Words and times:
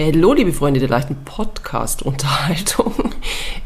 Hallo, 0.00 0.32
liebe 0.32 0.52
Freunde 0.52 0.78
der 0.78 0.88
leichten 0.88 1.16
Podcast-Unterhaltung. 1.24 2.94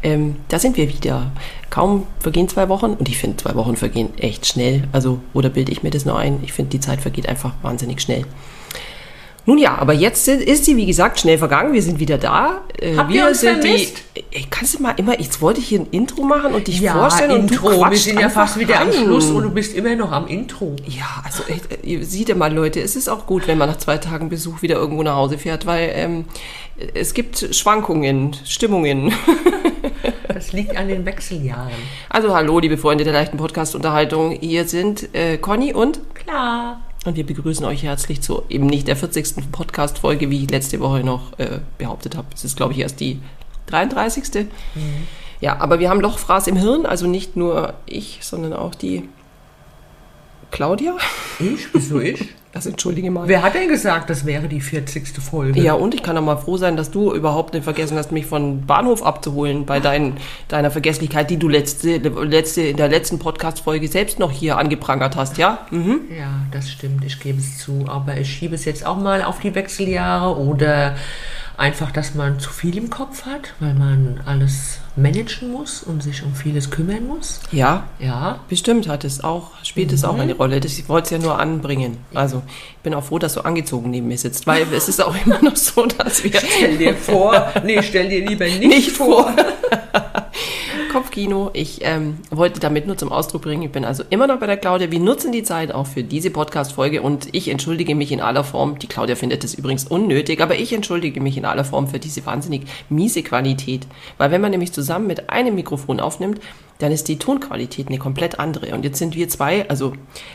Ähm, 0.05 0.35
da 0.49 0.59
sind 0.59 0.75
wir 0.75 0.89
wieder. 0.89 1.31
Kaum 1.69 2.05
vergehen 2.19 2.49
zwei 2.49 2.67
Wochen 2.67 2.87
und 2.87 3.07
ich 3.07 3.17
finde, 3.17 3.37
zwei 3.37 3.55
Wochen 3.55 3.77
vergehen 3.77 4.09
echt 4.17 4.45
schnell. 4.45 4.85
Also, 4.91 5.21
oder 5.33 5.49
bilde 5.49 5.71
ich 5.71 5.81
mir 5.81 5.91
das 5.91 6.03
nur 6.03 6.17
ein? 6.17 6.39
Ich 6.43 6.51
finde, 6.51 6.71
die 6.71 6.81
Zeit 6.81 6.99
vergeht 6.99 7.29
einfach 7.29 7.53
wahnsinnig 7.61 8.01
schnell. 8.01 8.25
Nun 9.45 9.57
ja, 9.57 9.77
aber 9.77 9.91
jetzt 9.93 10.25
ist 10.29 10.63
sie, 10.65 10.77
wie 10.77 10.85
gesagt, 10.85 11.19
schnell 11.19 11.37
vergangen. 11.37 11.73
Wir 11.73 11.81
sind 11.81 11.99
wieder 11.99 12.17
da. 12.17 12.61
Äh, 12.79 12.95
Habt 12.95 13.09
wir 13.11 13.23
ihr 13.23 13.27
uns 13.27 13.41
sind 13.41 13.61
vermisst? 13.61 14.03
die. 14.15 14.23
Ey, 14.31 14.45
kannst 14.49 14.77
du 14.79 14.81
mal 14.81 14.91
immer, 14.97 15.19
jetzt 15.19 15.41
wollte 15.41 15.59
ich 15.59 15.67
hier 15.67 15.81
ein 15.81 15.87
Intro 15.91 16.23
machen 16.23 16.53
und 16.53 16.67
dich 16.67 16.79
Ja, 16.79 16.93
vorstellen 16.93 17.47
Intro. 17.47 17.67
und 17.67 17.75
du 17.81 17.91
Wir 17.91 17.97
sind 17.97 18.19
ja 18.21 18.29
fast 18.29 18.57
wieder 18.57 18.79
am 18.79 18.87
rein. 18.89 19.03
Schluss 19.03 19.29
und 19.31 19.43
du 19.43 19.49
bist 19.51 19.75
immer 19.75 19.95
noch 19.95 20.11
am 20.13 20.27
Intro. 20.27 20.75
Ja, 20.87 21.21
also 21.25 21.43
echt, 21.49 21.83
ihr 21.83 22.05
seht 22.05 22.29
ja 22.29 22.35
mal, 22.35 22.53
Leute, 22.53 22.79
es 22.79 22.95
ist 22.95 23.09
auch 23.09 23.25
gut, 23.25 23.47
wenn 23.47 23.57
man 23.57 23.67
nach 23.69 23.77
zwei 23.77 23.97
Tagen 23.97 24.29
Besuch 24.29 24.61
wieder 24.61 24.75
irgendwo 24.75 25.03
nach 25.03 25.15
Hause 25.15 25.37
fährt, 25.37 25.65
weil 25.65 25.91
ähm, 25.93 26.25
es 26.93 27.13
gibt 27.13 27.49
Schwankungen, 27.53 28.35
Stimmungen. 28.45 29.13
Das 30.27 30.51
liegt 30.51 30.75
an 30.75 30.87
den 30.87 31.05
Wechseljahren. 31.05 31.71
Also 32.09 32.35
hallo, 32.35 32.57
liebe 32.59 32.77
Freunde 32.77 33.03
der 33.03 33.13
leichten 33.13 33.37
Podcast-Unterhaltung. 33.37 34.31
Hier 34.31 34.67
sind 34.67 35.13
äh, 35.13 35.37
Conny 35.37 35.73
und 35.73 35.99
Klar. 36.15 36.81
Und 37.05 37.15
wir 37.15 37.25
begrüßen 37.25 37.65
euch 37.65 37.83
herzlich 37.83 38.21
zu 38.21 38.43
eben 38.49 38.65
nicht 38.65 38.87
der 38.87 38.95
40. 38.95 39.51
Podcast-Folge, 39.51 40.29
wie 40.29 40.43
ich 40.43 40.49
letzte 40.49 40.79
Woche 40.79 41.03
noch 41.03 41.37
äh, 41.37 41.59
behauptet 41.77 42.15
habe. 42.15 42.27
Es 42.33 42.43
ist, 42.43 42.55
glaube 42.55 42.73
ich, 42.73 42.79
erst 42.79 42.99
die 42.99 43.19
33. 43.67 44.47
Ja, 45.41 45.59
aber 45.59 45.79
wir 45.79 45.89
haben 45.89 45.99
Lochfraß 45.99 46.47
im 46.47 46.55
Hirn, 46.55 46.85
also 46.85 47.05
nicht 47.07 47.35
nur 47.35 47.73
ich, 47.85 48.19
sondern 48.21 48.53
auch 48.53 48.75
die 48.75 49.09
Claudia. 50.53 50.95
Ich? 51.39 51.73
Wieso 51.73 51.99
ich? 51.99 52.29
Das 52.53 52.67
entschuldige 52.67 53.09
mal. 53.09 53.27
Wer 53.27 53.41
hat 53.41 53.55
denn 53.55 53.67
gesagt, 53.67 54.11
das 54.11 54.27
wäre 54.27 54.47
die 54.47 54.61
40. 54.61 55.07
Folge? 55.17 55.59
Ja, 55.59 55.73
und 55.73 55.95
ich 55.95 56.03
kann 56.03 56.15
auch 56.19 56.21
mal 56.21 56.37
froh 56.37 56.55
sein, 56.57 56.77
dass 56.77 56.91
du 56.91 57.11
überhaupt 57.11 57.55
nicht 57.55 57.63
vergessen 57.63 57.97
hast, 57.97 58.11
mich 58.11 58.27
von 58.27 58.67
Bahnhof 58.67 59.01
abzuholen 59.01 59.65
bei 59.65 59.79
dein, 59.79 60.17
deiner 60.49 60.69
Vergesslichkeit, 60.69 61.31
die 61.31 61.37
du 61.37 61.49
letzte, 61.49 61.97
letzte, 61.97 62.61
in 62.61 62.77
der 62.77 62.89
letzten 62.89 63.17
Podcast-Folge 63.17 63.87
selbst 63.87 64.19
noch 64.19 64.29
hier 64.29 64.59
angeprangert 64.59 65.15
hast, 65.15 65.39
ja? 65.39 65.65
Mhm. 65.71 66.01
Ja, 66.15 66.45
das 66.51 66.69
stimmt, 66.69 67.03
ich 67.03 67.19
gebe 67.19 67.39
es 67.39 67.57
zu. 67.57 67.85
Aber 67.87 68.17
ich 68.17 68.31
schiebe 68.31 68.53
es 68.53 68.65
jetzt 68.65 68.85
auch 68.85 68.97
mal 68.97 69.23
auf 69.23 69.39
die 69.39 69.55
Wechseljahre 69.55 70.37
oder 70.37 70.95
einfach, 71.57 71.89
dass 71.89 72.13
man 72.13 72.39
zu 72.39 72.51
viel 72.51 72.77
im 72.77 72.91
Kopf 72.91 73.25
hat, 73.25 73.55
weil 73.59 73.73
man 73.73 74.21
alles 74.27 74.77
managen 74.95 75.51
muss 75.51 75.81
und 75.83 76.03
sich 76.03 76.23
um 76.23 76.35
vieles 76.35 76.69
kümmern 76.69 77.07
muss. 77.07 77.39
Ja, 77.51 77.85
Ja, 77.99 78.39
bestimmt 78.47 78.87
hat 78.87 79.03
es 79.03 79.23
auch, 79.23 79.51
spielt 79.63 79.91
es 79.91 80.03
auch 80.03 80.17
eine 80.19 80.33
Rolle. 80.35 80.59
Das, 80.59 80.77
ich 80.77 80.87
wollte 80.87 81.05
es 81.05 81.11
ja 81.11 81.17
nur 81.17 81.39
anbringen. 81.39 81.97
Also, 82.13 82.43
ich 82.77 82.83
bin 82.83 82.93
auch 82.93 83.03
froh, 83.03 83.17
dass 83.19 83.33
du 83.33 83.41
angezogen 83.41 83.89
neben 83.89 84.07
mir 84.07 84.17
sitzt, 84.17 84.45
weil 84.45 84.67
es 84.71 84.87
ist 84.89 85.03
auch 85.03 85.15
immer 85.25 85.41
noch 85.41 85.55
so, 85.55 85.85
dass 85.85 86.23
wir 86.23 86.31
stell 86.35 86.77
dir 86.77 86.95
vor, 86.95 87.51
nee, 87.63 87.81
stell 87.81 88.09
dir 88.09 88.25
lieber 88.27 88.45
nicht, 88.59 88.61
nicht 88.61 88.91
vor. 88.91 89.33
Kopfkino. 90.93 91.49
Ich 91.53 91.79
ähm, 91.81 92.19
wollte 92.29 92.59
damit 92.59 92.85
nur 92.85 92.95
zum 92.95 93.11
Ausdruck 93.11 93.41
bringen, 93.41 93.63
ich 93.63 93.71
bin 93.71 93.83
also 93.83 94.03
immer 94.11 94.27
noch 94.27 94.39
bei 94.39 94.45
der 94.45 94.57
Claudia. 94.57 94.91
Wir 94.91 94.99
nutzen 94.99 95.31
die 95.31 95.41
Zeit 95.41 95.71
auch 95.71 95.87
für 95.87 96.03
diese 96.03 96.29
Podcast-Folge 96.29 97.01
und 97.01 97.29
ich 97.31 97.49
entschuldige 97.49 97.95
mich 97.95 98.11
in 98.11 98.21
aller 98.21 98.43
Form. 98.43 98.77
Die 98.77 98.85
Claudia 98.85 99.15
findet 99.15 99.43
das 99.43 99.55
übrigens 99.55 99.85
unnötig, 99.85 100.39
aber 100.39 100.55
ich 100.55 100.71
entschuldige 100.71 101.19
mich 101.19 101.35
in 101.35 101.45
aller 101.45 101.65
Form 101.65 101.87
für 101.87 101.97
diese 101.97 102.23
wahnsinnig 102.27 102.67
miese 102.89 103.23
Qualität. 103.23 103.87
Weil 104.19 104.29
wenn 104.29 104.39
man 104.39 104.51
nämlich 104.51 104.71
zusammen 104.71 105.07
mit 105.07 105.31
einem 105.31 105.55
Mikrofon 105.55 105.99
aufnimmt, 105.99 106.39
dann 106.77 106.91
ist 106.91 107.07
die 107.07 107.17
Tonqualität 107.17 107.87
eine 107.87 107.97
komplett 107.97 108.37
andere. 108.37 108.75
Und 108.75 108.85
jetzt 108.85 108.99
sind 108.99 109.15
wir 109.15 109.27
zwei, 109.29 109.67
also 109.69 109.93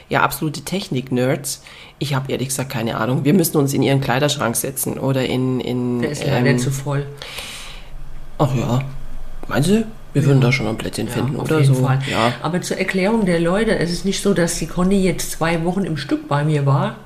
ja, 0.09 0.23
absolute 0.23 0.63
Technik-Nerds. 0.63 1.63
Ich 2.01 2.15
habe 2.15 2.33
ehrlich 2.33 2.49
gesagt 2.49 2.71
keine 2.71 2.97
Ahnung. 2.97 3.25
Wir 3.25 3.33
müssen 3.33 3.59
uns 3.59 3.75
in 3.75 3.83
ihren 3.83 4.01
Kleiderschrank 4.01 4.57
setzen 4.57 4.99
oder 4.99 5.25
in... 5.25 5.61
in 5.61 6.03
Der 6.03 6.11
ist 6.11 6.27
leider 6.27 6.47
ähm, 6.47 6.59
zu 6.59 6.73
voll. 6.73 7.07
Ach 8.39 8.53
ja. 8.57 8.83
Meinst 9.47 9.71
du? 9.71 9.87
Wir 10.15 10.25
würden 10.25 10.41
da 10.41 10.51
schon 10.53 10.67
ein 10.67 10.77
Plätzchen 10.79 11.09
finden 11.09 11.37
auf 11.37 11.43
oder 11.51 11.63
so. 11.65 11.75
Ja. 12.11 12.33
Aber 12.43 12.61
zur 12.63 12.79
Erklärung 12.79 13.27
der 13.27 13.41
Leute, 13.41 13.79
es 13.79 13.93
ist 13.93 14.05
nicht 14.05 14.23
so, 14.23 14.33
dass 14.35 14.59
die 14.59 14.67
Conny 14.67 15.03
jetzt 15.03 15.33
zwei 15.33 15.63
Wochen 15.65 15.85
im 15.85 15.97
Stück 15.97 16.29
bei 16.29 16.45
mir 16.45 16.65
war. 16.67 16.97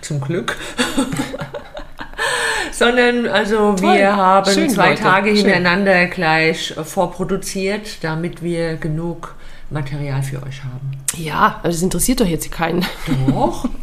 Zum 0.00 0.20
Glück. 0.20 0.56
Sondern 2.72 3.26
also 3.26 3.74
Toll. 3.74 3.94
wir 3.96 4.16
haben 4.16 4.50
Schön, 4.52 4.68
zwei 4.70 4.90
Leute. 4.90 5.02
Tage 5.02 5.28
Schön. 5.28 5.36
hintereinander 5.36 6.06
gleich 6.06 6.74
äh, 6.76 6.84
vorproduziert, 6.84 8.02
damit 8.02 8.42
wir 8.42 8.76
genug 8.76 9.34
Material 9.70 10.22
für 10.22 10.42
euch 10.42 10.62
haben. 10.62 10.90
Ja, 11.16 11.56
aber 11.60 11.68
das 11.68 11.82
interessiert 11.82 12.20
doch 12.20 12.26
jetzt 12.26 12.50
keinen. 12.50 12.84
Doch. 13.28 13.66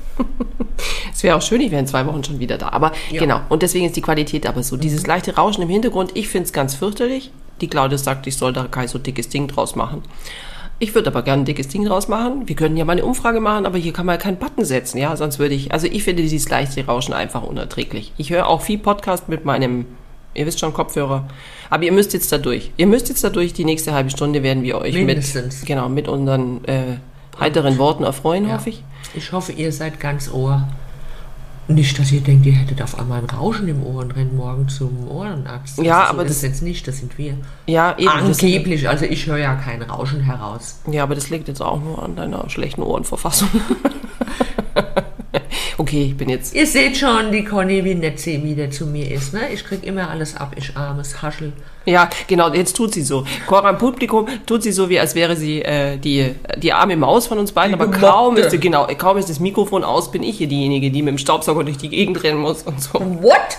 Es 1.13 1.23
wäre 1.23 1.37
auch 1.37 1.41
schön, 1.41 1.61
ich 1.61 1.71
wäre 1.71 1.79
in 1.79 1.87
zwei 1.87 2.05
Wochen 2.05 2.23
schon 2.23 2.39
wieder 2.39 2.57
da. 2.57 2.69
Aber 2.69 2.91
Ja. 3.09 3.19
genau, 3.21 3.39
und 3.47 3.61
deswegen 3.63 3.85
ist 3.85 3.95
die 3.95 4.01
Qualität 4.01 4.45
aber 4.45 4.61
so. 4.63 4.75
Dieses 4.75 5.07
leichte 5.07 5.35
Rauschen 5.35 5.61
im 5.63 5.69
Hintergrund, 5.69 6.11
ich 6.15 6.27
finde 6.27 6.47
es 6.47 6.51
ganz 6.53 6.75
fürchterlich. 6.75 7.31
Die 7.63 7.69
Claudia 7.69 7.97
sagt, 7.97 8.27
ich 8.27 8.35
soll 8.35 8.51
da 8.51 8.65
kein 8.67 8.89
so 8.89 8.99
dickes 8.99 9.29
Ding 9.29 9.47
draus 9.47 9.77
machen. 9.77 10.03
Ich 10.79 10.93
würde 10.93 11.07
aber 11.11 11.21
gerne 11.21 11.43
ein 11.43 11.45
dickes 11.45 11.69
Ding 11.69 11.85
draus 11.85 12.09
machen. 12.09 12.45
Wir 12.45 12.57
können 12.57 12.75
ja 12.75 12.83
mal 12.83 12.91
eine 12.91 13.05
Umfrage 13.05 13.39
machen, 13.39 13.65
aber 13.65 13.77
hier 13.77 13.93
kann 13.93 14.05
man 14.05 14.15
ja 14.15 14.21
keinen 14.21 14.35
Button 14.35 14.65
setzen, 14.65 14.97
ja, 14.97 15.15
sonst 15.15 15.39
würde 15.39 15.55
ich, 15.55 15.71
also 15.71 15.87
ich 15.87 16.03
finde 16.03 16.23
dieses 16.23 16.49
leichte 16.49 16.85
Rauschen 16.85 17.13
einfach 17.13 17.41
unerträglich. 17.41 18.11
Ich 18.17 18.31
höre 18.31 18.47
auch 18.47 18.61
viel 18.61 18.79
Podcast 18.79 19.29
mit 19.29 19.45
meinem, 19.45 19.85
ihr 20.33 20.45
wisst 20.45 20.59
schon, 20.59 20.73
Kopfhörer. 20.73 21.29
Aber 21.69 21.83
ihr 21.85 21.93
müsst 21.93 22.11
jetzt 22.11 22.29
da 22.33 22.37
durch. 22.37 22.71
Ihr 22.75 22.87
müsst 22.87 23.07
jetzt 23.07 23.23
da 23.23 23.29
durch, 23.29 23.53
die 23.53 23.63
nächste 23.63 23.93
halbe 23.93 24.09
Stunde 24.09 24.43
werden 24.43 24.63
wir 24.63 24.77
euch 24.79 24.93
Mindestens. 24.93 25.59
mit, 25.61 25.67
genau, 25.67 25.87
mit 25.87 26.09
unseren 26.09 26.65
äh, 26.65 26.97
heiteren 27.39 27.77
Worten 27.77 28.03
erfreuen, 28.03 28.49
Ja. 28.49 28.55
hoffe 28.55 28.71
ich. 28.71 28.83
Ich 29.15 29.31
hoffe, 29.31 29.53
ihr 29.53 29.71
seid 29.71 30.01
ganz 30.01 30.29
Ohr. 30.29 30.67
Nicht, 31.69 31.97
dass 31.97 32.11
ihr 32.11 32.19
denkt, 32.21 32.45
ihr 32.45 32.51
hättet 32.53 32.81
auf 32.81 32.99
einmal 32.99 33.19
ein 33.21 33.25
Rauschen 33.29 33.67
im 33.69 33.83
Ohr 33.83 34.01
und 34.01 34.15
rennt 34.15 34.35
morgen 34.35 34.67
zum 34.67 35.07
Ohrenarzt. 35.07 35.77
Ja, 35.81 36.01
Also 36.01 36.07
so 36.07 36.13
aber 36.13 36.21
ist 36.23 36.29
das- 36.29 36.37
es 36.37 36.41
jetzt 36.43 36.61
nicht, 36.61 36.87
das 36.87 36.97
sind 36.97 37.17
wir. 37.17 37.37
Ja, 37.67 37.95
eben. 37.97 38.09
Angeblich, 38.09 38.89
also 38.89 39.05
ich 39.05 39.25
höre 39.27 39.37
ja 39.37 39.55
kein 39.55 39.81
Rauschen 39.81 40.19
heraus. 40.21 40.81
Ja, 40.91 41.03
aber 41.03 41.15
das 41.15 41.29
liegt 41.29 41.47
jetzt 41.47 41.61
auch 41.61 41.79
nur 41.81 42.03
an 42.03 42.15
deiner 42.17 42.49
schlechten 42.49 42.81
Ohrenverfassung. 42.83 43.47
okay, 45.93 46.05
ich 46.07 46.17
bin 46.17 46.29
jetzt. 46.29 46.55
Ihr 46.55 46.65
seht 46.65 46.97
schon, 46.97 47.31
die 47.31 47.43
Conny, 47.43 47.83
wie 47.83 47.95
nett 47.95 48.19
sie 48.19 48.43
wieder 48.43 48.69
zu 48.71 48.85
mir 48.87 49.11
ist. 49.11 49.33
Ne? 49.33 49.41
Ich 49.53 49.63
krieg 49.63 49.83
immer 49.83 50.09
alles 50.09 50.35
ab, 50.35 50.53
ich 50.55 50.75
armes 50.75 51.21
Haschel. 51.21 51.53
Ja, 51.85 52.09
genau, 52.27 52.51
jetzt 52.53 52.75
tut 52.75 52.93
sie 52.93 53.01
so. 53.01 53.25
Cora 53.45 53.69
im 53.69 53.77
Publikum 53.77 54.27
tut 54.45 54.63
sie 54.63 54.71
so, 54.71 54.89
wie 54.89 54.99
als 54.99 55.15
wäre 55.15 55.35
sie 55.35 55.61
äh, 55.61 55.97
die, 55.97 56.33
die 56.57 56.73
arme 56.73 56.95
Maus 56.95 57.27
von 57.27 57.37
uns 57.37 57.51
beiden, 57.51 57.77
Die 57.77 57.81
aber 57.81 57.91
kaum 57.91 58.37
ist, 58.37 58.59
genau, 58.59 58.87
kaum 58.97 59.17
ist 59.17 59.29
das 59.29 59.39
Mikrofon 59.39 59.83
aus, 59.83 60.09
bin 60.09 60.23
ich 60.23 60.37
hier 60.37 60.47
diejenige, 60.47 60.91
die 60.91 61.01
mit 61.01 61.11
dem 61.11 61.17
Staubsauger 61.17 61.63
durch 61.63 61.77
die 61.77 61.89
Gegend 61.89 62.23
rennen 62.23 62.39
muss 62.39 62.63
und 62.63 62.81
so. 62.81 62.93
What? 63.21 63.57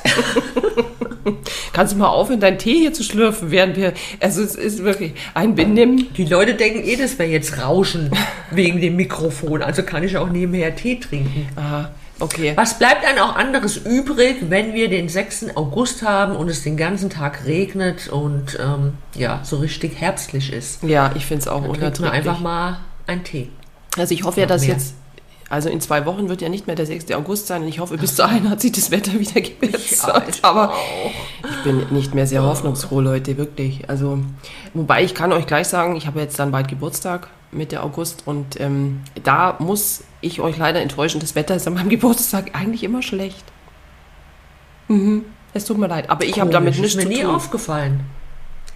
Kannst 1.73 1.94
du 1.94 1.99
mal 1.99 2.09
aufhören, 2.09 2.41
deinen 2.41 2.59
Tee 2.59 2.78
hier 2.78 2.93
zu 2.93 3.03
schlürfen, 3.03 3.50
während 3.50 3.77
wir. 3.77 3.94
Also, 4.21 4.43
es 4.43 4.55
ist 4.55 4.84
wirklich 4.84 5.12
ein 5.34 5.55
Benimm. 5.55 6.06
Die 6.17 6.25
Leute 6.25 6.55
denken 6.55 6.87
eh, 6.87 6.97
das 6.97 7.19
wäre 7.19 7.28
jetzt 7.28 7.61
Rauschen 7.61 8.11
wegen 8.50 8.81
dem 8.81 8.97
Mikrofon. 8.97 9.62
Also 9.62 9.83
kann 9.83 10.05
ich 10.05 10.17
auch 10.17 10.28
nebenher 10.28 10.77
Tee 10.77 11.00
trinken. 11.00 11.49
Aha, 11.56 11.91
okay. 12.20 12.52
Was 12.56 12.78
bleibt 12.78 13.04
dann 13.04 13.19
auch 13.19 13.36
anderes 13.36 13.76
übrig, 13.76 14.36
wenn 14.48 14.75
wir 14.75 14.88
den 14.88 15.08
6. 15.08 15.56
August 15.56 16.02
haben 16.02 16.36
und 16.36 16.48
es 16.48 16.62
den 16.62 16.76
ganzen 16.76 17.10
Tag 17.10 17.44
regnet 17.47 18.08
und 18.08 18.58
ähm, 18.61 18.94
ja, 19.14 19.40
so 19.43 19.56
richtig 19.56 20.00
herbstlich 20.00 20.52
ist? 20.52 20.82
Ja, 20.82 21.12
ich 21.14 21.26
finde 21.26 21.43
es 21.43 21.49
auch 21.49 21.62
Dann 21.62 21.70
unerträglich. 21.70 22.12
einfach 22.12 22.40
mal 22.40 22.81
einen 23.06 23.25
Tee. 23.25 23.50
Also 23.96 24.14
ich 24.14 24.25
hoffe 24.25 24.40
ja, 24.40 24.46
dass 24.46 24.62
mehr. 24.62 24.72
jetzt, 24.72 24.94
also 25.49 25.69
in 25.69 25.81
zwei 25.81 26.05
Wochen 26.06 26.28
wird 26.28 26.43
ja 26.43 26.49
nicht 26.49 26.66
mehr 26.66 26.76
der 26.76 26.87
6. 26.87 27.12
August 27.12 27.46
sein 27.46 27.62
und 27.62 27.69
ich 27.69 27.78
hoffe, 27.78 27.96
bis 27.96 28.14
dahin 28.17 28.50
hat 28.50 28.60
sich 28.60 28.72
das 28.72 28.90
Wetter 28.90 29.12
wieder 29.19 29.40
gebessert. 29.40 30.40
Aber 30.43 30.72
ich 31.43 31.62
bin 31.64 31.87
nicht 31.90 32.14
mehr 32.14 32.26
sehr 32.26 32.43
hoffnungsfroh, 32.43 33.00
Leute, 33.00 33.37
wirklich. 33.37 33.88
Also, 33.88 34.19
wobei 34.72 35.05
ich 35.05 35.14
kann 35.14 35.32
euch 35.32 35.46
gleich 35.46 35.69
sagen, 35.69 35.96
ich 35.96 36.06
habe 36.06 36.20
jetzt 36.20 36.38
dann 36.38 36.50
bald 36.50 36.69
Geburtstag, 36.69 37.28
Mitte 37.52 37.82
August 37.82 38.22
und 38.26 38.60
ähm, 38.60 39.02
da 39.22 39.56
muss 39.60 40.02
ich 40.25 40.41
euch 40.41 40.56
leider 40.56 40.81
enttäuschen, 40.81 41.21
das 41.21 41.35
Wetter 41.35 41.55
ist 41.55 41.67
an 41.67 41.75
meinem 41.75 41.88
Geburtstag 41.97 42.55
eigentlich 42.55 42.82
immer 42.85 43.03
schlecht. 43.03 43.44
Mhm. 44.88 45.25
Es 45.53 45.65
tut 45.65 45.79
mir 45.79 45.87
leid, 45.87 46.11
aber 46.11 46.25
ich 46.25 46.41
habe 46.41 46.50
damit 46.50 46.75
nichts 46.79 46.88
ist 46.88 46.97
mir 46.97 47.03
zu 47.05 47.09
nie 47.09 47.23
tun. 47.23 47.35
aufgefallen. 47.35 48.00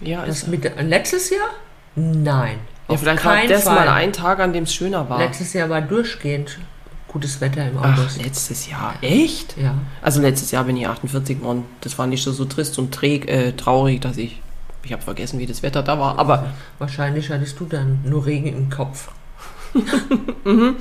Ja, 0.01 0.25
Das 0.25 0.43
ist, 0.43 0.47
mit 0.47 0.63
letztes 0.79 1.29
Jahr? 1.29 1.49
Nein. 1.95 2.57
ja, 2.87 2.93
auf 2.93 3.01
vielleicht 3.01 3.25
war 3.25 3.45
das 3.47 3.63
Fall. 3.63 3.75
mal 3.75 3.89
ein 3.89 4.13
Tag, 4.13 4.39
an 4.39 4.53
dem 4.53 4.63
es 4.63 4.73
schöner 4.73 5.09
war. 5.09 5.19
Letztes 5.19 5.51
Jahr 5.53 5.69
war 5.69 5.81
durchgehend 5.81 6.57
gutes 7.09 7.41
Wetter 7.41 7.67
im 7.67 7.77
Ach, 7.81 7.97
August. 7.99 8.23
letztes 8.23 8.69
Jahr. 8.69 8.93
Echt? 9.01 9.57
Ja. 9.57 9.73
Also 10.01 10.21
letztes 10.21 10.51
Jahr 10.51 10.63
bin 10.63 10.77
ich 10.77 10.87
48 10.87 11.39
geworden. 11.39 11.65
Das 11.81 11.97
war 11.97 12.07
nicht 12.07 12.23
so, 12.23 12.31
so 12.31 12.45
trist 12.45 12.77
und 12.79 12.93
träg, 12.93 13.27
äh, 13.29 13.51
traurig, 13.53 13.99
dass 13.99 14.15
ich. 14.17 14.41
Ich 14.83 14.93
habe 14.93 15.01
vergessen, 15.01 15.39
wie 15.39 15.45
das 15.45 15.61
Wetter 15.61 15.83
da 15.83 15.99
war. 15.99 16.17
Aber 16.17 16.53
Wahrscheinlich 16.77 17.29
hattest 17.29 17.59
du 17.59 17.65
dann 17.65 17.99
nur 18.05 18.25
Regen 18.25 18.47
im 18.47 18.69
Kopf. 18.69 19.11
Mhm. 20.45 20.77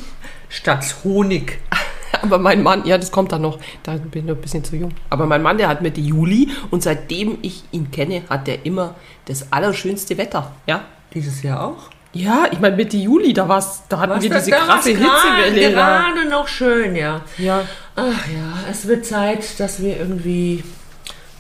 Statt 0.49 0.97
Honig. 1.05 1.59
Aber 2.23 2.39
mein 2.39 2.63
Mann, 2.63 2.85
ja, 2.87 2.97
das 2.99 3.11
kommt 3.13 3.33
dann 3.33 3.43
noch. 3.43 3.59
Da 3.83 3.93
bin 3.93 4.23
ich 4.23 4.25
noch 4.25 4.35
ein 4.35 4.41
bisschen 4.41 4.65
zu 4.65 4.77
jung. 4.77 4.91
Aber 5.11 5.27
mein 5.27 5.43
Mann, 5.43 5.59
der 5.59 5.69
hat 5.69 5.83
Mitte 5.83 6.01
Juli 6.01 6.49
und 6.71 6.83
seitdem 6.83 7.39
ich 7.43 7.65
ihn 7.71 7.91
kenne, 7.91 8.23
hat 8.31 8.47
der 8.47 8.65
immer 8.67 8.95
das 9.27 9.53
allerschönste 9.53 10.17
Wetter. 10.19 10.53
Ja, 10.67 10.85
Dieses 11.15 11.43
Jahr 11.43 11.65
auch? 11.67 11.91
ja 12.15 12.47
ich 12.51 12.59
meine 12.59 12.75
Mitte 12.77 12.97
Juli, 12.97 13.35
da, 13.35 13.47
war's, 13.49 13.83
da 13.91 14.01
hatten 14.01 14.15
Was 14.15 14.23
wir 14.23 14.31
diese 14.31 14.51
krasse 14.51 14.91
Hitzewelle. 14.91 15.71
Gerade 15.73 16.29
noch 16.29 16.49
schön, 16.49 16.97
ja. 16.97 17.21
Ja, 17.37 17.63
Ach 17.95 18.27
ja, 18.27 18.71
es 18.71 18.89
wird 18.89 19.05
Zeit, 19.05 19.61
dass 19.61 19.83
wir 19.83 19.99
irgendwie 19.99 20.65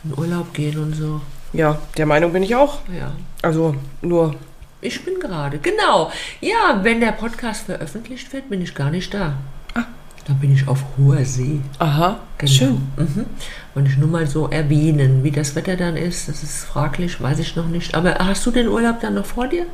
in 0.04 0.16
Urlaub 0.18 0.52
gehen 0.52 0.78
und 0.78 0.92
so. 0.94 1.20
ja, 1.54 1.78
der 1.96 2.06
Meinung 2.06 2.32
bin 2.34 2.42
ich 2.42 2.54
auch. 2.54 2.80
Ja. 2.96 3.12
Also 3.42 3.74
nur, 4.02 4.34
Ich 4.80 5.04
bin 5.04 5.18
gerade, 5.18 5.58
genau. 5.58 6.10
Ja, 6.40 6.80
wenn 6.82 7.00
der 7.00 7.12
Podcast 7.12 7.66
veröffentlicht 7.66 8.32
wird, 8.32 8.48
bin 8.48 8.62
ich 8.62 8.74
gar 8.74 8.90
nicht 8.90 9.12
da. 9.12 9.34
Ah. 9.74 9.84
Da 10.26 10.34
bin 10.34 10.52
ich 10.54 10.68
auf 10.68 10.84
hoher 10.96 11.24
See. 11.24 11.60
aha, 11.78 12.20
Genau. 12.38 12.52
schön. 12.52 12.82
Mhm. 12.96 13.26
Und 13.74 13.86
ich 13.86 13.96
nur 13.96 14.08
mal 14.08 14.26
so 14.26 14.46
erwähnen, 14.48 15.24
wie 15.24 15.30
das 15.32 15.56
Wetter 15.56 15.76
dann 15.76 15.96
ist, 15.96 16.28
das 16.28 16.42
ist 16.42 16.64
fraglich, 16.64 17.20
weiß 17.20 17.38
ich 17.40 17.56
noch 17.56 17.66
nicht. 17.66 17.94
Aber 17.94 18.14
hast 18.18 18.44
du 18.46 18.50
den 18.50 18.68
Urlaub 18.68 19.00
dann 19.00 19.14
noch 19.14 19.24
vor 19.26 19.48
dir? 19.48 19.66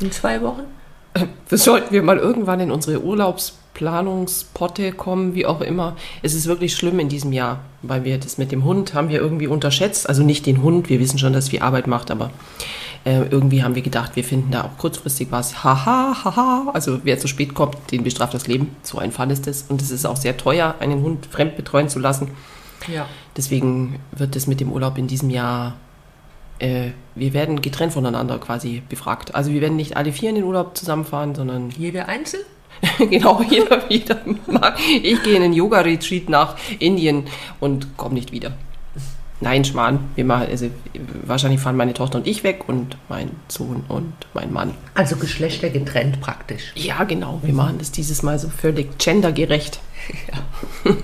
In 0.00 0.10
zwei 0.12 0.40
Wochen? 0.42 0.62
Das 1.48 1.64
sollten 1.64 1.92
wir 1.92 2.02
mal 2.02 2.18
irgendwann 2.18 2.60
in 2.60 2.70
unsere 2.70 3.00
Urlaubsplanungspotte 3.72 4.92
kommen, 4.92 5.34
wie 5.34 5.46
auch 5.46 5.60
immer. 5.60 5.96
Es 6.22 6.34
ist 6.34 6.46
wirklich 6.46 6.74
schlimm 6.74 6.98
in 6.98 7.08
diesem 7.08 7.32
Jahr, 7.32 7.60
weil 7.82 8.04
wir 8.04 8.18
das 8.18 8.38
mit 8.38 8.52
dem 8.52 8.64
Hund 8.64 8.94
haben 8.94 9.08
wir 9.08 9.20
irgendwie 9.20 9.46
unterschätzt. 9.46 10.08
Also 10.08 10.22
nicht 10.22 10.46
den 10.46 10.62
Hund, 10.62 10.88
wir 10.88 11.00
wissen 11.00 11.18
schon, 11.18 11.32
dass 11.32 11.48
viel 11.48 11.60
Arbeit 11.60 11.86
macht, 11.86 12.10
aber 12.10 12.30
äh, 13.04 13.22
irgendwie 13.30 13.62
haben 13.62 13.74
wir 13.74 13.82
gedacht, 13.82 14.14
wir 14.14 14.24
finden 14.24 14.52
da 14.52 14.64
auch 14.64 14.78
kurzfristig 14.78 15.28
was. 15.30 15.64
Haha, 15.64 16.24
haha. 16.24 16.70
Also 16.72 17.00
wer 17.04 17.18
zu 17.18 17.28
spät 17.28 17.54
kommt, 17.54 17.76
den 17.90 18.04
bestraft 18.04 18.34
das 18.34 18.46
Leben. 18.46 18.76
So 18.82 18.98
ein 18.98 19.12
Fall 19.12 19.30
ist 19.30 19.46
es. 19.46 19.62
Und 19.68 19.82
es 19.82 19.90
ist 19.90 20.06
auch 20.06 20.16
sehr 20.16 20.36
teuer, 20.36 20.76
einen 20.78 21.02
Hund 21.02 21.26
fremd 21.26 21.56
betreuen 21.56 21.88
zu 21.88 21.98
lassen. 21.98 22.28
Ja. 22.92 23.06
Deswegen 23.36 24.00
wird 24.12 24.36
es 24.36 24.46
mit 24.46 24.60
dem 24.60 24.70
Urlaub 24.70 24.98
in 24.98 25.06
diesem 25.06 25.30
Jahr, 25.30 25.74
äh, 26.58 26.90
wir 27.14 27.32
werden 27.32 27.62
getrennt 27.62 27.92
voneinander 27.92 28.38
quasi 28.38 28.82
befragt. 28.88 29.34
Also 29.34 29.52
wir 29.52 29.60
werden 29.60 29.76
nicht 29.76 29.96
alle 29.96 30.12
vier 30.12 30.28
in 30.30 30.36
den 30.36 30.44
Urlaub 30.44 30.76
zusammenfahren, 30.76 31.34
sondern 31.34 31.70
Jeder 31.70 32.08
einzeln? 32.08 32.44
genau, 33.10 33.42
jeder 33.48 33.88
wieder 33.88 34.18
mag. 34.46 34.78
Ich 35.02 35.22
gehe 35.22 35.36
in 35.36 35.42
einen 35.42 35.52
Yoga-Retreat 35.52 36.28
nach 36.28 36.56
Indien 36.78 37.24
und 37.60 37.96
komme 37.96 38.14
nicht 38.14 38.32
wieder. 38.32 38.52
Nein, 39.40 39.64
Schmarrn. 39.64 39.98
Wir 40.14 40.24
machen, 40.24 40.46
also, 40.48 40.70
wahrscheinlich 41.24 41.60
fahren 41.60 41.76
meine 41.76 41.94
Tochter 41.94 42.18
und 42.18 42.28
ich 42.28 42.44
weg 42.44 42.68
und 42.68 42.96
mein 43.08 43.30
Sohn 43.48 43.84
und 43.88 44.12
mein 44.34 44.52
Mann. 44.52 44.74
Also 44.94 45.16
Geschlechter 45.16 45.68
getrennt 45.68 46.20
praktisch. 46.20 46.72
Ja, 46.76 47.02
genau. 47.02 47.40
Wir 47.42 47.52
machen 47.52 47.78
das 47.78 47.90
dieses 47.90 48.22
Mal 48.22 48.38
so 48.38 48.48
völlig 48.48 48.98
gendergerecht. 48.98 49.80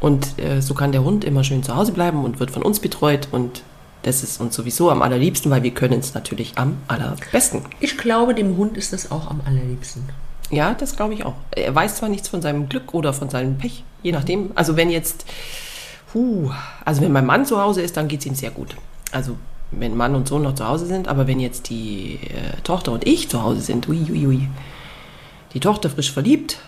Und 0.00 0.38
äh, 0.38 0.60
so 0.60 0.74
kann 0.74 0.92
der 0.92 1.02
Hund 1.02 1.24
immer 1.24 1.42
schön 1.42 1.62
zu 1.62 1.74
Hause 1.74 1.92
bleiben 1.92 2.24
und 2.24 2.38
wird 2.38 2.52
von 2.52 2.62
uns 2.62 2.78
betreut. 2.78 3.28
Und 3.32 3.62
das 4.02 4.22
ist 4.22 4.40
uns 4.40 4.54
sowieso 4.54 4.90
am 4.90 5.02
allerliebsten, 5.02 5.50
weil 5.50 5.62
wir 5.62 5.72
können 5.72 5.98
es 5.98 6.14
natürlich 6.14 6.52
am 6.56 6.76
allerbesten. 6.86 7.62
Ich 7.80 7.98
glaube, 7.98 8.34
dem 8.34 8.56
Hund 8.56 8.76
ist 8.76 8.92
das 8.92 9.10
auch 9.10 9.28
am 9.28 9.40
allerliebsten. 9.44 10.04
Ja, 10.50 10.74
das 10.74 10.96
glaube 10.96 11.14
ich 11.14 11.24
auch. 11.24 11.34
Er 11.50 11.74
weiß 11.74 11.96
zwar 11.96 12.08
nichts 12.08 12.28
von 12.28 12.40
seinem 12.40 12.68
Glück 12.68 12.94
oder 12.94 13.12
von 13.12 13.28
seinem 13.28 13.58
Pech, 13.58 13.84
je 14.02 14.12
nachdem. 14.12 14.50
Also 14.54 14.76
wenn 14.76 14.90
jetzt, 14.90 15.26
huh, 16.14 16.50
also 16.84 17.02
wenn 17.02 17.12
mein 17.12 17.26
Mann 17.26 17.44
zu 17.44 17.60
Hause 17.60 17.82
ist, 17.82 17.96
dann 17.96 18.08
geht 18.08 18.20
es 18.20 18.26
ihm 18.26 18.34
sehr 18.34 18.50
gut. 18.50 18.76
Also 19.12 19.36
wenn 19.70 19.96
Mann 19.96 20.14
und 20.14 20.28
Sohn 20.28 20.42
noch 20.42 20.54
zu 20.54 20.66
Hause 20.66 20.86
sind, 20.86 21.08
aber 21.08 21.26
wenn 21.26 21.40
jetzt 21.40 21.68
die 21.68 22.18
äh, 22.24 22.60
Tochter 22.62 22.92
und 22.92 23.06
ich 23.06 23.28
zu 23.28 23.42
Hause 23.42 23.60
sind, 23.60 23.88
ui, 23.88 24.06
ui, 24.10 24.26
ui. 24.26 24.48
Die 25.52 25.60
Tochter 25.60 25.90
frisch 25.90 26.12
verliebt, 26.12 26.58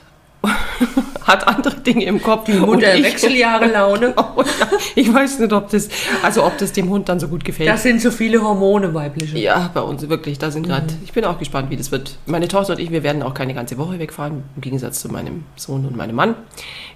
hat 1.27 1.47
andere 1.47 1.77
Dinge 1.77 2.05
im 2.05 2.23
Kopf. 2.23 2.45
Die 2.47 2.53
Mutter 2.53 2.73
und 2.93 2.99
ich- 2.99 3.05
Wechseljahre 3.05 3.67
Laune. 3.73 4.15
Oh, 4.17 4.43
ja, 4.43 4.67
ich 4.95 5.13
weiß 5.13 5.39
nicht, 5.41 5.53
ob 5.53 5.71
das, 5.71 5.89
also 6.23 6.45
ob 6.45 6.59
das 6.59 6.73
dem 6.73 6.89
Hund 6.89 7.09
dann 7.09 7.21
so 7.21 7.29
gut 7.29 7.45
gefällt. 7.45 7.69
Das 7.69 7.83
sind 7.83 8.01
so 8.01 8.11
viele 8.11 8.43
Hormone 8.43 8.93
weibliche. 8.95 9.39
Ja, 9.39 9.71
bei 9.73 9.81
uns 9.81 10.09
wirklich. 10.09 10.39
Da 10.39 10.51
sind 10.51 10.67
gerade. 10.67 10.87
Ich 11.05 11.13
bin 11.13 11.25
auch 11.25 11.39
gespannt, 11.39 11.71
wie 11.71 11.77
das 11.77 11.91
wird. 11.93 12.17
Meine 12.27 12.49
Tochter 12.49 12.73
und 12.75 12.79
ich, 12.81 12.91
wir 12.91 13.03
werden 13.03 13.23
auch 13.23 13.35
keine 13.35 13.55
ganze 13.55 13.79
Woche 13.79 13.99
wegfahren, 13.99 14.43
im 14.57 14.61
Gegensatz 14.61 15.01
zu 15.01 15.09
meinem 15.09 15.45
Sohn 15.57 15.85
und 15.87 15.97
meinem 15.97 16.17
Mann. 16.17 16.35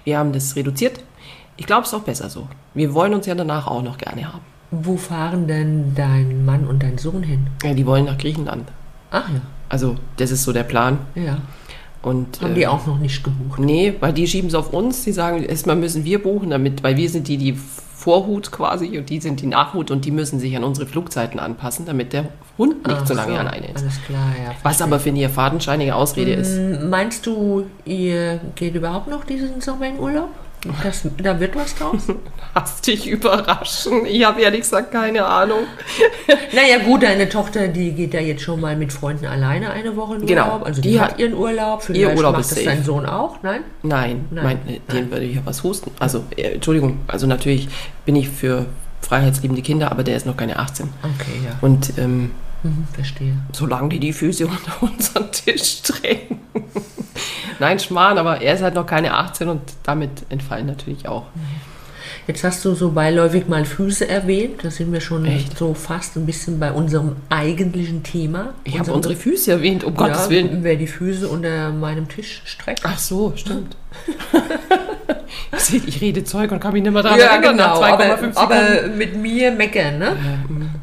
Wir 0.03 0.17
haben 0.17 0.33
das 0.33 0.55
reduziert. 0.55 0.99
Ich 1.57 1.65
glaube, 1.65 1.83
es 1.83 1.89
ist 1.89 1.93
auch 1.93 2.01
besser 2.01 2.29
so. 2.29 2.47
Wir 2.73 2.93
wollen 2.93 3.13
uns 3.13 3.25
ja 3.27 3.35
danach 3.35 3.67
auch 3.67 3.81
noch 3.81 3.97
gerne 3.97 4.25
haben. 4.27 4.41
Wo 4.71 4.97
fahren 4.97 5.47
denn 5.47 5.93
dein 5.95 6.43
Mann 6.43 6.65
und 6.67 6.83
dein 6.83 6.97
Sohn 6.97 7.23
hin? 7.23 7.47
Ja, 7.63 7.73
die 7.73 7.85
wollen 7.85 8.05
nach 8.05 8.17
Griechenland. 8.17 8.67
Ach 9.11 9.29
ja, 9.29 9.39
Also, 9.69 9.95
das 10.17 10.31
ist 10.31 10.43
so 10.43 10.51
der 10.51 10.63
Plan. 10.63 10.97
ja. 11.15 11.37
Und 12.05 12.39
Haben 12.41 12.51
äh, 12.51 12.55
die 12.55 12.67
auch 12.67 12.85
noch 12.85 12.99
nicht 12.99 13.23
gebucht. 13.23 13.59
Nee, 13.59 13.95
weil 13.99 14.13
die 14.13 14.27
schieben 14.27 14.47
es 14.47 14.55
auf 14.55 14.71
uns. 14.71 15.03
Die 15.03 15.11
sagen, 15.11 15.43
erstmal 15.43 15.75
müssen 15.75 16.05
wir 16.05 16.21
buchen, 16.21 16.51
damit, 16.51 16.83
weil 16.83 16.95
wir 16.97 17.09
sind 17.09 17.27
die, 17.27 17.37
die 17.37 17.57
Vorhut 17.95 18.51
quasi 18.51 18.99
und 18.99 19.09
die 19.09 19.19
sind 19.19 19.41
die 19.41 19.47
Nachhut 19.47 19.89
und 19.89 20.05
die 20.05 20.11
müssen 20.11 20.39
sich 20.39 20.55
an 20.55 20.63
unsere 20.63 20.85
Flugzeiten 20.85 21.39
anpassen, 21.39 21.87
damit 21.87 22.13
der 22.13 22.25
Hund 22.57 22.85
nicht 22.85 22.99
Ach 23.01 23.07
so 23.07 23.15
lange 23.15 23.39
alleine 23.39 23.71
ist. 23.71 23.81
Alles 23.81 24.03
klar, 24.05 24.27
ja. 24.43 24.53
Was 24.61 24.81
aber 24.83 24.99
für 24.99 25.09
eine 25.09 25.27
fadenscheinige 25.27 25.95
Ausrede 25.95 26.33
ist. 26.33 26.55
M, 26.55 26.91
Meinst 26.91 27.25
du, 27.25 27.65
ihr 27.83 28.39
geht 28.53 28.75
überhaupt 28.75 29.07
noch 29.07 29.23
diesen 29.23 29.59
Sommer 29.59 29.87
in 29.87 29.99
Urlaub? 29.99 30.29
Das, 30.83 31.07
da 31.21 31.39
wird 31.39 31.55
was 31.55 31.75
draus? 31.75 32.01
Hast 32.55 32.87
dich 32.87 33.07
überraschen. 33.07 34.05
Ich 34.05 34.23
habe 34.25 34.41
ehrlich 34.41 34.61
gesagt 34.61 34.91
keine 34.91 35.25
Ahnung. 35.25 35.59
naja, 36.53 36.79
gut, 36.83 37.03
deine 37.03 37.27
Tochter, 37.29 37.67
die 37.67 37.91
geht 37.91 38.13
ja 38.13 38.21
jetzt 38.21 38.41
schon 38.43 38.61
mal 38.61 38.75
mit 38.75 38.91
Freunden 38.93 39.25
alleine 39.25 39.71
eine 39.71 39.95
Woche 39.95 40.15
in 40.15 40.25
Genau. 40.25 40.45
Urlaub. 40.45 40.65
Also 40.65 40.81
die, 40.81 40.91
Die 40.91 40.99
hat 41.01 41.19
ihren 41.19 41.33
Urlaub. 41.33 41.83
Vielleicht 41.83 42.15
Urlaub 42.17 42.33
macht 42.33 42.41
ist 42.41 42.51
das 42.51 42.57
safe. 42.59 42.69
dein 42.75 42.83
Sohn 42.83 43.05
auch, 43.05 43.43
nein? 43.43 43.61
Nein, 43.83 44.25
Nein. 44.31 44.43
Mein, 44.65 44.75
äh, 44.75 44.79
den 44.91 45.11
würde 45.11 45.25
ich 45.25 45.35
ja 45.35 45.41
was 45.45 45.63
husten. 45.63 45.91
Also, 45.99 46.23
äh, 46.35 46.53
Entschuldigung, 46.53 46.99
also 47.07 47.27
natürlich 47.27 47.67
bin 48.05 48.15
ich 48.15 48.29
für 48.29 48.65
freiheitsliebende 49.01 49.61
Kinder, 49.61 49.91
aber 49.91 50.03
der 50.03 50.15
ist 50.15 50.25
noch 50.25 50.37
keine 50.37 50.57
18. 50.57 50.89
Okay, 51.03 51.31
ja. 51.45 51.57
Und 51.61 51.97
ähm, 51.97 52.31
Mhm, 52.63 52.87
verstehe. 52.93 53.37
solange 53.53 53.89
die 53.89 53.99
die 53.99 54.13
Füße 54.13 54.47
unter 54.47 54.81
unseren 54.81 55.31
Tisch 55.31 55.81
drängen. 55.83 56.39
Nein, 57.59 57.79
Schmarrn, 57.79 58.17
aber 58.17 58.41
er 58.41 58.55
ist 58.55 58.61
halt 58.61 58.75
noch 58.75 58.85
keine 58.85 59.13
18 59.13 59.47
und 59.47 59.61
damit 59.83 60.25
entfallen 60.29 60.65
natürlich 60.65 61.07
auch. 61.07 61.25
Jetzt 62.27 62.43
hast 62.43 62.65
du 62.65 62.73
so 62.73 62.91
beiläufig 62.91 63.47
mal 63.47 63.65
Füße 63.65 64.07
erwähnt. 64.07 64.63
Da 64.63 64.71
sind 64.71 64.91
wir 64.91 64.99
schon 64.99 65.25
Echt? 65.25 65.57
so 65.57 65.75
fast 65.75 66.15
ein 66.15 66.25
bisschen 66.25 66.59
bei 66.59 66.71
unserem 66.71 67.17
eigentlichen 67.29 68.01
Thema. 68.01 68.55
Ich 68.63 68.79
habe 68.79 68.91
unsere 68.91 69.15
Füße 69.15 69.51
erwähnt, 69.51 69.83
um 69.83 69.95
Gottes 69.95 70.25
ja, 70.25 70.29
Willen. 70.31 70.63
Wer 70.63 70.75
die 70.75 70.87
Füße 70.87 71.27
unter 71.27 71.71
meinem 71.71 72.09
Tisch 72.09 72.41
streckt. 72.45 72.81
Ach 72.83 72.97
so, 72.97 73.33
stimmt. 73.35 73.77
Seht, 75.57 75.87
ich 75.87 76.01
rede 76.01 76.23
Zeug 76.23 76.51
und 76.51 76.59
kann 76.59 76.73
mich 76.73 76.83
nicht 76.83 76.91
mehr 76.91 77.01
daran 77.01 77.19
ja, 77.19 77.25
erinnern. 77.27 77.57
genau. 77.57 77.81
Aber, 77.81 78.03
2,5 78.03 78.15
Sekunden. 78.15 78.37
aber 78.37 78.87
mit 78.89 79.15
mir 79.15 79.51
meckern, 79.51 79.97
ne? 79.97 80.15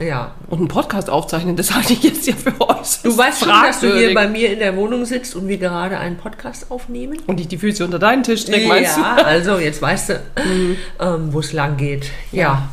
Ja. 0.00 0.34
und 0.48 0.58
einen 0.58 0.68
Podcast 0.68 1.10
aufzeichnen, 1.10 1.56
das 1.56 1.74
halte 1.74 1.92
ich 1.92 2.02
jetzt 2.02 2.26
ja 2.26 2.34
für 2.34 2.58
äußerst 2.60 3.04
Du 3.04 3.16
weißt 3.16 3.40
schon, 3.40 3.48
dass 3.48 3.80
du 3.80 3.94
hier 3.94 4.14
bei 4.14 4.26
mir 4.26 4.52
in 4.52 4.58
der 4.58 4.76
Wohnung 4.76 5.04
sitzt 5.04 5.36
und 5.36 5.48
wir 5.48 5.58
gerade 5.58 5.98
einen 5.98 6.16
Podcast 6.16 6.70
aufnehmen? 6.70 7.18
Und 7.26 7.40
ich 7.40 7.48
die 7.48 7.58
Füße 7.58 7.84
unter 7.84 7.98
deinen 7.98 8.22
Tisch 8.22 8.42
strecke, 8.42 8.66
meinst 8.66 8.96
ja, 8.96 9.16
du? 9.16 9.24
also 9.24 9.58
jetzt 9.58 9.80
weißt 9.80 10.08
du, 10.10 10.20
ähm, 11.00 11.32
wo 11.32 11.40
es 11.40 11.52
lang 11.52 11.76
geht. 11.76 12.10
Ja. 12.32 12.68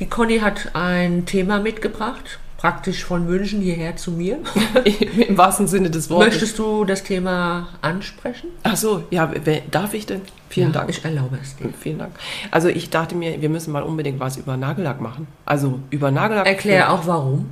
Die 0.00 0.06
Conny 0.06 0.40
hat 0.40 0.70
ein 0.74 1.24
Thema 1.24 1.60
mitgebracht, 1.60 2.38
praktisch 2.56 3.04
von 3.04 3.26
München 3.26 3.60
hierher 3.60 3.96
zu 3.96 4.12
mir. 4.12 4.38
Im 5.28 5.36
wahrsten 5.36 5.66
Sinne 5.66 5.90
des 5.90 6.10
Wortes. 6.10 6.34
Möchtest 6.34 6.58
du 6.58 6.84
das 6.84 7.02
Thema 7.02 7.68
ansprechen? 7.82 8.48
Ach 8.62 8.76
so, 8.76 9.04
ja, 9.10 9.30
darf 9.70 9.94
ich 9.94 10.06
denn? 10.06 10.22
Vielen 10.48 10.68
ja, 10.68 10.80
Dank. 10.80 10.90
Ich 10.90 11.04
erlaube 11.04 11.38
es 11.42 11.56
dir. 11.56 11.70
Vielen 11.78 11.98
Dank. 11.98 12.12
Also 12.50 12.68
ich 12.68 12.90
dachte 12.90 13.14
mir, 13.14 13.40
wir 13.40 13.48
müssen 13.48 13.72
mal 13.72 13.82
unbedingt 13.82 14.20
was 14.20 14.36
über 14.36 14.56
Nagellack 14.56 15.00
machen. 15.00 15.26
Also 15.44 15.80
über 15.90 16.10
Nagellack. 16.10 16.46
Erklär 16.46 16.92
auch 16.92 17.06
warum. 17.06 17.50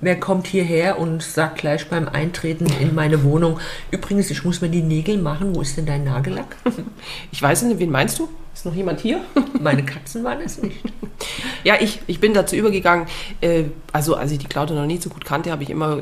Wer 0.00 0.20
kommt 0.20 0.46
hierher 0.46 0.98
und 1.00 1.22
sagt 1.22 1.58
gleich 1.58 1.88
beim 1.88 2.08
Eintreten 2.08 2.66
in 2.80 2.94
meine 2.94 3.24
Wohnung, 3.24 3.58
übrigens, 3.90 4.30
ich 4.30 4.44
muss 4.44 4.60
mir 4.60 4.68
die 4.68 4.82
Nägel 4.82 5.18
machen, 5.18 5.56
wo 5.56 5.60
ist 5.60 5.76
denn 5.76 5.86
dein 5.86 6.04
Nagellack? 6.04 6.56
Ich 7.32 7.42
weiß 7.42 7.62
nicht, 7.62 7.80
wen 7.80 7.90
meinst 7.90 8.18
du? 8.18 8.28
Ist 8.58 8.64
noch 8.64 8.74
jemand 8.74 8.98
hier? 8.98 9.20
Meine 9.60 9.84
Katzen 9.84 10.24
waren 10.24 10.40
es 10.40 10.60
nicht. 10.60 10.78
Ja, 11.62 11.76
ich, 11.78 12.00
ich 12.08 12.18
bin 12.18 12.34
dazu 12.34 12.56
übergegangen, 12.56 13.06
äh, 13.40 13.66
also 13.92 14.16
als 14.16 14.32
ich 14.32 14.38
die 14.38 14.48
Claudia 14.48 14.74
noch 14.74 14.84
nicht 14.84 15.00
so 15.00 15.10
gut 15.10 15.24
kannte, 15.24 15.52
habe 15.52 15.62
ich 15.62 15.70
immer, 15.70 16.00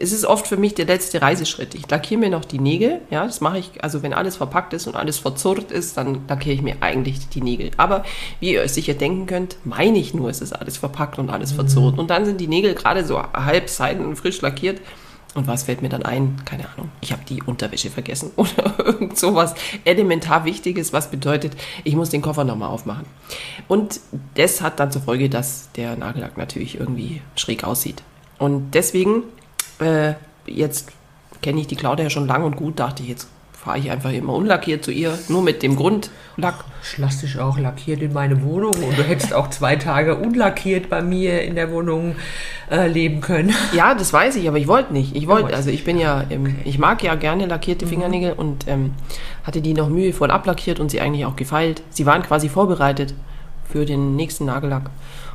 es 0.00 0.10
ist 0.12 0.24
oft 0.24 0.46
für 0.46 0.56
mich 0.56 0.74
der 0.74 0.86
letzte 0.86 1.20
Reiseschritt. 1.20 1.74
Ich 1.74 1.90
lackiere 1.90 2.18
mir 2.18 2.30
noch 2.30 2.46
die 2.46 2.60
Nägel, 2.60 3.02
ja, 3.10 3.26
das 3.26 3.42
mache 3.42 3.58
ich, 3.58 3.84
also 3.84 4.02
wenn 4.02 4.14
alles 4.14 4.36
verpackt 4.36 4.72
ist 4.72 4.86
und 4.86 4.96
alles 4.96 5.18
verzurrt 5.18 5.70
ist, 5.70 5.98
dann 5.98 6.22
lackiere 6.28 6.54
ich 6.54 6.62
mir 6.62 6.76
eigentlich 6.80 7.28
die 7.28 7.42
Nägel. 7.42 7.72
Aber 7.76 8.06
wie 8.40 8.54
ihr 8.54 8.62
euch 8.62 8.72
sicher 8.72 8.94
denken 8.94 9.26
könnt, 9.26 9.58
meine 9.64 9.98
ich 9.98 10.14
nur, 10.14 10.30
es 10.30 10.40
ist 10.40 10.54
alles 10.54 10.78
verpackt 10.78 11.18
und 11.18 11.28
alles 11.28 11.52
verzurrt. 11.52 11.98
Und 11.98 12.08
dann 12.08 12.24
sind 12.24 12.40
die 12.40 12.48
Nägel 12.48 12.72
gerade 12.72 13.04
so 13.04 13.22
halb 13.22 13.68
seiden 13.68 14.06
und 14.06 14.16
frisch 14.16 14.40
lackiert. 14.40 14.80
Und 15.34 15.46
was 15.46 15.62
fällt 15.62 15.80
mir 15.80 15.88
dann 15.88 16.02
ein? 16.02 16.36
Keine 16.44 16.68
Ahnung. 16.68 16.90
Ich 17.00 17.12
habe 17.12 17.22
die 17.26 17.42
Unterwäsche 17.42 17.90
vergessen 17.90 18.32
oder 18.36 18.74
irgend 18.78 19.18
sowas 19.18 19.54
elementar 19.84 20.44
Wichtiges, 20.44 20.92
was 20.92 21.10
bedeutet, 21.10 21.56
ich 21.84 21.96
muss 21.96 22.10
den 22.10 22.22
Koffer 22.22 22.44
nochmal 22.44 22.68
aufmachen. 22.68 23.06
Und 23.68 24.00
das 24.34 24.60
hat 24.60 24.78
dann 24.78 24.92
zur 24.92 25.02
Folge, 25.02 25.30
dass 25.30 25.70
der 25.72 25.96
Nagellack 25.96 26.36
natürlich 26.36 26.78
irgendwie 26.78 27.22
schräg 27.36 27.64
aussieht. 27.64 28.02
Und 28.38 28.72
deswegen, 28.72 29.22
äh, 29.78 30.14
jetzt 30.46 30.90
kenne 31.40 31.60
ich 31.60 31.66
die 31.66 31.76
Claudia 31.76 32.04
ja 32.04 32.10
schon 32.10 32.26
lang 32.26 32.44
und 32.44 32.56
gut, 32.56 32.78
dachte 32.78 33.02
ich, 33.02 33.08
jetzt 33.08 33.28
fahre 33.62 33.78
ich 33.78 33.90
einfach 33.92 34.10
immer 34.10 34.32
unlackiert 34.32 34.84
zu 34.84 34.90
ihr, 34.90 35.16
nur 35.28 35.40
mit 35.40 35.62
dem 35.62 35.76
Grundlack. 35.76 36.64
Ich 36.82 36.98
lasse 36.98 37.26
dich 37.26 37.38
auch 37.38 37.58
lackiert 37.58 38.02
in 38.02 38.12
meine 38.12 38.42
Wohnung 38.42 38.72
und 38.72 38.98
du 38.98 39.04
hättest 39.04 39.32
auch 39.32 39.50
zwei 39.50 39.76
Tage 39.76 40.16
unlackiert 40.16 40.90
bei 40.90 41.00
mir 41.00 41.42
in 41.42 41.54
der 41.54 41.70
Wohnung 41.70 42.16
äh, 42.72 42.88
leben 42.88 43.20
können. 43.20 43.54
Ja, 43.72 43.94
das 43.94 44.12
weiß 44.12 44.34
ich, 44.34 44.48
aber 44.48 44.58
ich 44.58 44.66
wollte 44.66 44.92
nicht. 44.92 45.14
Ich 45.14 45.28
wollte, 45.28 45.54
also 45.54 45.70
ich 45.70 45.84
bin 45.84 45.96
ja, 45.96 46.24
ähm, 46.28 46.56
ich 46.64 46.80
mag 46.80 47.04
ja 47.04 47.14
gerne 47.14 47.46
lackierte 47.46 47.86
Fingernägel 47.86 48.32
und 48.32 48.66
ähm, 48.66 48.94
hatte 49.44 49.60
die 49.60 49.74
noch 49.74 49.88
mühevoll 49.88 50.32
ablackiert 50.32 50.80
und 50.80 50.90
sie 50.90 51.00
eigentlich 51.00 51.24
auch 51.24 51.36
gefeilt. 51.36 51.84
Sie 51.90 52.04
waren 52.04 52.24
quasi 52.24 52.48
vorbereitet 52.48 53.14
für 53.72 53.84
den 53.86 54.14
nächsten 54.16 54.44
Nagellack. 54.44 54.90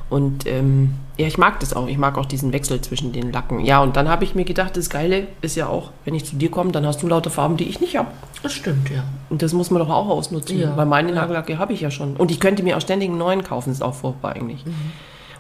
Und 0.10 0.46
ähm, 0.48 0.94
ja, 1.17 1.27
ich 1.27 1.38
mag 1.38 1.60
das 1.60 1.74
auch. 1.74 1.88
Ich 1.88 1.98
mag 1.98 2.17
auch 2.17 2.25
diesen 2.25 2.53
Wechsel 2.53 2.79
zwischen 2.79 3.12
den 3.12 3.34
Lacken. 3.34 3.60
Ja, 3.60 3.82
und 3.82 3.98
dann 3.98 4.08
habe 4.08 4.24
ich 4.24 4.36
mir 4.36 4.46
gedacht, 4.46 4.77
das 4.77 4.89
Geile 4.89 5.27
ist 5.41 5.58
ja 5.58 5.67
auch, 5.67 5.91
wenn 6.06 6.15
ich 6.15 6.24
zu 6.24 6.38
dir 6.38 6.50
komme, 6.50 6.72
dann 6.72 6.86
hast 6.86 7.01
du 7.03 7.08
lauter 7.08 7.29
Farben, 7.29 7.58
die 7.58 7.65
ich 7.65 7.82
nicht 7.82 7.98
habe. 7.98 8.08
Das 8.41 8.53
stimmt, 8.53 8.89
ja. 8.89 9.03
Und 9.29 9.41
das 9.41 9.51
muss 9.51 9.70
man 9.70 9.82
doch 9.82 9.89
auch 9.89 10.08
ausnutzen, 10.08 10.60
Ja. 10.60 10.77
weil 10.77 10.86
meine 10.86 11.10
Ja. 11.10 11.15
Nagellacke 11.15 11.58
habe 11.58 11.74
ich 11.74 11.82
ja 11.82 11.91
schon. 11.91 12.15
Und 12.15 12.32
ich 12.32 12.39
könnte 12.39 12.63
mir 12.63 12.77
auch 12.77 12.82
ständig 12.82 13.10
einen 13.10 13.17
neuen 13.17 13.44
kaufen, 13.44 13.70
ist 13.72 13.84
auch 13.84 13.96
furchtbar 13.96 14.34
eigentlich. 14.36 14.65
Mhm. 14.65 14.74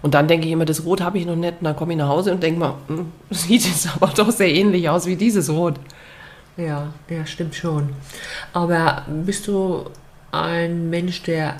Und 0.01 0.13
dann 0.13 0.27
denke 0.27 0.47
ich 0.47 0.51
immer, 0.51 0.65
das 0.65 0.83
Rot 0.83 0.99
habe 1.01 1.17
ich 1.17 1.25
noch 1.25 1.35
nicht. 1.37 1.53
Und 1.59 1.63
dann 1.63 1.75
komme 1.77 1.93
ich 1.93 1.97
nach 1.99 2.09
Hause 2.09 2.33
und 2.33 2.43
denke 2.43 2.59
mal, 2.59 2.73
hm, 2.87 3.05
sieht 3.29 3.65
jetzt 3.65 3.87
aber 3.95 4.07
doch 4.07 4.31
sehr 4.31 4.53
ähnlich 4.53 4.89
aus 4.89 5.05
wie 5.05 5.15
dieses 5.15 5.49
Rot. 5.49 5.75
Ja, 6.57 6.87
ja, 7.09 7.25
stimmt 7.25 7.55
schon. 7.55 7.89
Aber 8.51 9.03
bist 9.25 9.47
du 9.47 9.85
ein 10.31 10.89
Mensch, 10.89 11.23
der 11.23 11.55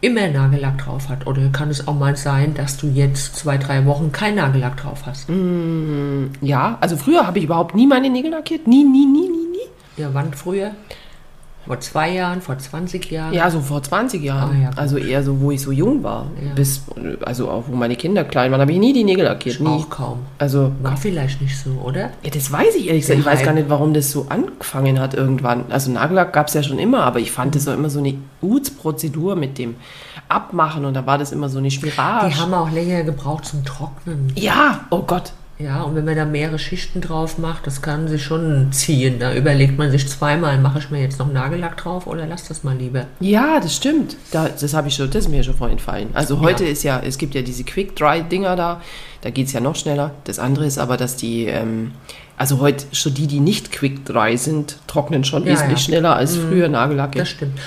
immer 0.00 0.28
Nagellack 0.28 0.78
drauf 0.78 1.08
hat? 1.08 1.26
Oder 1.26 1.48
kann 1.48 1.70
es 1.70 1.88
auch 1.88 1.94
mal 1.94 2.16
sein, 2.16 2.54
dass 2.54 2.76
du 2.76 2.88
jetzt 2.88 3.36
zwei, 3.36 3.58
drei 3.58 3.84
Wochen 3.86 4.12
kein 4.12 4.36
Nagellack 4.36 4.76
drauf 4.76 5.06
hast? 5.06 5.28
Ja, 6.40 6.78
also 6.80 6.96
früher 6.96 7.26
habe 7.26 7.38
ich 7.38 7.44
überhaupt 7.44 7.74
nie 7.74 7.86
meine 7.86 8.10
Nägel 8.10 8.30
lackiert. 8.30 8.66
Nie, 8.66 8.84
nie, 8.84 9.06
nie, 9.06 9.28
nie, 9.28 9.48
nie. 9.52 9.68
Ja, 9.96 10.10
wann 10.12 10.32
früher? 10.32 10.72
Vor 11.68 11.80
zwei 11.80 12.12
Jahren, 12.14 12.40
vor 12.40 12.56
20 12.58 13.10
Jahren? 13.10 13.34
Ja, 13.34 13.50
so 13.50 13.60
vor 13.60 13.82
20 13.82 14.22
Jahren. 14.22 14.56
Ah, 14.56 14.62
ja, 14.62 14.70
also 14.74 14.96
eher 14.96 15.22
so, 15.22 15.38
wo 15.42 15.50
ich 15.50 15.60
so 15.60 15.70
jung 15.70 16.02
war. 16.02 16.26
Ja. 16.42 16.54
Bis, 16.54 16.80
also 17.26 17.50
auch 17.50 17.64
wo 17.68 17.76
meine 17.76 17.94
Kinder 17.94 18.24
klein 18.24 18.50
waren, 18.50 18.60
habe 18.62 18.72
ich 18.72 18.78
nie 18.78 18.94
die 18.94 19.04
Nägel 19.04 19.26
lackiert. 19.26 19.56
Ich 19.56 19.60
Nie. 19.60 19.68
auch 19.68 19.90
kaum. 19.90 20.20
Also, 20.38 20.72
War 20.82 20.96
vielleicht 20.96 21.42
nicht 21.42 21.58
so, 21.58 21.72
oder? 21.84 22.10
ja, 22.22 22.30
das 22.32 22.50
weiß 22.50 22.74
ich 22.76 22.88
ehrlich 22.88 23.02
gesagt. 23.02 23.20
Ich 23.20 23.26
weiß 23.26 23.42
gar 23.42 23.52
nicht, 23.52 23.68
warum 23.68 23.92
das 23.92 24.10
so 24.10 24.26
angefangen 24.30 24.98
hat 24.98 25.12
irgendwann. 25.12 25.66
Also 25.68 25.90
Nagellack 25.90 26.32
gab 26.32 26.48
es 26.48 26.54
ja 26.54 26.62
schon 26.62 26.78
immer, 26.78 27.02
aber 27.04 27.18
ich 27.20 27.30
fand 27.32 27.54
das 27.54 27.64
so 27.64 27.72
immer 27.74 27.90
so 27.90 27.98
eine 27.98 28.14
Uts-Prozedur 28.40 29.36
mit 29.36 29.58
dem 29.58 29.76
Abmachen 30.30 30.86
und 30.86 30.94
da 30.94 31.04
war 31.06 31.18
das 31.18 31.32
immer 31.32 31.50
so 31.50 31.58
eine 31.58 31.70
Spirale. 31.70 32.30
Die 32.30 32.34
haben 32.34 32.54
auch 32.54 32.70
länger 32.70 33.02
gebraucht 33.02 33.44
zum 33.44 33.62
Trocknen. 33.64 34.32
Ja, 34.36 34.80
oh 34.90 35.02
Gott. 35.02 35.32
Ja, 35.58 35.82
und 35.82 35.96
wenn 35.96 36.04
man 36.04 36.14
da 36.14 36.24
mehrere 36.24 36.58
Schichten 36.58 37.00
drauf 37.00 37.36
macht, 37.36 37.66
das 37.66 37.82
kann 37.82 38.06
sich 38.06 38.22
schon 38.22 38.70
ziehen. 38.70 39.18
Da 39.18 39.34
überlegt 39.34 39.76
man 39.76 39.90
sich 39.90 40.08
zweimal, 40.08 40.56
mache 40.58 40.78
ich 40.78 40.90
mir 40.90 41.00
jetzt 41.00 41.18
noch 41.18 41.32
Nagellack 41.32 41.76
drauf 41.76 42.06
oder 42.06 42.26
lass 42.26 42.46
das 42.46 42.62
mal 42.62 42.76
lieber. 42.76 43.06
Ja, 43.18 43.58
das 43.58 43.74
stimmt. 43.74 44.16
Da, 44.30 44.48
das 44.48 44.72
habe 44.72 44.86
ich 44.86 44.94
schon, 44.94 45.10
das 45.10 45.24
ist 45.24 45.30
mir 45.30 45.42
schon 45.42 45.54
vorhin 45.54 45.78
gefallen. 45.78 46.10
Also 46.14 46.38
heute 46.40 46.64
ist 46.64 46.84
ja, 46.84 47.00
es 47.00 47.18
gibt 47.18 47.34
ja 47.34 47.42
diese 47.42 47.64
Quick-Dry-Dinger 47.64 48.54
da, 48.54 48.80
da 49.22 49.30
geht 49.30 49.48
es 49.48 49.52
ja 49.52 49.58
noch 49.58 49.74
schneller. 49.74 50.12
Das 50.24 50.38
andere 50.38 50.64
ist 50.64 50.78
aber, 50.78 50.96
dass 50.96 51.16
die, 51.16 51.46
ähm, 51.46 51.90
also 52.36 52.60
heute 52.60 52.84
schon 52.92 53.14
die, 53.14 53.26
die 53.26 53.40
nicht 53.40 53.72
Quick-Dry 53.72 54.36
sind, 54.36 54.78
trocknen 54.86 55.24
schon 55.24 55.44
Ja, 55.44 55.52
wesentlich 55.54 55.80
ja. 55.80 55.84
schneller 55.86 56.14
als 56.14 56.36
früher 56.36 56.68
Nagellacke. 56.68 57.18
Das 57.18 57.30
stimmt. 57.30 57.58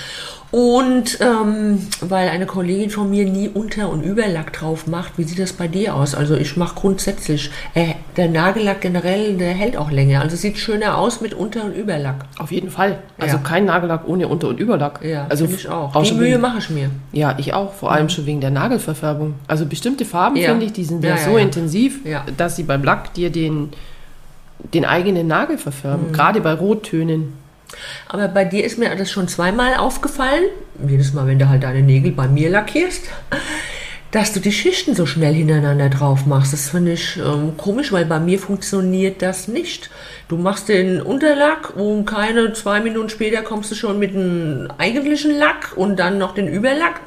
Und 0.52 1.18
ähm, 1.22 1.78
weil 2.02 2.28
eine 2.28 2.44
Kollegin 2.44 2.90
von 2.90 3.08
mir 3.08 3.24
nie 3.24 3.48
Unter- 3.48 3.88
und 3.88 4.02
Überlack 4.02 4.52
drauf 4.52 4.86
macht, 4.86 5.16
wie 5.16 5.24
sieht 5.24 5.38
das 5.38 5.54
bei 5.54 5.66
dir 5.66 5.94
aus? 5.94 6.14
Also 6.14 6.36
ich 6.36 6.58
mache 6.58 6.74
grundsätzlich, 6.74 7.50
äh, 7.72 7.94
der 8.18 8.28
Nagellack 8.28 8.82
generell, 8.82 9.38
der 9.38 9.52
hält 9.54 9.78
auch 9.78 9.90
länger. 9.90 10.20
Also 10.20 10.36
sieht 10.36 10.58
schöner 10.58 10.98
aus 10.98 11.22
mit 11.22 11.32
Unter- 11.32 11.64
und 11.64 11.72
Überlack. 11.74 12.26
Auf 12.38 12.52
jeden 12.52 12.68
Fall. 12.70 12.98
Also 13.18 13.36
Ja. 13.38 13.42
kein 13.42 13.64
Nagellack 13.64 14.06
ohne 14.06 14.28
Unter- 14.28 14.48
und 14.48 14.60
Überlack. 14.60 15.00
Ja, 15.02 15.24
also 15.30 15.46
ich 15.46 15.66
auch. 15.70 15.94
auch 15.96 16.02
Die 16.02 16.12
Mühe 16.12 16.36
mache 16.36 16.58
ich 16.58 16.68
mir. 16.68 16.90
Ja, 17.12 17.34
ich 17.38 17.54
auch. 17.54 17.72
Vor 17.72 17.90
allem 17.90 18.10
schon 18.10 18.26
wegen 18.26 18.42
der 18.42 18.50
Nagelverfärbung. 18.50 19.34
Also 19.48 19.64
bestimmte 19.64 20.04
Farben, 20.04 20.36
Ja. 20.36 20.50
finde 20.50 20.66
ich, 20.66 20.74
die 20.74 20.84
sind 20.84 21.02
ja, 21.02 21.16
so 21.16 21.38
intensiv, 21.38 22.00
dass 22.36 22.56
sie 22.56 22.64
beim 22.64 22.84
Lack 22.84 23.14
dir 23.14 23.30
den, 23.30 23.70
den 24.74 24.84
eigenen 24.84 25.26
Nagel 25.28 25.56
verfärben. 25.56 26.08
Mhm. 26.08 26.12
Gerade 26.12 26.42
bei 26.42 26.52
Rottönen. 26.52 27.40
Aber 28.08 28.28
bei 28.28 28.44
dir 28.44 28.64
ist 28.64 28.78
mir 28.78 28.94
das 28.94 29.10
schon 29.10 29.28
zweimal 29.28 29.74
aufgefallen, 29.76 30.44
jedes 30.86 31.12
Mal, 31.12 31.26
wenn 31.26 31.38
du 31.38 31.48
halt 31.48 31.62
deine 31.62 31.82
Nägel 31.82 32.12
bei 32.12 32.28
mir 32.28 32.50
lackierst, 32.50 33.02
dass 34.12 34.34
du 34.34 34.40
die 34.40 34.52
Schichten 34.52 34.94
so 34.94 35.06
schnell 35.06 35.32
hintereinander 35.32 35.88
drauf 35.88 36.26
machst. 36.26 36.52
Das 36.52 36.68
finde 36.68 36.92
ich 36.92 37.16
ähm, 37.16 37.56
komisch, 37.56 37.92
weil 37.92 38.04
bei 38.04 38.20
mir 38.20 38.38
funktioniert 38.38 39.22
das 39.22 39.48
nicht. 39.48 39.88
Du 40.28 40.36
machst 40.36 40.68
den 40.68 41.00
Unterlack 41.00 41.74
und 41.76 42.04
keine 42.04 42.52
zwei 42.52 42.80
Minuten 42.80 43.08
später 43.08 43.40
kommst 43.40 43.70
du 43.70 43.74
schon 43.74 43.98
mit 43.98 44.12
dem 44.14 44.68
eigentlichen 44.76 45.38
Lack 45.38 45.72
und 45.76 45.98
dann 45.98 46.18
noch 46.18 46.34
den 46.34 46.46
Überlack. 46.46 47.00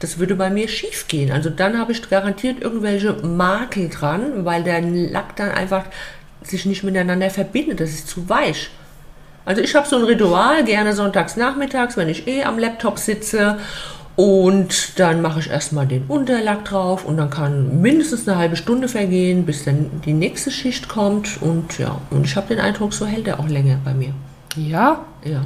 Das 0.00 0.18
würde 0.18 0.34
bei 0.34 0.48
mir 0.48 0.66
schief 0.68 1.06
gehen. 1.08 1.30
Also 1.30 1.50
dann 1.50 1.78
habe 1.78 1.92
ich 1.92 2.08
garantiert 2.08 2.62
irgendwelche 2.62 3.12
Makel 3.12 3.90
dran, 3.90 4.46
weil 4.46 4.62
der 4.62 4.80
Lack 4.80 5.36
dann 5.36 5.50
einfach 5.50 5.84
sich 6.42 6.64
nicht 6.64 6.82
miteinander 6.82 7.28
verbindet. 7.28 7.80
Das 7.80 7.90
ist 7.90 8.08
zu 8.08 8.30
weich. 8.30 8.70
Also 9.46 9.62
ich 9.62 9.74
habe 9.74 9.88
so 9.88 9.96
ein 9.96 10.02
Ritual, 10.04 10.64
gerne 10.64 10.92
sonntags 10.92 11.36
nachmittags, 11.36 11.96
wenn 11.96 12.08
ich 12.10 12.26
eh 12.28 12.44
am 12.44 12.58
Laptop 12.58 12.98
sitze. 12.98 13.56
Und 14.16 14.98
dann 14.98 15.20
mache 15.20 15.40
ich 15.40 15.50
erstmal 15.50 15.86
den 15.86 16.04
Unterlack 16.08 16.64
drauf 16.64 17.04
und 17.04 17.18
dann 17.18 17.28
kann 17.28 17.80
mindestens 17.82 18.26
eine 18.26 18.38
halbe 18.38 18.56
Stunde 18.56 18.88
vergehen, 18.88 19.44
bis 19.44 19.64
dann 19.64 19.90
die 20.06 20.14
nächste 20.14 20.50
Schicht 20.50 20.88
kommt. 20.88 21.40
Und 21.42 21.78
ja, 21.78 22.00
und 22.10 22.24
ich 22.24 22.34
habe 22.34 22.48
den 22.48 22.60
Eindruck, 22.60 22.94
so 22.94 23.04
hält 23.06 23.28
er 23.28 23.38
auch 23.40 23.48
länger 23.48 23.78
bei 23.84 23.92
mir. 23.94 24.12
Ja, 24.56 25.04
Ja. 25.24 25.42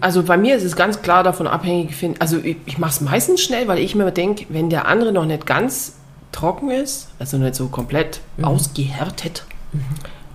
Also 0.00 0.24
bei 0.24 0.36
mir 0.36 0.56
ist 0.56 0.64
es 0.64 0.74
ganz 0.74 1.02
klar 1.02 1.22
davon 1.22 1.46
abhängig, 1.46 1.94
also 2.18 2.38
ich, 2.38 2.56
ich 2.66 2.78
mache 2.78 2.90
es 2.90 3.00
meistens 3.00 3.40
schnell, 3.42 3.68
weil 3.68 3.78
ich 3.78 3.94
mir 3.94 4.10
denke, 4.10 4.46
wenn 4.48 4.70
der 4.70 4.88
andere 4.88 5.12
noch 5.12 5.24
nicht 5.24 5.46
ganz 5.46 5.98
trocken 6.32 6.68
ist, 6.72 7.10
also 7.20 7.36
nicht 7.38 7.54
so 7.54 7.68
komplett 7.68 8.20
Mhm. 8.38 8.44
ausgehärtet, 8.44 9.44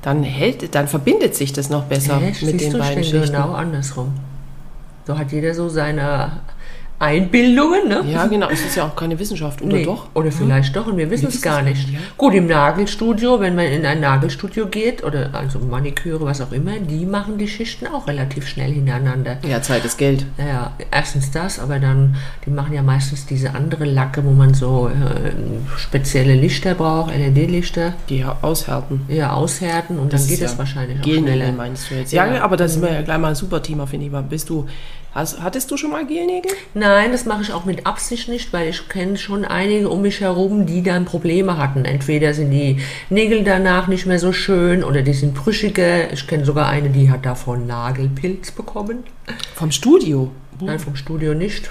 dann 0.08 0.24
hält, 0.24 0.74
dann 0.74 0.88
verbindet 0.88 1.36
sich 1.36 1.52
das 1.52 1.70
noch 1.70 1.84
besser 1.84 2.22
Echt? 2.22 2.42
mit 2.42 2.62
den 2.62 2.72
beiden 2.72 3.04
denke 3.04 3.10
Schichten. 3.20 3.26
genau 3.26 3.52
andersrum. 3.52 4.14
So 5.06 5.18
hat 5.18 5.34
jeder 5.34 5.54
so 5.54 5.68
seine 5.68 6.40
Einbildungen, 7.00 7.88
ne? 7.90 8.04
Ja, 8.12 8.26
genau, 8.26 8.50
es 8.50 8.66
ist 8.66 8.76
ja 8.76 8.86
auch 8.86 8.96
keine 8.96 9.20
Wissenschaft, 9.20 9.62
oder 9.62 9.76
Nee. 9.78 9.86
doch? 9.86 10.08
Oder 10.16 10.32
vielleicht 10.32 10.76
doch 10.76 10.88
und 10.88 10.98
wir 10.98 11.10
wissen 11.12 11.28
es 11.28 11.42
gar 11.44 11.62
nicht. 11.62 11.90
ja. 11.92 12.00
Gut, 12.18 12.34
im 12.34 12.48
Nagelstudio, 12.48 13.40
wenn 13.40 13.56
man 13.56 13.66
in 13.66 13.86
ein 13.86 14.00
Nagelstudio 14.00 14.66
geht 14.66 15.04
oder 15.04 15.30
also 15.34 15.60
Maniküre, 15.60 16.26
was 16.26 16.42
auch 16.42 16.52
immer, 16.52 16.80
die 16.80 17.06
machen 17.06 17.38
die 17.38 17.48
Schichten 17.48 17.86
auch 17.88 18.08
relativ 18.08 18.48
schnell 18.48 18.72
hintereinander. 18.74 19.38
Ja, 19.48 19.62
Zeit 19.62 19.86
ist 19.86 19.98
Geld. 19.98 20.26
Naja, 20.38 20.72
erstens 20.92 21.30
das, 21.30 21.60
aber 21.60 21.78
dann, 21.80 22.16
die 22.46 22.50
machen 22.50 22.74
ja 22.74 22.82
meistens 22.82 23.28
diese 23.28 23.54
andere 23.54 23.86
Lacke, 23.86 24.26
wo 24.26 24.32
man 24.32 24.56
so 24.56 24.88
äh, 24.90 25.32
spezielle 25.78 26.34
Lichter 26.34 26.74
braucht, 26.74 27.14
LED-Lichter, 27.16 27.94
Die 28.10 28.26
aushärten. 28.42 29.02
ja, 29.08 29.34
aushärten 29.34 30.00
und 30.00 30.14
dann 30.14 30.20
ist 30.20 30.30
geht 30.30 30.40
ja 30.40 30.48
das 30.48 30.58
wahrscheinlich 30.58 31.00
auch 31.00 31.04
schneller. 31.04 31.52
meinst 31.52 31.92
du 31.92 31.96
jetzt? 31.96 32.12
Ja, 32.12 32.26
Ja. 32.26 32.42
aber 32.44 32.58
da 32.58 32.68
sind 32.68 32.82
wir 32.82 32.92
ja 32.92 33.02
gleich 33.04 33.20
mal 33.20 33.30
ein 33.30 33.36
super 33.36 33.62
Thema, 33.62 33.86
finde 33.86 34.08
ich 34.08 34.12
mal. 34.12 34.24
Bist 34.24 34.50
du, 34.50 34.66
hast, 35.18 35.42
hattest 35.42 35.70
du 35.72 35.78
schon 35.78 35.92
mal 35.92 36.06
Gelnägel? 36.06 36.52
Nein, 36.74 37.12
das 37.12 37.26
mache 37.26 37.42
ich 37.42 37.52
auch 37.52 37.66
mit 37.66 37.86
Absicht 37.86 38.30
nicht, 38.30 38.54
weil 38.54 38.70
ich 38.70 38.88
kenne 38.88 39.18
schon 39.18 39.44
einige 39.44 39.90
um 39.90 40.02
mich 40.02 40.22
herum, 40.22 40.66
die 40.66 40.84
dann 40.84 41.06
Probleme 41.06 41.58
hatten. 41.58 41.86
Entweder 41.86 42.34
sind 42.34 42.52
die 42.52 42.80
Nägel 43.10 43.44
danach 43.44 43.88
nicht 43.88 44.06
mehr 44.06 44.20
so 44.20 44.32
schön 44.32 44.84
oder 44.84 45.02
die 45.02 45.14
sind 45.14 45.34
brüchiger. 45.34 46.12
Ich 46.14 46.28
kenne 46.28 46.46
sogar 46.46 46.68
eine, 46.70 46.90
die 46.90 47.10
hat 47.12 47.26
davon 47.26 47.68
Nagelpilz 47.68 48.52
bekommen. 48.52 49.04
Vom 49.56 49.72
Studio? 49.72 50.32
Nein, 50.60 50.80
vom 50.80 50.96
Studio 50.96 51.34
nicht. 51.34 51.70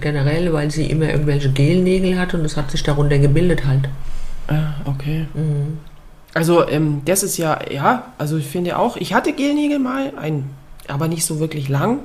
Generell, 0.00 0.52
weil 0.52 0.70
sie 0.70 0.86
immer 0.86 1.08
irgendwelche 1.08 1.50
Gelnägel 1.50 2.18
hat 2.18 2.34
und 2.34 2.42
das 2.42 2.56
hat 2.56 2.70
sich 2.70 2.82
darunter 2.82 3.18
gebildet 3.18 3.66
halt. 3.66 3.88
Ah, 4.48 4.74
okay. 4.84 5.26
Mhm. 5.34 5.78
Also, 6.34 6.68
ähm, 6.68 7.00
das 7.06 7.22
ist 7.22 7.38
ja, 7.38 7.58
ja, 7.70 8.12
also 8.18 8.36
ich 8.36 8.46
finde 8.46 8.78
auch, 8.78 8.98
ich 8.98 9.14
hatte 9.14 9.32
Gelnägel 9.32 9.78
mal, 9.78 10.12
ein, 10.20 10.50
aber 10.86 11.08
nicht 11.08 11.24
so 11.24 11.40
wirklich 11.40 11.70
lang. 11.70 12.00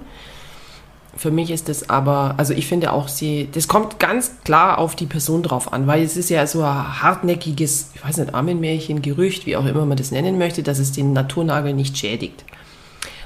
Für 1.22 1.30
mich 1.30 1.52
ist 1.52 1.70
das 1.70 1.88
aber, 1.88 2.34
also 2.38 2.52
ich 2.56 2.66
finde 2.66 2.92
auch, 2.94 3.08
sie, 3.08 3.48
das 3.52 3.68
kommt 3.68 4.00
ganz 4.00 4.32
klar 4.44 4.80
auf 4.80 4.96
die 4.96 5.06
Person 5.06 5.44
drauf 5.44 5.72
an, 5.72 5.86
weil 5.86 6.02
es 6.02 6.18
ist 6.18 6.32
ja 6.32 6.48
so 6.48 6.64
ein 6.64 7.04
hartnäckiges, 7.04 7.92
ich 7.94 8.04
weiß 8.04 8.18
nicht, 8.18 8.34
Armenmärchen, 8.34 9.04
Gerücht, 9.04 9.46
wie 9.46 9.56
auch 9.56 9.66
immer 9.68 9.86
man 9.86 9.98
das 9.98 10.10
nennen 10.10 10.40
möchte, 10.40 10.64
dass 10.64 10.80
es 10.80 10.94
den 10.94 11.14
Naturnagel 11.14 11.74
nicht 11.76 11.96
schädigt. 11.96 12.44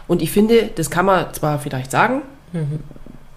Und 0.10 0.22
ich 0.22 0.30
finde, 0.32 0.72
das 0.76 0.90
kann 0.90 1.06
man 1.06 1.34
zwar 1.34 1.58
vielleicht 1.58 1.90
sagen, 1.92 2.22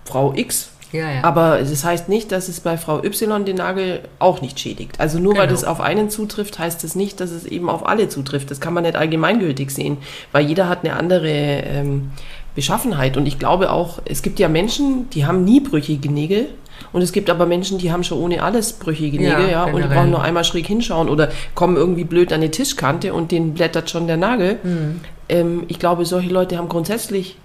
Frau 0.04 0.34
X, 0.34 0.70
Ja, 0.90 1.08
ja. 1.10 1.22
aber 1.24 1.58
das 1.58 1.84
heißt 1.84 2.08
nicht, 2.08 2.32
dass 2.32 2.48
es 2.48 2.60
bei 2.60 2.76
Frau 2.78 3.02
Y 3.04 3.44
den 3.44 3.56
Nagel 3.56 4.00
auch 4.18 4.40
nicht 4.40 4.58
schädigt. 4.58 4.98
Also 4.98 5.18
nur 5.18 5.34
weil 5.36 5.46
Genau. 5.46 5.52
das 5.52 5.64
auf 5.64 5.80
einen 5.80 6.10
zutrifft, 6.10 6.58
heißt 6.58 6.82
das 6.82 6.94
nicht, 6.96 7.20
dass 7.20 7.30
es 7.30 7.44
eben 7.44 7.68
auf 7.70 7.86
alle 7.86 8.08
zutrifft. 8.08 8.50
Das 8.50 8.58
kann 8.60 8.74
man 8.74 8.82
nicht 8.84 8.96
allgemeingültig 8.96 9.70
sehen, 9.70 9.98
weil 10.32 10.46
jeder 10.46 10.68
hat 10.68 10.84
eine 10.84 10.94
andere 10.96 11.28
ähm, 11.30 12.10
Beschaffenheit. 12.58 13.16
Und 13.16 13.26
ich 13.26 13.38
glaube 13.38 13.70
auch, 13.70 14.00
es 14.04 14.20
gibt 14.20 14.40
ja 14.40 14.48
Menschen, 14.48 15.08
die 15.10 15.24
haben 15.24 15.44
nie 15.44 15.60
brüchige 15.60 16.10
Nägel. 16.10 16.46
Und 16.92 17.02
es 17.02 17.12
gibt 17.12 17.30
aber 17.30 17.46
Menschen, 17.46 17.78
die 17.78 17.92
haben 17.92 18.02
schon 18.02 18.18
ohne 18.18 18.42
alles 18.42 18.72
brüchige 18.72 19.22
Ja, 19.22 19.38
Nägel, 19.38 19.52
ja, 19.52 19.64
und 19.66 19.80
die 19.80 19.86
brauchen 19.86 20.10
nur 20.10 20.22
einmal 20.22 20.42
schräg 20.42 20.66
hinschauen 20.66 21.08
oder 21.08 21.28
kommen 21.54 21.76
irgendwie 21.76 22.02
blöd 22.02 22.32
an 22.32 22.40
die 22.40 22.50
Tischkante 22.50 23.14
und 23.14 23.30
denen 23.30 23.54
blättert 23.54 23.90
schon 23.90 24.08
der 24.08 24.16
Nagel. 24.16 24.58
Mhm. 24.64 25.00
ähm, 25.28 25.64
ich 25.68 25.78
glaube, 25.78 26.04
solche 26.04 26.30
Leute 26.30 26.58
haben 26.58 26.68
grundsätzlich, 26.68 27.36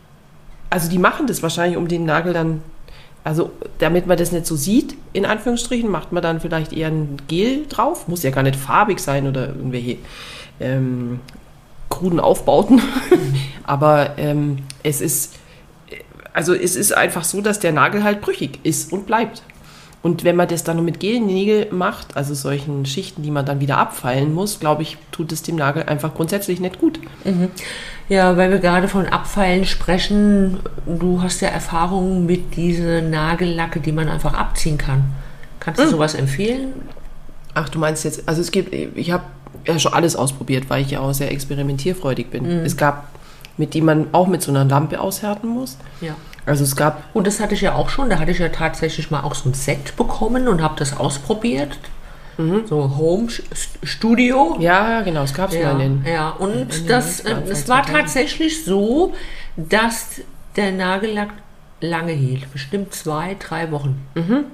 also 0.72 0.90
die 0.90 0.98
machen 0.98 1.28
das 1.28 1.44
wahrscheinlich, 1.44 1.78
um 1.78 1.88
den 1.88 2.06
Nagel 2.06 2.34
dann, 2.34 2.64
also 3.24 3.52
damit 3.78 4.08
man 4.08 4.18
das 4.18 4.32
nicht 4.32 4.48
so 4.48 4.56
sieht, 4.56 4.96
in 5.14 5.28
Anführungsstrichen, 5.28 5.92
macht 5.92 6.12
man 6.12 6.24
dann 6.24 6.40
vielleicht 6.40 6.74
eher 6.74 6.88
ein 6.88 7.18
Gel 7.28 7.68
drauf. 7.70 8.08
Muss 8.08 8.24
ja 8.24 8.32
gar 8.32 8.42
nicht 8.42 8.56
farbig 8.56 9.00
sein 9.00 9.28
oder 9.28 9.50
irgendwelche 9.50 9.98
ähm, 10.60 11.20
kruden 11.90 12.20
Aufbauten. 12.20 12.82
Aber 13.66 14.18
ähm, 14.18 14.60
es 14.84 15.02
ist, 15.02 15.36
also 16.34 16.54
es 16.54 16.76
ist 16.76 16.96
einfach 16.96 17.24
so, 17.24 17.42
dass 17.42 17.60
der 17.60 17.72
Nagel 17.72 18.04
halt 18.04 18.22
brüchig 18.22 18.60
ist 18.64 18.92
und 18.92 19.06
bleibt. 19.06 19.44
Und 20.02 20.26
wenn 20.26 20.36
man 20.36 20.50
das 20.50 20.66
dann 20.66 20.76
nur 20.76 20.84
mit 20.84 21.00
Gelnägel 21.00 21.72
macht, 21.72 22.18
also 22.18 22.34
solchen 22.34 22.86
Schichten, 22.86 23.24
die 23.24 23.32
man 23.32 23.46
dann 23.46 23.62
wieder 23.62 23.78
abfeilen 23.78 24.34
muss, 24.34 24.60
glaube 24.60 24.82
ich, 24.82 24.98
tut 25.14 25.32
es 25.32 25.44
dem 25.44 25.56
Nagel 25.56 25.84
einfach 25.84 26.14
grundsätzlich 26.14 26.60
nicht 26.60 26.78
gut. 26.78 27.00
Ja, 28.10 28.36
weil 28.36 28.52
wir 28.52 28.60
gerade 28.60 28.90
von 28.90 29.06
Abfeilen 29.06 29.66
sprechen, 29.66 30.60
du 30.86 31.22
hast 31.22 31.40
ja 31.40 31.48
Erfahrungen 31.48 32.26
mit 32.26 32.58
diesen 32.58 33.12
Nagellacke, 33.12 33.80
die 33.80 33.94
man 33.94 34.10
einfach 34.10 34.34
abziehen 34.34 34.78
kann. 34.78 35.06
Kannst 35.62 35.80
du 35.80 35.88
sowas 35.88 36.16
empfehlen? 36.16 36.74
Ach, 37.54 37.70
du 37.70 37.80
meinst 37.80 38.04
jetzt, 38.04 38.28
also 38.28 38.42
es 38.42 38.52
gibt, 38.52 38.74
ich 38.74 39.12
habe 39.12 39.24
ja 39.66 39.80
schon 39.80 39.94
alles 39.94 40.18
ausprobiert, 40.18 40.66
weil 40.70 40.82
ich 40.82 40.92
ja 40.92 41.00
auch 41.00 41.14
sehr 41.14 41.32
experimentierfreudig 41.32 42.30
bin. 42.30 42.46
Es 42.46 42.76
gab, 42.76 43.08
mit 43.58 43.74
die 43.74 43.82
man 43.82 44.08
auch 44.14 44.28
mit 44.28 44.42
so 44.42 44.52
einer 44.52 44.66
Lampe 44.66 45.00
aushärten 45.00 45.50
muss. 45.50 45.78
Ja. 46.02 46.16
Also 46.46 46.64
es 46.64 46.76
gab, 46.76 47.04
Und 47.14 47.26
das 47.28 47.40
hatte 47.40 47.54
ich 47.54 47.62
ja 47.62 47.76
auch 47.76 47.90
schon. 47.90 48.10
Da 48.10 48.20
hatte 48.20 48.32
ich 48.32 48.40
ja 48.40 48.50
tatsächlich 48.50 49.12
mal 49.12 49.22
auch 49.22 49.34
so 49.36 49.50
ein 49.50 49.54
Set 49.54 49.96
bekommen 49.96 50.48
und 50.48 50.62
habe 50.62 50.76
das 50.78 50.98
ausprobiert. 50.98 51.78
So 52.66 52.98
Home 52.98 53.28
Studio. 53.84 54.58
ja, 54.60 55.02
genau, 55.02 55.22
es 55.22 55.36
gab 55.36 55.52
es 55.52 55.56
Ja, 55.56 55.74
mal 55.74 55.82
in 55.82 56.04
ja. 56.04 56.30
und 56.32 56.52
in 56.54 56.68
den 56.68 56.88
das, 56.88 57.20
äh, 57.20 57.30
90er, 57.36 57.44
es 57.52 57.70
war 57.70 57.84
2000. 57.84 57.96
tatsächlich 57.96 58.66
so, 58.66 59.14
dass 59.56 60.22
der 60.56 60.72
Nagellack 60.72 61.30
lange 61.80 62.14
hielt, 62.14 62.52
bestimmt 62.52 62.94
zwei, 62.94 63.36
drei 63.38 63.70
Wochen. 63.72 64.02
Mhm. 64.16 64.46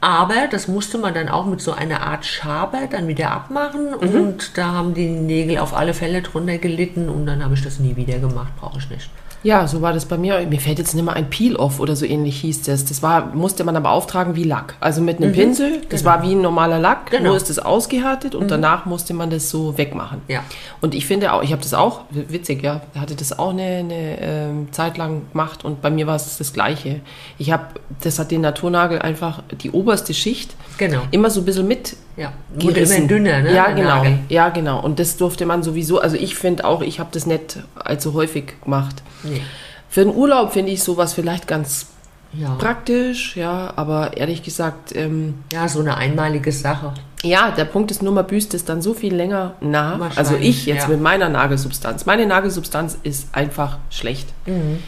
Aber 0.00 0.46
das 0.50 0.68
musste 0.68 0.98
man 0.98 1.14
dann 1.14 1.28
auch 1.28 1.46
mit 1.46 1.60
so 1.60 1.72
einer 1.72 2.02
Art 2.02 2.24
Schabe 2.26 2.78
dann 2.90 3.08
wieder 3.08 3.30
abmachen 3.32 3.90
Mhm. 4.00 4.20
und 4.20 4.58
da 4.58 4.72
haben 4.72 4.94
die 4.94 5.08
Nägel 5.08 5.58
auf 5.58 5.74
alle 5.74 5.94
Fälle 5.94 6.22
drunter 6.22 6.58
gelitten 6.58 7.08
und 7.08 7.26
dann 7.26 7.42
habe 7.42 7.54
ich 7.54 7.62
das 7.64 7.78
nie 7.80 7.96
wieder 7.96 8.18
gemacht, 8.18 8.52
brauche 8.60 8.78
ich 8.78 8.90
nicht. 8.90 9.10
Ja, 9.46 9.68
so 9.68 9.80
war 9.80 9.92
das 9.92 10.06
bei 10.06 10.18
mir. 10.18 10.44
Mir 10.48 10.58
fällt 10.60 10.78
jetzt 10.80 10.92
nicht 10.94 11.04
mehr 11.04 11.14
ein 11.14 11.30
Peel-Off 11.30 11.78
oder 11.78 11.94
so 11.94 12.04
ähnlich 12.04 12.40
hieß 12.40 12.62
das. 12.62 12.84
Das 12.84 13.00
war, 13.00 13.26
musste 13.32 13.62
man 13.62 13.76
aber 13.76 13.90
auftragen 13.92 14.34
wie 14.34 14.42
Lack. 14.42 14.74
Also 14.80 15.00
mit 15.00 15.18
einem 15.18 15.32
Pinsel. 15.32 15.82
Das 15.88 16.04
war 16.04 16.24
wie 16.24 16.32
ein 16.34 16.40
normaler 16.40 16.80
Lack. 16.80 17.12
Genau. 17.12 17.28
Nur 17.28 17.36
ist 17.36 17.48
das 17.48 17.60
ausgehärtet 17.60 18.34
und 18.34 18.50
danach 18.50 18.86
musste 18.86 19.14
man 19.14 19.30
das 19.30 19.48
so 19.48 19.78
wegmachen. 19.78 20.20
Ja. 20.26 20.40
Und 20.80 20.96
ich 20.96 21.06
finde 21.06 21.32
auch, 21.32 21.44
ich 21.44 21.52
habe 21.52 21.62
das 21.62 21.74
auch, 21.74 22.00
witzig, 22.10 22.64
ja, 22.64 22.80
hatte 22.98 23.14
das 23.14 23.38
auch 23.38 23.50
eine, 23.50 23.62
eine 23.62 24.20
ähm, 24.20 24.68
Zeit 24.72 24.96
lang 24.98 25.22
gemacht 25.30 25.64
und 25.64 25.80
bei 25.80 25.90
mir 25.90 26.08
war 26.08 26.16
es 26.16 26.38
das 26.38 26.52
Gleiche. 26.52 27.00
Ich 27.38 27.52
habe, 27.52 27.66
das 28.02 28.18
hat 28.18 28.32
den 28.32 28.40
Naturnagel 28.40 28.98
einfach 29.00 29.44
die 29.62 29.70
oberste 29.70 30.12
Schicht 30.12 30.56
Genau. 30.78 31.02
immer 31.12 31.30
so 31.30 31.40
ein 31.40 31.44
bisschen 31.46 31.68
mit 31.68 31.96
Ja, 32.16 32.32
wurde 32.54 32.74
gerissen. 32.74 32.96
immer 32.98 33.06
dünner, 33.08 33.40
ne? 33.42 33.54
Ja, 33.54 33.68
genau. 33.70 33.88
Nagel. 33.96 34.18
Ja, 34.28 34.48
genau. 34.48 34.82
Und 34.82 34.98
das 34.98 35.16
durfte 35.16 35.46
man 35.46 35.62
sowieso, 35.62 36.00
also 36.00 36.16
ich 36.16 36.34
finde 36.34 36.64
auch, 36.64 36.82
ich 36.82 36.98
habe 36.98 37.10
das 37.12 37.26
nicht 37.26 37.60
allzu 37.76 38.12
häufig 38.14 38.60
gemacht. 38.64 39.02
Nee. 39.38 39.42
Für 39.88 40.04
den 40.04 40.14
Urlaub 40.14 40.52
finde 40.52 40.72
ich 40.72 40.82
sowas 40.82 41.14
vielleicht 41.14 41.46
ganz 41.46 41.86
Ja. 42.32 42.54
praktisch, 42.58 43.36
ja, 43.36 43.72
aber 43.76 44.16
ehrlich 44.16 44.42
gesagt, 44.42 44.94
ähm, 44.94 45.34
ja, 45.52 45.68
so 45.68 45.80
eine 45.80 45.96
einmalige 45.96 46.52
Sache. 46.52 46.92
ja, 47.22 47.50
der 47.50 47.64
Punkt 47.64 47.90
ist 47.90 48.02
nur, 48.02 48.12
man 48.12 48.26
büßt 48.26 48.52
es 48.54 48.64
dann 48.64 48.82
so 48.82 48.92
viel 48.94 49.14
länger 49.14 49.54
nach. 49.60 50.16
Also 50.16 50.34
ich 50.36 50.66
jetzt 50.66 50.82
ja. 50.82 50.88
mit 50.88 51.00
meiner 51.00 51.28
Nagelsubstanz. 51.28 52.04
Meine 52.06 52.26
Nagelsubstanz 52.26 52.98
ist 53.04 53.28
einfach 53.32 53.78
schlecht. 53.90 54.28
Mhm. 54.46 54.78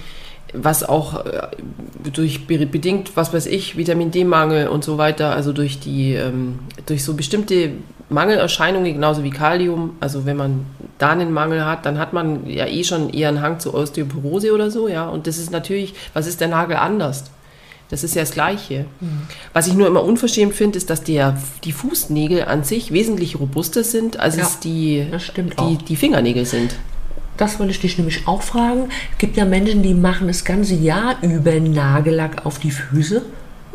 Was 0.52 0.82
auch 0.82 1.24
äh, 1.26 1.48
durch 2.12 2.46
be- 2.46 2.64
bedingt, 2.66 3.16
was 3.16 3.32
weiß 3.32 3.46
ich, 3.46 3.76
Vitamin 3.76 4.10
D-Mangel 4.10 4.68
und 4.68 4.82
so 4.84 4.96
weiter, 4.98 5.34
also 5.34 5.52
durch 5.52 5.78
die, 5.80 6.14
ähm, 6.14 6.58
durch 6.86 7.04
so 7.04 7.14
bestimmte 7.14 7.72
Mangelerscheinungen, 8.10 8.94
genauso 8.94 9.22
wie 9.22 9.30
Kalium, 9.30 9.96
also 10.00 10.24
wenn 10.24 10.36
man 10.36 10.66
da 10.96 11.10
einen 11.10 11.32
Mangel 11.32 11.64
hat, 11.64 11.84
dann 11.84 11.98
hat 11.98 12.12
man 12.12 12.48
ja 12.48 12.66
eh 12.66 12.82
schon 12.84 13.10
eher 13.10 13.28
einen 13.28 13.42
Hang 13.42 13.60
zur 13.60 13.74
Osteoporose 13.74 14.52
oder 14.54 14.70
so, 14.70 14.88
ja. 14.88 15.08
Und 15.08 15.26
das 15.26 15.38
ist 15.38 15.50
natürlich, 15.50 15.94
was 16.14 16.26
ist 16.26 16.40
der 16.40 16.48
Nagel 16.48 16.76
anders? 16.76 17.24
Das 17.90 18.04
ist 18.04 18.14
ja 18.14 18.22
das 18.22 18.32
Gleiche. 18.32 18.84
Was 19.54 19.66
ich 19.66 19.74
nur 19.74 19.86
immer 19.86 20.04
unverschämt 20.04 20.54
finde, 20.54 20.76
ist, 20.76 20.90
dass 20.90 21.04
der, 21.04 21.38
die 21.64 21.72
Fußnägel 21.72 22.44
an 22.44 22.62
sich 22.62 22.92
wesentlich 22.92 23.40
robuster 23.40 23.82
sind, 23.82 24.20
als 24.20 24.36
Ja, 24.36 24.42
es 24.42 24.60
die, 24.60 25.06
die, 25.36 25.78
die 25.78 25.96
Fingernägel 25.96 26.44
sind. 26.44 26.74
Das 27.38 27.58
wollte 27.58 27.70
ich 27.70 27.80
dich 27.80 27.96
nämlich 27.96 28.26
auch 28.26 28.42
fragen. 28.42 28.90
Es 29.12 29.18
gibt 29.18 29.36
ja 29.36 29.44
Menschen, 29.44 29.82
die 29.82 29.94
machen 29.94 30.26
das 30.26 30.44
ganze 30.44 30.74
Jahr 30.74 31.16
über 31.22 31.52
Nagellack 31.60 32.44
auf 32.44 32.58
die 32.58 32.72
Füße. 32.72 33.22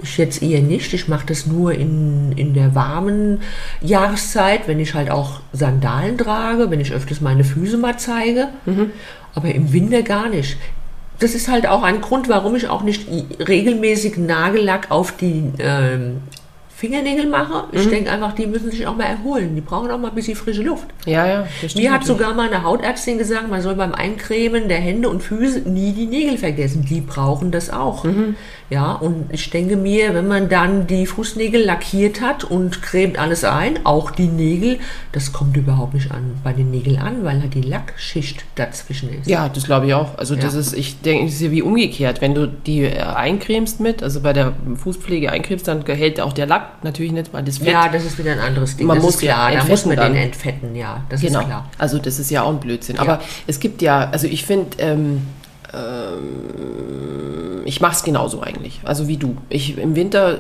Ich 0.02 0.18
jetzt 0.18 0.42
eher 0.42 0.62
nicht. 0.62 0.94
Ich 0.94 1.08
mache 1.08 1.26
das 1.26 1.46
nur 1.46 1.74
in, 1.74 2.34
in 2.34 2.54
der 2.54 2.76
warmen 2.76 3.42
Jahreszeit, 3.82 4.68
wenn 4.68 4.80
ich 4.80 4.94
halt 4.94 5.10
auch 5.10 5.42
Sandalen 5.54 6.18
trage, 6.18 6.70
wenn 6.72 6.80
ich 6.80 6.92
öfters 6.92 7.22
meine 7.22 7.44
Füße 7.44 7.78
mal 7.78 7.98
zeige. 7.98 8.50
Aber 9.36 9.54
im 9.54 9.72
Winter 9.72 10.02
gar 10.02 10.30
nicht. 10.30 10.58
Das 11.20 11.36
ist 11.36 11.48
halt 11.48 11.68
auch 11.68 11.84
ein 11.84 12.02
Grund, 12.02 12.28
warum 12.28 12.56
ich 12.56 12.68
auch 12.68 12.84
nicht 12.84 13.08
regelmäßig 13.40 14.18
Nagellack 14.18 14.92
auf 14.92 15.16
die 15.16 15.52
ähm, 15.60 16.18
Fingernägel 16.84 17.28
mache. 17.28 17.64
Ich 17.72 17.88
denke 17.88 18.12
einfach, 18.12 18.34
die 18.34 18.46
müssen 18.46 18.70
sich 18.70 18.86
auch 18.86 18.98
mal 18.98 19.06
erholen. 19.06 19.56
Die 19.56 19.62
brauchen 19.62 19.90
auch 19.90 19.98
mal 19.98 20.10
ein 20.10 20.16
bisschen 20.16 20.36
frische 20.36 20.64
Luft. 20.64 20.86
Ja, 21.06 21.26
ja. 21.26 21.48
Mir 21.76 21.94
hat 21.94 22.04
sogar 22.04 22.34
meine 22.34 22.62
Hautärztin 22.66 23.18
gesagt, 23.18 23.50
man 23.50 23.62
soll 23.62 23.76
beim 23.76 23.94
Eincremen 23.94 24.68
der 24.68 24.80
Hände 24.80 25.08
und 25.08 25.24
Füße 25.24 25.60
nie 25.62 25.94
die 25.94 26.08
Nägel 26.08 26.38
vergessen. 26.38 26.84
Die 26.90 27.00
brauchen 27.00 27.52
das 27.52 27.70
auch. 27.70 28.04
Mhm. 28.04 28.36
Ja, 28.70 28.92
und 28.94 29.26
ich 29.32 29.50
denke 29.50 29.78
mir, 29.78 30.14
wenn 30.14 30.28
man 30.28 30.50
dann 30.50 30.86
die 30.88 31.06
Fußnägel 31.06 31.64
lackiert 31.64 32.20
hat 32.20 32.44
und 32.44 32.82
cremt 32.82 33.18
alles 33.18 33.46
ein, 33.46 33.86
auch 33.86 34.12
die 34.12 34.28
Nägel, 34.28 34.80
das 35.14 35.32
kommt 35.32 35.56
überhaupt 35.56 35.94
nicht 35.94 36.12
an 36.12 36.34
bei 36.44 36.52
den 36.52 36.70
Nägeln 36.72 36.98
an, 36.98 37.24
weil 37.24 37.40
halt 37.42 37.54
die 37.54 37.62
Lackschicht 37.62 38.44
dazwischen 38.56 39.10
ist. 39.14 39.30
Ja, 39.30 39.48
das 39.48 39.64
glaube 39.66 39.86
ich 39.88 39.94
auch. 39.94 40.18
Also 40.18 40.36
das 40.36 40.54
Ja. 40.54 40.60
ist, 40.60 40.74
ich 40.74 41.00
denke, 41.02 41.28
es 41.28 41.36
ist 41.36 41.42
ja 41.42 41.52
wie 41.52 41.62
umgekehrt. 41.62 42.20
Wenn 42.20 42.36
du 42.36 42.48
die 42.48 42.82
äh, 42.82 43.00
eincremst 43.00 43.80
mit, 43.80 44.04
also 44.04 44.20
bei 44.22 44.34
der 44.34 44.52
Fußpflege 44.76 45.32
eincremst, 45.32 45.68
dann 45.68 45.86
hält 45.86 46.20
auch 46.20 46.34
der 46.34 46.48
Lack 46.48 46.73
natürlich 46.82 47.12
nicht, 47.12 47.32
weil 47.34 47.44
das 47.44 47.60
Fett. 47.60 47.68
Ja, 47.68 47.88
das 47.90 48.04
ist 48.06 48.18
wieder 48.18 48.32
ein 48.34 48.40
anderes 48.40 48.76
Ding. 48.78 48.88
Man 48.88 48.98
das 48.98 49.04
muss 49.06 49.18
klar. 49.20 49.52
ja 49.52 49.60
Da 49.62 49.66
muss 49.68 49.86
man 49.86 49.98
entfetten 49.98 50.14
den 50.14 50.14
dann. 50.14 50.24
entfetten, 50.32 50.76
ja. 50.76 51.04
Das 51.10 51.22
genau. 51.22 51.40
ist 51.42 51.46
klar. 51.46 51.70
Also 51.78 52.00
das 52.00 52.20
ist 52.20 52.30
ja 52.32 52.44
auch 52.44 52.50
ein 52.50 52.60
Blödsinn. 52.60 53.00
Aber 53.00 53.22
es 53.48 53.60
gibt 53.60 53.82
ja, 53.82 54.10
also 54.10 54.28
ich 54.28 54.46
finde, 54.46 54.78
ähm, 54.80 55.22
ähm, 55.74 57.62
ich 57.66 57.82
mache 57.82 57.94
es 57.94 58.04
genauso 58.04 58.42
eigentlich. 58.42 58.82
Also 58.84 59.08
wie 59.08 59.18
du. 59.18 59.38
Ich 59.50 59.78
im 59.78 59.96
Winter 59.96 60.40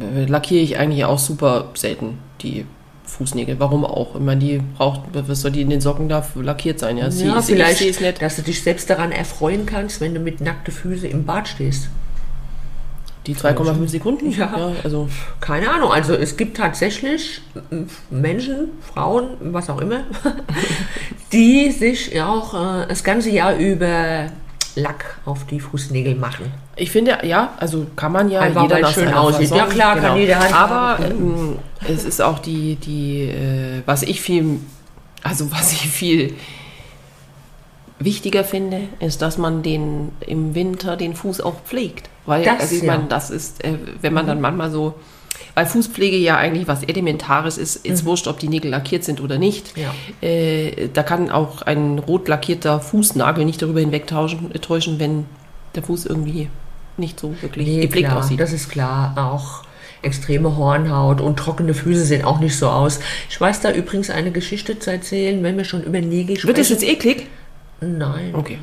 äh, 0.00 0.24
lackiere 0.26 0.62
ich 0.62 0.78
eigentlich 0.78 1.04
auch 1.04 1.18
super 1.18 1.66
selten 1.74 2.18
die 2.40 2.64
Fußnägel. 3.04 3.60
Warum 3.60 3.84
auch? 3.84 4.14
Ich 4.14 4.20
meine, 4.22 4.40
die 4.40 4.60
braucht, 4.76 5.00
was 5.12 5.40
soll 5.42 5.50
die 5.50 5.60
in 5.62 5.70
den 5.70 5.80
Socken 5.80 6.08
da 6.08 6.24
lackiert 6.36 6.78
sein? 6.78 6.96
Ja, 6.98 7.10
Sie- 7.10 7.26
Ja, 7.26 7.38
es 7.38 7.46
vielleicht, 7.46 7.80
nicht. 8.00 8.22
dass 8.22 8.36
du 8.36 8.42
dich 8.42 8.62
selbst 8.62 8.88
daran 8.90 9.12
erfreuen 9.12 9.66
kannst, 9.66 10.00
wenn 10.00 10.14
du 10.14 10.20
mit 10.20 10.40
nackten 10.40 10.72
Füßen 10.72 11.08
im 11.10 11.24
Bad 11.24 11.46
stehst. 11.48 11.88
Die 13.26 13.34
2,5 13.34 13.88
Sekunden? 13.88 14.30
Ja. 14.30 14.72
also 14.82 15.08
Keine 15.40 15.70
Ahnung, 15.70 15.90
also 15.90 16.14
es 16.14 16.36
gibt 16.36 16.56
tatsächlich 16.56 17.40
äh, 17.70 17.76
Menschen, 18.10 18.68
Frauen, 18.92 19.28
was 19.40 19.70
auch 19.70 19.80
immer, 19.80 20.00
die 21.32 21.70
sich 21.70 22.12
ja 22.12 22.28
auch 22.28 22.54
äh, 22.54 22.86
das 22.86 23.02
ganze 23.02 23.30
Jahr 23.30 23.56
über 23.56 24.26
Lack 24.76 25.18
auf 25.24 25.46
die 25.46 25.60
Fußnägel 25.60 26.16
machen. 26.16 26.52
ich 26.76 26.90
finde, 26.90 27.18
ja, 27.22 27.54
also 27.58 27.86
kann 27.94 28.12
man 28.12 28.28
ja 28.28 28.40
Einfach, 28.40 28.68
es 28.70 28.92
schön 28.92 29.12
aussieht. 29.12 29.50
Ja, 29.50 29.66
klar, 29.66 29.96
kann 29.96 30.18
jeder 30.18 30.54
Aber 30.54 31.02
ähm, 31.04 31.58
es 31.88 32.04
ist 32.04 32.20
auch 32.20 32.40
die, 32.40 32.76
die 32.76 33.28
äh, 33.28 33.82
was 33.86 34.02
ich 34.02 34.20
viel, 34.20 34.58
also 35.22 35.50
was 35.52 35.72
ich 35.72 35.88
viel 35.88 36.34
wichtiger 38.00 38.44
finde, 38.44 38.88
ist, 39.00 39.22
dass 39.22 39.38
man 39.38 39.62
den 39.62 40.12
im 40.20 40.54
Winter 40.54 40.96
den 40.96 41.14
Fuß 41.14 41.40
auch 41.40 41.60
pflegt. 41.64 42.10
Weil, 42.26 42.44
Das, 42.44 42.60
also 42.60 42.74
ich 42.76 42.82
ja. 42.82 42.92
meine, 42.96 43.08
das 43.08 43.30
ist, 43.30 43.62
äh, 43.64 43.74
wenn 44.00 44.12
man 44.14 44.26
dann 44.26 44.40
manchmal 44.40 44.70
so, 44.70 44.94
weil 45.54 45.66
Fußpflege 45.66 46.16
ja 46.16 46.36
eigentlich 46.36 46.66
was 46.66 46.82
Elementares 46.82 47.58
ist, 47.58 47.84
ist 47.84 48.04
wurscht, 48.04 48.26
ob 48.26 48.38
die 48.38 48.48
Nägel 48.48 48.70
lackiert 48.70 49.04
sind 49.04 49.20
oder 49.20 49.38
nicht. 49.38 49.76
Mhm. 49.76 49.82
Ja. 49.82 50.28
Äh, 50.28 50.88
da 50.92 51.02
kann 51.02 51.30
auch 51.30 51.62
ein 51.62 51.98
rot 51.98 52.28
lackierter 52.28 52.80
Fußnagel 52.80 53.44
nicht 53.44 53.62
darüber 53.62 53.80
hinwegtäuschen, 53.80 54.52
täuschen, 54.60 54.98
wenn 54.98 55.26
der 55.74 55.82
Fuß 55.82 56.06
irgendwie 56.06 56.48
nicht 56.96 57.18
so 57.20 57.34
wirklich 57.40 57.66
Nee, 57.66 57.80
gepflegt 57.82 58.08
klar, 58.08 58.20
aussieht. 58.20 58.40
das 58.40 58.52
ist 58.52 58.68
klar. 58.70 59.14
Auch 59.16 59.64
extreme 60.02 60.56
Hornhaut 60.56 61.20
und 61.20 61.36
trockene 61.38 61.74
Füße 61.74 62.04
sehen 62.04 62.24
auch 62.24 62.38
nicht 62.38 62.56
so 62.56 62.68
aus. 62.68 63.00
Ich 63.30 63.40
weiß 63.40 63.60
da 63.60 63.72
übrigens 63.72 64.10
eine 64.10 64.30
Geschichte 64.30 64.78
zu 64.78 64.90
erzählen, 64.92 65.42
wenn 65.42 65.56
wir 65.56 65.64
schon 65.64 65.82
über 65.82 66.00
Nägel 66.00 66.36
sprechen. 66.36 66.48
Wird 66.48 66.58
das 66.58 66.68
jetzt 66.68 66.84
eklig? 66.84 67.26
Nein. 67.80 68.34
Okay. 68.34 68.58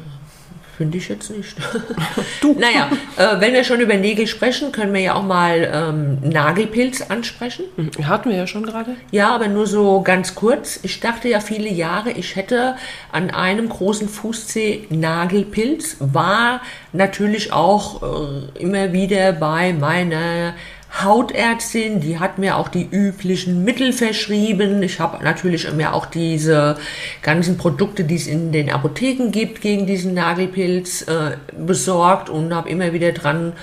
Finde 0.82 0.98
ich 0.98 1.10
jetzt 1.10 1.30
nicht. 1.30 1.56
du. 2.42 2.54
Naja, 2.54 2.90
äh, 3.16 3.40
wenn 3.40 3.54
wir 3.54 3.64
schon 3.64 3.82
über 3.82 3.94
Nägel 3.98 4.26
sprechen, 4.26 4.72
können 4.72 4.92
wir 4.96 5.02
ja 5.02 5.14
auch 5.14 5.22
mal 5.22 5.70
ähm, 5.72 6.28
Nagelpilz 6.28 7.04
ansprechen. 7.04 7.66
Mhm, 7.78 8.08
hatten 8.08 8.32
wir 8.32 8.38
ja 8.38 8.48
schon 8.48 8.66
gerade. 8.66 8.96
Ja, 9.12 9.36
aber 9.36 9.48
nur 9.48 9.68
so 9.68 10.02
ganz 10.02 10.34
kurz. 10.34 10.80
Ich 10.82 11.00
dachte 11.00 11.30
ja 11.30 11.40
viele 11.40 11.70
Jahre, 11.70 12.10
ich 12.14 12.36
hätte 12.36 12.78
an 13.12 13.30
einem 13.30 13.70
großen 13.70 14.10
Fußzeh 14.10 14.88
Nagelpilz. 14.90 15.98
War 16.00 16.62
natürlich 16.94 17.54
auch 17.54 18.02
äh, 18.02 18.60
immer 18.60 18.92
wieder 18.92 19.34
bei 19.34 19.74
meiner 19.74 20.56
Hautärztin, 21.00 22.02
die 22.02 22.20
hat 22.20 22.38
mir 22.38 22.58
auch 22.58 22.68
die 22.68 22.88
üblichen 22.90 23.64
Mittel 23.64 23.94
verschrieben. 23.94 24.84
Ich 24.84 25.00
habe 25.00 25.24
natürlich 25.24 25.72
mir 25.72 25.94
auch 25.94 26.06
diese 26.06 26.78
ganzen 27.22 27.58
Produkte, 27.58 28.04
die 28.04 28.16
es 28.16 28.28
in 28.28 28.52
den 28.52 28.70
Apotheken 28.70 29.32
gibt 29.32 29.62
gegen 29.62 29.88
diesen 29.88 30.14
Nagelpilz, 30.14 31.04
äh, 31.04 31.38
besorgt 31.58 32.30
und 32.30 32.54
habe 32.54 32.70
immer 32.70 32.92
wieder 32.92 33.14
dran 33.14 33.54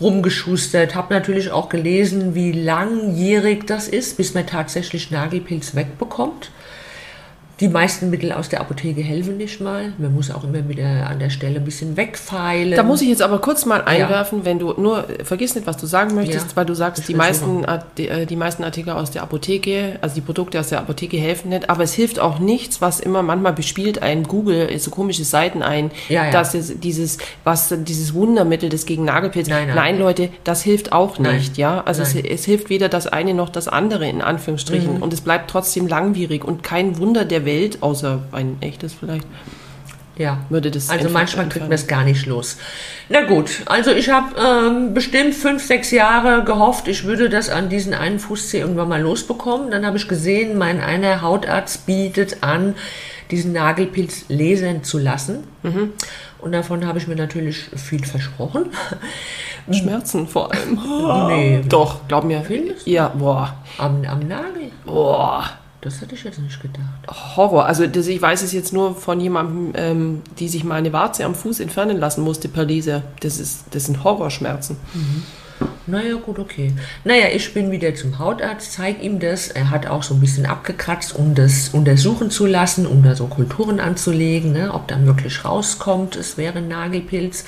rumgeschustert. 0.00 0.94
Habe 0.94 1.14
natürlich 1.14 1.50
auch 1.50 1.68
gelesen, 1.68 2.34
wie 2.34 2.52
langjährig 2.52 3.66
das 3.66 3.88
ist, 3.88 4.16
bis 4.16 4.34
man 4.34 4.46
tatsächlich 4.46 5.10
Nagelpilz 5.10 5.74
wegbekommt. 5.74 6.50
Die 7.60 7.68
meisten 7.68 8.08
Mittel 8.10 8.30
aus 8.30 8.48
der 8.48 8.60
Apotheke 8.60 9.00
helfen 9.00 9.36
nicht 9.36 9.60
mal. 9.60 9.92
Man 9.98 10.14
muss 10.14 10.30
auch 10.30 10.44
immer 10.44 10.68
wieder 10.68 11.08
an 11.08 11.18
der 11.18 11.28
Stelle 11.30 11.56
ein 11.56 11.64
bisschen 11.64 11.96
wegfeilen. 11.96 12.76
Da 12.76 12.84
muss 12.84 13.02
ich 13.02 13.08
jetzt 13.08 13.20
aber 13.20 13.40
kurz 13.40 13.66
mal 13.66 13.82
einwerfen, 13.82 14.40
ja. 14.40 14.44
wenn 14.44 14.60
du 14.60 14.74
nur, 14.80 15.06
vergiss 15.24 15.56
nicht, 15.56 15.66
was 15.66 15.76
du 15.76 15.86
sagen 15.86 16.14
möchtest, 16.14 16.50
ja, 16.50 16.56
weil 16.56 16.66
du 16.66 16.74
sagst, 16.74 17.08
die 17.08 17.14
meisten, 17.14 17.66
die, 17.96 18.08
äh, 18.08 18.26
die, 18.26 18.36
meisten 18.36 18.62
Artikel 18.62 18.90
aus 18.90 19.10
der 19.10 19.22
Apotheke, 19.22 19.98
also 20.02 20.14
die 20.14 20.20
Produkte 20.20 20.60
aus 20.60 20.68
der 20.68 20.78
Apotheke 20.78 21.16
helfen 21.16 21.48
nicht, 21.48 21.68
aber 21.68 21.82
es 21.82 21.94
hilft 21.94 22.20
auch 22.20 22.38
nichts, 22.38 22.80
was 22.80 23.00
immer 23.00 23.24
manchmal 23.24 23.54
bespielt 23.54 24.02
ein 24.02 24.22
Google, 24.22 24.78
so 24.78 24.92
komische 24.92 25.24
Seiten 25.24 25.64
ein, 25.64 25.90
ja, 26.08 26.30
dass 26.30 26.54
es 26.54 26.78
dieses, 26.78 27.18
was, 27.42 27.74
dieses 27.76 28.14
Wundermittel, 28.14 28.68
das 28.68 28.86
gegen 28.86 29.04
Nagelpilz, 29.04 29.48
nein, 29.48 29.66
nein, 29.66 29.76
nein, 29.76 29.98
Leute, 29.98 30.28
das 30.44 30.62
hilft 30.62 30.92
auch 30.92 31.18
nicht, 31.18 31.58
ja. 31.58 31.82
Also 31.84 32.02
es, 32.02 32.14
es, 32.14 32.44
hilft 32.44 32.70
weder 32.70 32.88
das 32.88 33.08
eine 33.08 33.34
noch 33.34 33.48
das 33.48 33.66
andere 33.66 34.08
in 34.08 34.22
Anführungsstrichen 34.22 34.96
mhm. 34.96 35.02
und 35.02 35.12
es 35.12 35.22
bleibt 35.22 35.50
trotzdem 35.50 35.88
langwierig 35.88 36.44
und 36.44 36.62
kein 36.62 36.98
Wunder 36.98 37.24
der 37.24 37.47
Welt, 37.48 37.82
außer 37.82 38.22
ein 38.32 38.58
echtes 38.60 38.92
vielleicht. 38.92 39.26
Ja, 40.18 40.38
würde 40.48 40.70
das. 40.70 40.90
Also 40.90 41.08
manchmal 41.08 41.48
kriegt 41.48 41.66
man 41.66 41.72
es 41.72 41.86
gar 41.86 42.04
nicht 42.04 42.26
los. 42.26 42.58
Na 43.08 43.22
gut, 43.22 43.62
also 43.66 43.92
ich 43.92 44.10
habe 44.10 44.34
ähm, 44.36 44.92
bestimmt 44.92 45.34
fünf, 45.34 45.64
sechs 45.64 45.92
Jahre 45.92 46.42
gehofft, 46.44 46.88
ich 46.88 47.04
würde 47.04 47.28
das 47.28 47.48
an 47.48 47.68
diesen 47.68 47.94
einen 47.94 48.18
Fußzeh 48.18 48.58
irgendwann 48.58 48.88
mal 48.88 49.00
losbekommen. 49.00 49.70
Dann 49.70 49.86
habe 49.86 49.96
ich 49.96 50.08
gesehen, 50.08 50.58
mein 50.58 50.80
einer 50.80 51.22
Hautarzt 51.22 51.86
bietet 51.86 52.42
an, 52.42 52.74
diesen 53.30 53.52
Nagelpilz 53.52 54.24
lasern 54.28 54.82
zu 54.82 54.98
lassen. 54.98 55.44
Mhm. 55.62 55.92
Und 56.40 56.52
davon 56.52 56.84
habe 56.86 56.98
ich 56.98 57.06
mir 57.06 57.16
natürlich 57.16 57.66
viel 57.76 58.04
versprochen. 58.04 58.70
Schmerzen 59.70 60.26
vor 60.26 60.50
allem. 60.52 61.28
nee. 61.28 61.62
Doch, 61.68 62.08
glaub 62.08 62.24
mir. 62.24 62.42
Findest 62.42 62.86
Ja, 62.86 63.08
boah. 63.08 63.54
Am, 63.76 64.04
am 64.04 64.26
Nagel? 64.26 64.70
Boah. 64.84 65.44
Das 65.80 66.00
hätte 66.00 66.16
ich 66.16 66.24
jetzt 66.24 66.40
nicht 66.40 66.60
gedacht. 66.60 67.36
Horror. 67.36 67.66
Also 67.66 67.86
das, 67.86 68.08
ich 68.08 68.20
weiß 68.20 68.42
es 68.42 68.52
jetzt 68.52 68.72
nur 68.72 68.96
von 68.96 69.20
jemandem, 69.20 69.72
ähm, 69.74 70.22
die 70.38 70.48
sich 70.48 70.64
mal 70.64 70.74
eine 70.74 70.92
Warze 70.92 71.24
am 71.24 71.34
Fuß 71.34 71.60
entfernen 71.60 71.98
lassen 71.98 72.22
musste 72.22 72.48
per 72.48 72.64
Laser. 72.64 73.02
Das, 73.20 73.38
ist, 73.38 73.66
das 73.70 73.86
sind 73.86 74.02
Horrorschmerzen. 74.02 74.76
Mhm. 74.94 75.22
Naja, 75.86 76.16
gut, 76.16 76.38
okay. 76.38 76.74
Naja, 77.04 77.28
ich 77.32 77.54
bin 77.54 77.70
wieder 77.70 77.94
zum 77.94 78.18
Hautarzt, 78.18 78.72
zeige 78.72 79.02
ihm 79.02 79.20
das. 79.20 79.48
Er 79.48 79.70
hat 79.70 79.86
auch 79.86 80.02
so 80.02 80.14
ein 80.14 80.20
bisschen 80.20 80.46
abgekratzt, 80.46 81.14
um 81.14 81.34
das 81.34 81.70
untersuchen 81.70 82.30
zu 82.30 82.46
lassen, 82.46 82.86
um 82.86 83.02
da 83.02 83.14
so 83.14 83.26
Kulturen 83.26 83.80
anzulegen, 83.80 84.52
ne, 84.52 84.72
ob 84.74 84.86
dann 84.88 85.06
wirklich 85.06 85.44
rauskommt, 85.44 86.14
es 86.16 86.36
wäre 86.36 86.58
ein 86.58 86.68
Nagelpilz. 86.68 87.44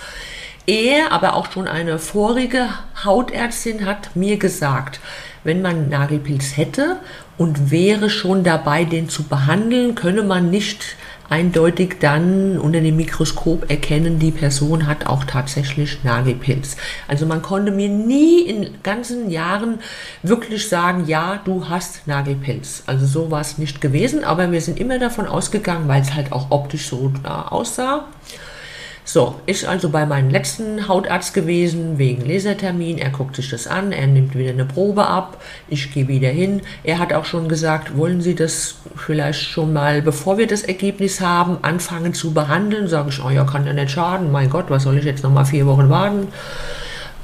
Er, 0.66 1.12
aber 1.12 1.34
auch 1.34 1.52
schon 1.52 1.68
eine 1.68 1.98
vorige 1.98 2.68
Hautärztin 3.04 3.84
hat 3.84 4.14
mir 4.16 4.38
gesagt, 4.38 5.00
wenn 5.44 5.62
man 5.62 5.88
Nagelpilz 5.88 6.56
hätte 6.56 6.96
und 7.40 7.70
wäre 7.70 8.10
schon 8.10 8.44
dabei, 8.44 8.84
den 8.84 9.08
zu 9.08 9.22
behandeln, 9.22 9.94
könne 9.94 10.22
man 10.22 10.50
nicht 10.50 10.96
eindeutig 11.30 11.96
dann 11.98 12.58
unter 12.58 12.82
dem 12.82 12.96
Mikroskop 12.96 13.70
erkennen, 13.70 14.18
die 14.18 14.30
Person 14.30 14.86
hat 14.86 15.06
auch 15.06 15.24
tatsächlich 15.24 16.04
Nagelpilz. 16.04 16.76
Also 17.08 17.24
man 17.24 17.40
konnte 17.40 17.72
mir 17.72 17.88
nie 17.88 18.42
in 18.42 18.82
ganzen 18.82 19.30
Jahren 19.30 19.78
wirklich 20.22 20.68
sagen, 20.68 21.04
ja, 21.06 21.40
du 21.42 21.70
hast 21.70 22.06
Nagelpilz. 22.06 22.82
Also 22.84 23.06
so 23.06 23.30
war 23.30 23.40
es 23.40 23.56
nicht 23.56 23.80
gewesen, 23.80 24.22
aber 24.22 24.52
wir 24.52 24.60
sind 24.60 24.78
immer 24.78 24.98
davon 24.98 25.26
ausgegangen, 25.26 25.88
weil 25.88 26.02
es 26.02 26.12
halt 26.12 26.32
auch 26.32 26.50
optisch 26.50 26.88
so 26.88 27.10
äh, 27.24 27.28
aussah. 27.28 28.06
So, 29.04 29.34
ist 29.46 29.64
also 29.64 29.88
bei 29.88 30.06
meinem 30.06 30.30
letzten 30.30 30.86
Hautarzt 30.86 31.34
gewesen, 31.34 31.98
wegen 31.98 32.24
Lasertermin. 32.26 32.98
Er 32.98 33.10
guckt 33.10 33.36
sich 33.36 33.50
das 33.50 33.66
an, 33.66 33.92
er 33.92 34.06
nimmt 34.06 34.36
wieder 34.36 34.50
eine 34.50 34.64
Probe 34.64 35.06
ab, 35.06 35.42
ich 35.68 35.92
gehe 35.92 36.06
wieder 36.06 36.28
hin. 36.28 36.60
Er 36.84 36.98
hat 36.98 37.12
auch 37.12 37.24
schon 37.24 37.48
gesagt, 37.48 37.96
wollen 37.96 38.20
Sie 38.20 38.34
das 38.34 38.76
vielleicht 38.96 39.40
schon 39.40 39.72
mal, 39.72 40.02
bevor 40.02 40.38
wir 40.38 40.46
das 40.46 40.62
Ergebnis 40.62 41.20
haben, 41.20 41.58
anfangen 41.62 42.14
zu 42.14 42.32
behandeln? 42.32 42.88
Sage 42.88 43.08
ich, 43.08 43.24
oh 43.24 43.30
ja, 43.30 43.44
kann 43.44 43.66
ja 43.66 43.72
nicht 43.72 43.90
schaden. 43.90 44.30
Mein 44.30 44.50
Gott, 44.50 44.66
was 44.68 44.84
soll 44.84 44.98
ich 44.98 45.04
jetzt 45.04 45.24
noch 45.24 45.32
mal 45.32 45.44
vier 45.44 45.66
Wochen 45.66 45.88
warten? 45.88 46.28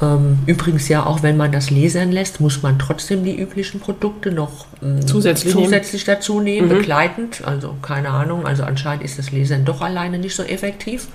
Ähm, 0.02 0.40
übrigens 0.46 0.88
ja, 0.88 1.06
auch 1.06 1.22
wenn 1.22 1.36
man 1.36 1.52
das 1.52 1.70
lasern 1.70 2.12
lässt, 2.12 2.40
muss 2.40 2.62
man 2.62 2.78
trotzdem 2.78 3.24
die 3.24 3.38
üblichen 3.38 3.80
Produkte 3.80 4.30
noch 4.30 4.66
ähm, 4.82 5.06
zusätzlich, 5.06 5.54
zusätzlich 5.54 6.04
dazu 6.04 6.40
nehmen, 6.40 6.68
mhm. 6.68 6.78
begleitend. 6.78 7.42
Also 7.44 7.74
keine 7.80 8.10
Ahnung, 8.10 8.46
also 8.46 8.64
anscheinend 8.64 9.04
ist 9.04 9.18
das 9.18 9.32
Lasern 9.32 9.64
doch 9.64 9.80
alleine 9.80 10.18
nicht 10.18 10.34
so 10.34 10.42
effektiv. 10.42 11.08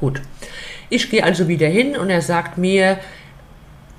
Gut. 0.00 0.22
Ich 0.88 1.10
gehe 1.10 1.22
also 1.22 1.46
wieder 1.46 1.68
hin 1.68 1.96
und 1.96 2.10
er 2.10 2.22
sagt 2.22 2.58
mir, 2.58 2.98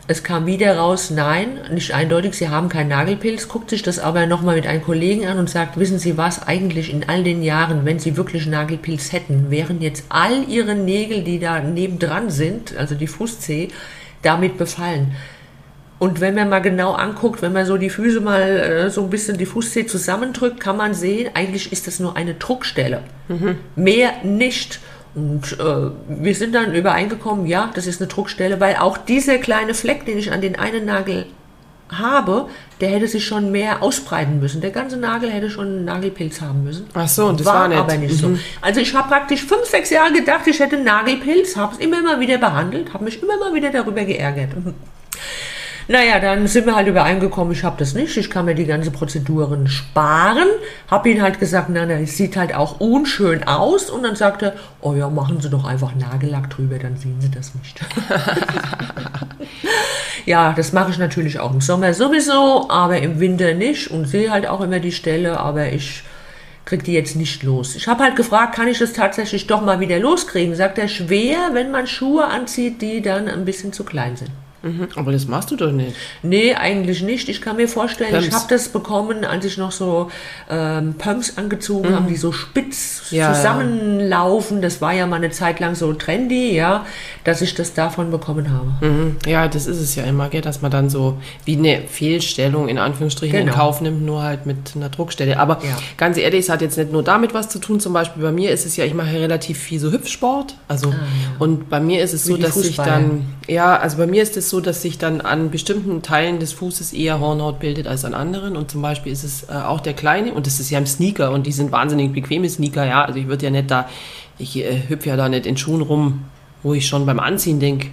es 0.08 0.24
kam 0.24 0.48
wieder 0.48 0.78
raus, 0.78 1.12
nein, 1.12 1.60
nicht 1.72 1.94
eindeutig, 1.94 2.34
Sie 2.34 2.50
haben 2.50 2.70
keinen 2.70 2.90
Nagelpilz, 2.90 3.48
guckt 3.48 3.70
sich 3.70 3.84
das 3.84 4.00
aber 4.00 4.26
nochmal 4.26 4.56
mit 4.56 4.68
einem 4.68 4.84
Kollegen 4.84 5.28
an 5.28 5.38
und 5.38 5.50
sagt, 5.50 5.78
wissen 5.78 6.00
Sie 6.00 6.18
was, 6.18 6.46
eigentlich 6.48 6.92
in 6.92 7.08
all 7.08 7.24
den 7.24 7.44
Jahren, 7.44 7.86
wenn 7.86 8.00
Sie 8.00 8.18
wirklich 8.18 8.48
Nagelpilz 8.48 9.14
hätten, 9.14 9.52
wären 9.52 9.80
jetzt 9.80 10.06
all 10.10 10.44
Ihre 10.50 10.76
Nägel, 10.76 11.24
die 11.24 11.40
da 11.40 11.62
nebendran 11.62 12.30
sind, 12.32 12.76
also 12.76 12.96
die 12.96 13.08
Fußzehe, 13.08 13.70
damit 14.24 14.58
befallen. 14.58 15.16
Und 16.00 16.20
wenn 16.20 16.34
man 16.34 16.50
mal 16.50 16.60
genau 16.64 16.94
anguckt, 16.94 17.44
wenn 17.44 17.54
man 17.54 17.68
so 17.68 17.78
die 17.78 17.92
Füße 17.92 18.22
mal 18.22 18.42
äh, 18.42 18.90
so 18.90 19.04
ein 19.04 19.12
bisschen 19.12 19.38
die 19.38 19.46
Fußzehe 19.46 19.86
zusammendrückt, 19.86 20.60
kann 20.60 20.76
man 20.76 20.96
sehen, 20.96 21.30
eigentlich 21.36 21.72
ist 21.72 21.86
das 21.86 22.00
nur 22.00 22.18
eine 22.18 22.34
Druckstelle. 22.34 23.04
Mhm. 23.28 23.58
Mehr 23.76 24.14
nicht. 24.24 24.80
Und 25.13 25.60
äh, 25.60 25.91
wir 26.08 26.36
sind 26.36 26.56
dann 26.56 26.74
übereingekommen, 26.74 27.45
ja, 27.45 27.69
das 27.74 27.86
ist 27.86 28.02
eine 28.02 28.08
Druckstelle, 28.08 28.60
weil 28.60 28.78
auch 28.78 28.97
dieser 28.97 29.38
kleine 29.39 29.74
Fleck, 29.74 30.06
den 30.06 30.17
ich 30.17 30.32
an 30.32 30.41
den 30.41 30.58
einen 30.58 30.86
Nagel 30.86 31.26
habe, 31.89 32.47
der 32.80 32.89
hätte 32.89 33.08
sich 33.08 33.26
schon 33.26 33.52
mehr 33.52 33.84
ausbreiten 33.84 34.39
müssen. 34.39 34.62
Der 34.62 34.71
ganze 34.71 34.95
Nagel 34.95 35.30
hätte 35.30 35.50
schon 35.50 35.67
einen 35.67 35.86
Nagelpilz 35.86 36.39
haben 36.39 36.63
müssen. 36.63 36.88
Ach 36.93 37.08
so, 37.08 37.26
und 37.26 37.41
das 37.41 37.47
war, 37.47 37.56
war 37.56 37.67
nicht. 37.67 37.78
aber 37.78 37.97
nicht 37.97 38.24
mhm. 38.24 38.36
so. 38.36 38.41
Also 38.62 38.80
ich 38.80 38.95
habe 38.95 39.10
praktisch 39.10 39.43
fünf, 39.43 39.65
sechs 39.65 39.89
Jahre 39.89 40.13
gedacht, 40.13 40.47
ich 40.47 40.60
hätte 40.60 40.78
einen 40.78 40.86
Nagelpilz, 40.86 41.58
habe 41.58 41.74
es 41.74 41.80
immer 41.80 42.02
mal 42.02 42.19
wieder 42.19 42.38
behandelt, 42.38 42.93
habe 42.93 43.04
mich 43.04 43.21
immer 43.21 43.38
mal 43.38 43.54
wieder 43.54 43.71
darüber 43.71 44.06
geärgert. 44.06 44.52
Naja, 45.88 46.20
dann 46.20 46.48
sind 46.48 46.65
wir 46.65 46.76
halt 46.76 46.88
übereingekommen, 46.88 47.54
ich 47.54 47.63
habe 47.63 47.76
das 47.78 47.94
nicht, 47.94 48.15
ich 48.15 48.30
kann 48.30 48.46
mir 48.46 48.56
die 48.56 48.65
ganzen 48.65 48.91
Prozeduren 48.91 49.67
sparen. 49.67 50.48
Habe 50.89 51.10
ihn 51.10 51.22
halt 51.22 51.39
gesagt, 51.39 51.70
na, 51.70 51.86
na, 51.86 51.96
es 51.96 52.17
sieht 52.17 52.38
halt 52.38 52.56
auch 52.56 52.80
unschön 52.80 53.44
aus. 53.44 53.89
Und 53.89 54.04
dann 54.04 54.15
sagte 54.15 54.48
er, 54.48 54.54
oh 54.82 54.94
ja, 54.94 55.10
machen 55.10 55.41
Sie 55.41 55.50
doch 55.50 55.65
einfach 55.65 55.96
Nagellack 55.96 56.50
drüber, 56.50 56.78
dann 56.78 56.98
sehen 56.98 57.20
Sie 57.20 57.32
das 57.32 57.54
nicht. 57.56 57.82
ja, 60.26 60.54
das 60.54 60.72
mache 60.72 60.91
ich 60.91 60.98
natürlich 60.98 61.39
auch 61.39 61.54
im 61.54 61.62
Sommer 61.62 61.94
sowieso, 61.94 62.70
aber 62.70 63.00
im 63.00 63.20
Winter 63.20 63.54
nicht 63.54 63.91
und 63.91 64.06
sehe 64.06 64.32
halt 64.32 64.48
auch 64.48 64.62
immer 64.62 64.80
die 64.80 64.91
Stelle, 64.91 65.39
aber 65.39 65.72
ich 65.72 66.04
kriege 66.65 66.84
die 66.84 66.94
jetzt 66.94 67.15
nicht 67.15 67.44
los. 67.44 67.76
Ich 67.76 67.88
habe 67.88 68.04
halt 68.04 68.15
gefragt, 68.15 68.56
kann 68.56 68.67
ich 68.67 68.80
das 68.80 68.94
tatsächlich 68.94 69.48
doch 69.48 69.62
mal 69.62 69.80
wieder 69.80 70.00
loskriegen? 70.00 70.56
Sagt 70.56 70.78
er, 70.78 70.88
schwer, 70.88 71.50
wenn 71.54 71.72
man 71.72 71.88
Schuhe 71.88 72.26
anzieht, 72.26 72.82
die 72.82 73.02
dann 73.02 73.28
ein 73.28 73.46
bisschen 73.46 73.74
zu 73.74 73.84
klein 73.84 74.15
sind. 74.15 74.32
Mhm, 74.63 74.89
aber 74.95 75.12
das 75.12 75.28
machst 75.28 75.50
du 75.50 75.56
doch 75.56 75.71
nicht. 75.71 75.95
Nee, 76.21 76.54
eigentlich 76.54 77.02
nicht. 77.02 77.30
Ich 77.30 77.41
kann 77.41 77.56
mir 77.56 77.67
vorstellen, 77.67 78.12
Pumps. 78.12 78.28
ich 78.28 78.34
habe 78.34 78.45
das 78.47 78.69
bekommen, 78.69 79.26
als 79.26 79.43
ich 79.45 79.58
noch 79.58 79.71
so 79.71 80.12
ähm, 80.50 80.93
Pumps 80.97 81.38
angezogen 81.38 81.89
mhm. 81.89 81.95
habe, 81.95 82.08
die 82.10 82.15
so 82.15 82.32
spitz 82.32 83.04
ja, 83.10 83.34
zusammenlaufen. 83.34 84.62
Das 84.62 84.80
war 84.80 84.93
ja 84.93 85.08
mal 85.08 85.15
eine 85.15 85.32
Zeit 85.32 85.60
lang 85.60 85.74
so 85.74 85.93
trendy, 85.93 86.56
ja, 86.56 86.86
dass 87.24 87.41
ich 87.41 87.56
das 87.56 87.74
davon 87.74 88.12
bekommen 88.12 88.52
habe. 88.52 88.86
Mhm. 88.86 89.17
Ja, 89.26 89.47
das 89.47 89.65
ist 89.65 89.80
es 89.80 89.95
ja 89.95 90.04
immer, 90.04 90.30
gell, 90.30 90.41
dass 90.41 90.62
man 90.62 90.69
dann 90.69 90.91
so 90.91 91.17
wie 91.45 91.58
eine 91.58 91.82
Fehlstellung 91.88 92.67
in 92.67 92.78
Anführungsstrichen 92.78 93.39
genau. 93.39 93.52
in 93.52 93.58
Kauf 93.58 93.82
nimmt, 93.82 94.06
nur 94.06 94.21
halt 94.21 94.45
mit 94.45 94.76
einer 94.76 94.89
Druckstelle. 94.89 95.39
Aber 95.39 95.60
ja. 95.63 95.76
ganz 95.97 96.17
ehrlich, 96.17 96.41
es 96.41 96.50
hat 96.50 96.62
jetzt 96.62 96.78
nicht 96.78 96.91
nur 96.91 97.02
damit 97.02 97.34
was 97.34 97.50
zu 97.50 97.58
tun. 97.58 97.80
Zum 97.80 97.93
Beispiel 97.93 98.21
bei 98.21 98.32
mir 98.32 98.52
ist 98.52 98.67
es 98.67 98.78
ja, 98.78 98.86
ich 98.86 98.93
mache 98.93 99.13
relativ 99.13 99.58
viel 99.58 99.80
so 99.80 99.91
Hüpfsport. 99.91 100.56
Also, 100.67 100.89
ah, 100.89 100.93
ja. 100.93 101.00
und 101.39 101.67
bei 101.69 101.80
mir 101.80 102.04
ist 102.04 102.13
es 102.13 102.28
wie 102.28 102.34
so, 102.34 102.38
dass 102.38 102.54
Fußball. 102.54 102.69
ich 102.69 102.76
dann, 102.76 103.26
ja, 103.47 103.76
also 103.76 103.97
bei 103.97 104.06
mir 104.06 104.21
ist 104.21 104.38
es 104.38 104.51
so, 104.52 104.62
dass 104.62 104.84
sich 104.84 105.00
dann 105.00 105.22
an 105.22 105.50
bestimmten 105.50 106.04
Teilen 106.04 106.40
des 106.40 106.54
Fußes 106.54 106.94
eher 106.94 107.20
Hornhaut 107.20 107.60
bildet 107.60 107.88
als 107.88 108.06
an 108.06 108.14
anderen. 108.14 108.56
Und 108.56 108.70
zum 108.70 108.84
Beispiel 108.84 109.12
ist 109.12 109.24
es 109.24 109.50
äh, 109.50 109.54
auch 109.54 109.80
der 109.80 109.94
kleine, 109.94 110.34
und 110.34 110.46
das 110.46 110.60
ist 110.60 110.70
ja 110.70 110.78
im 110.78 110.86
Sneaker, 110.86 111.32
und 111.32 111.48
die 111.48 111.52
sind 111.52 111.72
wahnsinnig 111.72 112.14
bequeme 112.14 112.48
Sneaker, 112.48 112.86
ja. 112.86 113.04
Also 113.04 113.18
ich 113.18 113.28
würde 113.28 113.46
ja 113.46 113.50
nicht 113.50 113.72
da, 113.72 113.90
ich 114.38 114.58
äh, 114.58 114.88
hüpfe 114.88 115.10
ja 115.10 115.16
da 115.16 115.28
nicht 115.28 115.48
in 115.48 115.58
Schuhen 115.58 115.82
rum, 115.82 116.26
wo 116.62 116.76
ich 116.76 116.88
schon 116.88 117.08
beim 117.08 117.20
Anziehen 117.20 117.60
denke, 117.60 117.88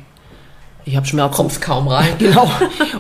ich 0.85 0.97
habe 0.97 1.07
Schmerzen. 1.07 1.35
Kommst 1.35 1.61
kaum 1.61 1.87
rein. 1.87 2.09
Genau. 2.19 2.51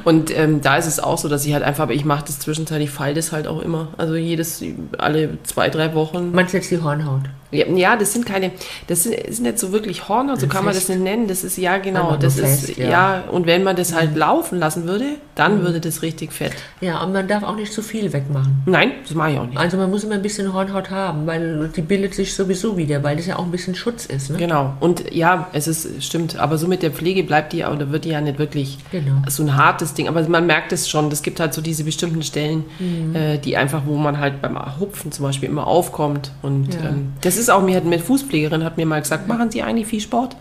Und 0.04 0.36
ähm, 0.36 0.60
da 0.60 0.76
ist 0.76 0.86
es 0.86 1.00
auch 1.00 1.18
so, 1.18 1.28
dass 1.28 1.46
ich 1.46 1.54
halt 1.54 1.62
einfach, 1.62 1.84
aber 1.84 1.94
ich 1.94 2.04
mache 2.04 2.24
das 2.26 2.38
zwischenzeitlich, 2.38 2.90
fall 2.90 3.14
das 3.14 3.32
halt 3.32 3.46
auch 3.46 3.60
immer. 3.60 3.88
Also 3.96 4.14
jedes, 4.14 4.62
alle 4.98 5.42
zwei, 5.42 5.70
drei 5.70 5.94
Wochen. 5.94 6.32
Meinst 6.32 6.52
du 6.52 6.58
jetzt 6.58 6.70
die 6.70 6.80
Hornhaut? 6.82 7.22
Ja, 7.50 7.96
das 7.96 8.12
sind 8.12 8.26
keine, 8.26 8.50
das 8.88 9.04
sind, 9.04 9.14
ist 9.14 9.40
nicht 9.40 9.58
so 9.58 9.72
wirklich 9.72 10.08
Hornhaut, 10.08 10.40
so 10.40 10.46
kann 10.48 10.64
man 10.64 10.74
das 10.74 10.88
nicht 10.88 11.00
nennen. 11.00 11.28
Das 11.28 11.44
ist, 11.44 11.56
ja 11.56 11.78
genau, 11.78 12.16
das 12.16 12.36
nur 12.36 12.46
ist, 12.46 12.66
fest, 12.66 12.78
ja. 12.78 12.88
ja. 12.90 13.24
und 13.30 13.46
wenn 13.46 13.62
man 13.64 13.74
das 13.74 13.94
halt 13.94 14.14
laufen 14.16 14.58
lassen 14.58 14.84
würde, 14.86 15.04
dann 15.34 15.62
würde 15.62 15.80
das 15.80 16.02
richtig 16.02 16.32
fett. 16.32 16.52
Ja, 16.80 17.02
und 17.02 17.12
man 17.12 17.26
darf 17.26 17.42
auch 17.44 17.56
nicht 17.56 17.72
zu 17.72 17.80
viel 17.82 18.12
wegmachen. 18.12 18.62
Nein, 18.66 18.92
das 19.02 19.14
mache 19.14 19.32
ich 19.32 19.38
auch 19.38 19.46
nicht. 19.46 19.56
Also 19.58 19.76
man 19.78 19.88
muss 19.90 20.04
immer 20.04 20.14
ein 20.16 20.22
bisschen 20.22 20.52
Hornhaut 20.52 20.90
haben, 20.90 21.26
weil 21.26 21.70
die 21.74 21.80
bildet 21.80 22.14
sich 22.14 22.34
sowieso 22.34 22.76
wieder, 22.76 23.02
weil 23.02 23.16
das 23.16 23.26
ja 23.26 23.36
auch 23.38 23.44
ein 23.44 23.50
bisschen 23.50 23.74
Schutz 23.74 24.04
ist. 24.06 24.30
Ne? 24.30 24.36
Genau. 24.36 24.74
Und 24.80 25.14
ja, 25.14 25.48
es 25.52 25.68
ist, 25.68 26.04
stimmt, 26.04 26.38
aber 26.38 26.58
so 26.58 26.68
mit 26.68 26.82
der 26.82 26.90
Pflege 26.90 27.22
bleibt 27.24 27.52
die, 27.54 27.64
oder 27.64 27.90
wird 27.92 28.04
die 28.04 28.10
ja 28.10 28.20
nicht 28.20 28.38
wirklich 28.38 28.78
Genau. 28.92 29.22
so 29.28 29.42
ein 29.42 29.56
hartes 29.56 29.94
Ding. 29.94 30.06
Aber 30.08 30.26
man 30.28 30.46
merkt 30.46 30.72
es 30.72 30.88
schon, 30.88 31.10
es 31.10 31.22
gibt 31.22 31.40
halt 31.40 31.54
so 31.54 31.62
diese 31.62 31.84
bestimmten 31.84 32.22
Stellen, 32.22 32.64
Mhm. 32.78 33.14
äh, 33.16 33.38
die 33.38 33.56
einfach, 33.56 33.82
wo 33.86 33.96
man 33.96 34.18
halt 34.18 34.42
beim 34.42 34.58
Hupfen 34.78 35.12
zum 35.12 35.24
Beispiel 35.24 35.48
immer 35.48 35.66
aufkommt. 35.66 36.32
Und 36.42 36.74
Ja. 36.74 36.90
ähm, 36.90 37.12
das 37.22 37.37
ist 37.38 37.50
auch, 37.50 37.62
mir 37.62 37.76
hat 37.76 37.84
eine 37.84 37.98
Fußpflegerin 37.98 38.64
hat 38.64 38.76
mir 38.76 38.86
mal 38.86 39.00
gesagt, 39.00 39.28
machen 39.28 39.50
Sie 39.50 39.62
eigentlich 39.62 39.86
viel 39.86 40.00
Sport? 40.00 40.36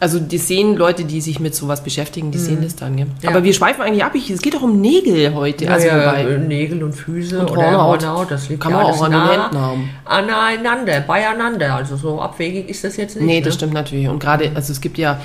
Also 0.00 0.20
die 0.20 0.38
sehen 0.38 0.76
Leute, 0.76 1.04
die 1.04 1.20
sich 1.20 1.40
mit 1.40 1.56
sowas 1.56 1.82
beschäftigen, 1.82 2.30
die 2.30 2.38
sehen 2.38 2.60
das 2.62 2.76
dann. 2.76 2.92
Mhm. 2.94 3.06
Ja. 3.20 3.30
Aber 3.30 3.42
wir 3.42 3.52
schweifen 3.52 3.82
eigentlich 3.82 4.04
ab. 4.04 4.12
Ich- 4.14 4.30
Es 4.30 4.40
geht 4.42 4.54
doch 4.54 4.62
um 4.62 4.80
Nägel 4.80 5.34
heute. 5.34 5.64
Ja, 5.64 5.72
also 5.72 5.88
ja, 5.88 6.06
wobei, 6.06 6.22
äh, 6.22 6.38
Nägel 6.38 6.84
und 6.84 6.92
Füße 6.92 7.40
Und 7.40 7.50
oder 7.50 7.62
Hornhaut. 7.72 8.06
Hornhaut, 8.06 8.30
das 8.30 8.48
liegt 8.48 8.60
Kann 8.62 8.70
ja 8.72 8.78
man 8.78 8.86
auch 8.92 9.02
an 9.02 9.10
den 9.10 9.28
Händen 9.28 9.58
haben. 9.58 9.90
Aneinander, 10.04 11.00
beieinander. 11.00 11.74
Also 11.74 11.96
so 11.96 12.20
abwegig 12.20 12.68
ist 12.68 12.84
das 12.84 12.96
jetzt 12.96 13.16
nicht. 13.16 13.24
Nee, 13.26 13.40
das 13.40 13.54
ne? 13.54 13.58
stimmt 13.58 13.72
natürlich. 13.74 14.08
Und 14.08 14.20
gerade, 14.20 14.52
also 14.54 14.70
es 14.72 14.80
gibt 14.80 14.98
ja 14.98 15.20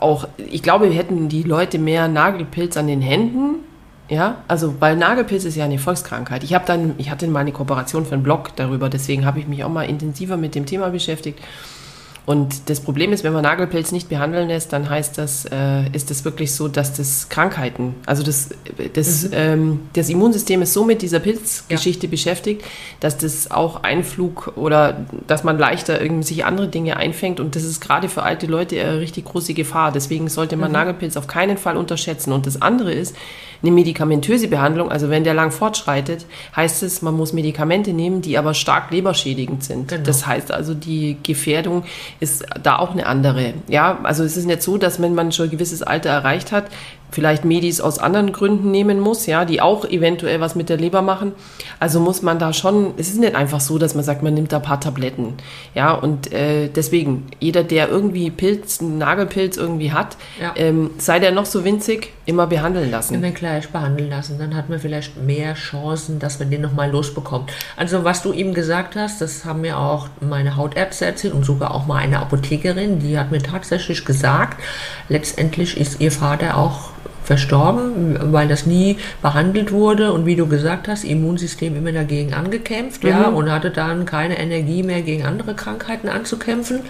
auch, 0.00 0.26
ich 0.50 0.62
glaube, 0.62 0.88
wir 0.88 0.96
hätten 0.96 1.28
die 1.28 1.42
Leute 1.42 1.78
mehr 1.78 2.08
Nagelpilz 2.08 2.78
an 2.78 2.86
den 2.86 3.02
Händen. 3.02 3.56
Ja, 4.08 4.42
also 4.48 4.80
weil 4.80 4.96
Nagelpilz 4.96 5.44
ist 5.44 5.56
ja 5.56 5.66
eine 5.66 5.78
Volkskrankheit. 5.78 6.42
Ich 6.42 6.54
habe 6.54 6.64
dann, 6.66 6.94
ich 6.96 7.10
hatte 7.10 7.28
mal 7.28 7.40
eine 7.40 7.52
Kooperation 7.52 8.06
für 8.06 8.14
einen 8.14 8.22
Blog 8.22 8.56
darüber, 8.56 8.88
deswegen 8.88 9.26
habe 9.26 9.38
ich 9.38 9.46
mich 9.46 9.64
auch 9.64 9.68
mal 9.68 9.82
intensiver 9.82 10.38
mit 10.38 10.54
dem 10.54 10.64
Thema 10.64 10.88
beschäftigt. 10.88 11.38
Und 12.28 12.68
das 12.68 12.80
Problem 12.80 13.14
ist, 13.14 13.24
wenn 13.24 13.32
man 13.32 13.42
Nagelpilz 13.42 13.90
nicht 13.90 14.10
behandeln 14.10 14.48
lässt, 14.48 14.74
dann 14.74 14.90
heißt 14.90 15.16
das, 15.16 15.46
äh, 15.46 15.88
ist 15.94 16.10
das 16.10 16.26
wirklich 16.26 16.52
so, 16.52 16.68
dass 16.68 16.92
das 16.92 17.30
Krankheiten, 17.30 17.94
also 18.04 18.22
das, 18.22 18.50
das, 18.92 19.30
ähm, 19.32 19.88
das 19.94 20.10
Immunsystem 20.10 20.60
ist 20.60 20.74
so 20.74 20.84
mit 20.84 21.00
dieser 21.00 21.20
Pilzgeschichte 21.20 22.06
beschäftigt, 22.06 22.62
dass 23.00 23.16
das 23.16 23.50
auch 23.50 23.82
Einflug 23.82 24.52
oder 24.56 25.06
dass 25.26 25.42
man 25.42 25.56
leichter 25.56 26.02
irgendwie 26.02 26.24
sich 26.24 26.44
andere 26.44 26.68
Dinge 26.68 26.98
einfängt. 26.98 27.40
Und 27.40 27.56
das 27.56 27.64
ist 27.64 27.80
gerade 27.80 28.10
für 28.10 28.24
alte 28.24 28.46
Leute 28.46 28.78
eine 28.78 29.00
richtig 29.00 29.24
große 29.24 29.54
Gefahr. 29.54 29.90
Deswegen 29.90 30.28
sollte 30.28 30.58
man 30.58 30.70
Nagelpilz 30.70 31.16
auf 31.16 31.28
keinen 31.28 31.56
Fall 31.56 31.78
unterschätzen. 31.78 32.32
Und 32.34 32.46
das 32.46 32.60
andere 32.60 32.92
ist, 32.92 33.16
eine 33.62 33.72
medikamentöse 33.72 34.48
Behandlung, 34.48 34.90
also 34.90 35.10
wenn 35.10 35.24
der 35.24 35.34
lang 35.34 35.50
fortschreitet, 35.50 36.26
heißt 36.54 36.82
es, 36.82 37.02
man 37.02 37.14
muss 37.14 37.32
Medikamente 37.32 37.92
nehmen, 37.92 38.22
die 38.22 38.38
aber 38.38 38.54
stark 38.54 38.90
leberschädigend 38.90 39.64
sind. 39.64 39.88
Genau. 39.88 40.02
Das 40.04 40.26
heißt 40.26 40.52
also, 40.52 40.74
die 40.74 41.16
Gefährdung 41.22 41.84
ist 42.20 42.44
da 42.62 42.76
auch 42.78 42.92
eine 42.92 43.06
andere. 43.06 43.54
Ja, 43.68 44.00
also 44.02 44.24
es 44.24 44.36
ist 44.36 44.46
nicht 44.46 44.62
so, 44.62 44.78
dass 44.78 45.00
wenn 45.00 45.14
man 45.14 45.32
schon 45.32 45.46
ein 45.46 45.50
gewisses 45.50 45.82
Alter 45.82 46.10
erreicht 46.10 46.52
hat, 46.52 46.66
vielleicht 47.10 47.44
Medis 47.44 47.80
aus 47.80 47.98
anderen 47.98 48.32
Gründen 48.32 48.70
nehmen 48.70 49.00
muss, 49.00 49.26
ja, 49.26 49.44
die 49.44 49.60
auch 49.60 49.84
eventuell 49.84 50.40
was 50.40 50.54
mit 50.54 50.68
der 50.68 50.76
Leber 50.76 51.02
machen. 51.02 51.32
Also 51.80 52.00
muss 52.00 52.22
man 52.22 52.38
da 52.38 52.52
schon, 52.52 52.92
es 52.96 53.08
ist 53.08 53.18
nicht 53.18 53.34
einfach 53.34 53.60
so, 53.60 53.78
dass 53.78 53.94
man 53.94 54.04
sagt, 54.04 54.22
man 54.22 54.34
nimmt 54.34 54.52
da 54.52 54.56
ein 54.56 54.62
paar 54.62 54.80
Tabletten. 54.80 55.34
Ja, 55.74 55.92
und 55.92 56.32
äh, 56.32 56.68
deswegen, 56.68 57.26
jeder, 57.40 57.64
der 57.64 57.88
irgendwie 57.88 58.30
Pilz, 58.30 58.80
einen 58.80 58.98
Nagelpilz 58.98 59.56
irgendwie 59.56 59.92
hat, 59.92 60.16
Ja. 60.40 60.52
ähm, 60.56 60.90
sei 60.98 61.18
der 61.18 61.32
noch 61.32 61.46
so 61.46 61.64
winzig, 61.64 62.12
immer 62.26 62.46
behandeln 62.46 62.90
lassen. 62.90 63.14
Immer 63.14 63.30
gleich 63.30 63.68
behandeln 63.70 64.10
lassen, 64.10 64.38
dann 64.38 64.54
hat 64.54 64.68
man 64.68 64.78
vielleicht 64.78 65.16
mehr 65.16 65.54
Chancen, 65.54 66.18
dass 66.18 66.38
man 66.38 66.50
den 66.50 66.60
nochmal 66.60 66.90
losbekommt. 66.90 67.50
Also 67.76 68.04
was 68.04 68.22
du 68.22 68.32
eben 68.32 68.52
gesagt 68.54 68.96
hast, 68.96 69.20
das 69.20 69.44
haben 69.44 69.62
mir 69.62 69.78
auch 69.78 70.08
meine 70.20 70.56
Hautärzte 70.56 71.06
erzählt 71.06 71.32
und 71.32 71.44
sogar 71.44 71.74
auch 71.74 71.86
mal 71.86 71.96
eine 71.96 72.18
Apothekerin, 72.20 72.98
die 72.98 73.18
hat 73.18 73.30
mir 73.30 73.42
tatsächlich 73.42 74.04
gesagt, 74.04 74.60
letztendlich 75.08 75.78
ist 75.80 76.00
ihr 76.00 76.12
Vater 76.12 76.56
auch 76.58 76.90
verstorben, 77.28 78.32
weil 78.32 78.48
das 78.48 78.64
nie 78.64 78.96
behandelt 79.20 79.70
wurde 79.70 80.14
und 80.14 80.24
wie 80.24 80.34
du 80.34 80.46
gesagt 80.48 80.88
hast, 80.88 81.04
Immunsystem 81.04 81.76
immer 81.76 81.92
dagegen 81.92 82.32
angekämpft, 82.32 83.04
ja, 83.04 83.28
und 83.28 83.50
hatte 83.52 83.70
dann 83.70 84.06
keine 84.06 84.38
Energie 84.38 84.82
mehr 84.82 85.02
gegen 85.02 85.26
andere 85.26 85.52
Krankheiten 85.54 86.08
anzukämpfen 86.08 86.80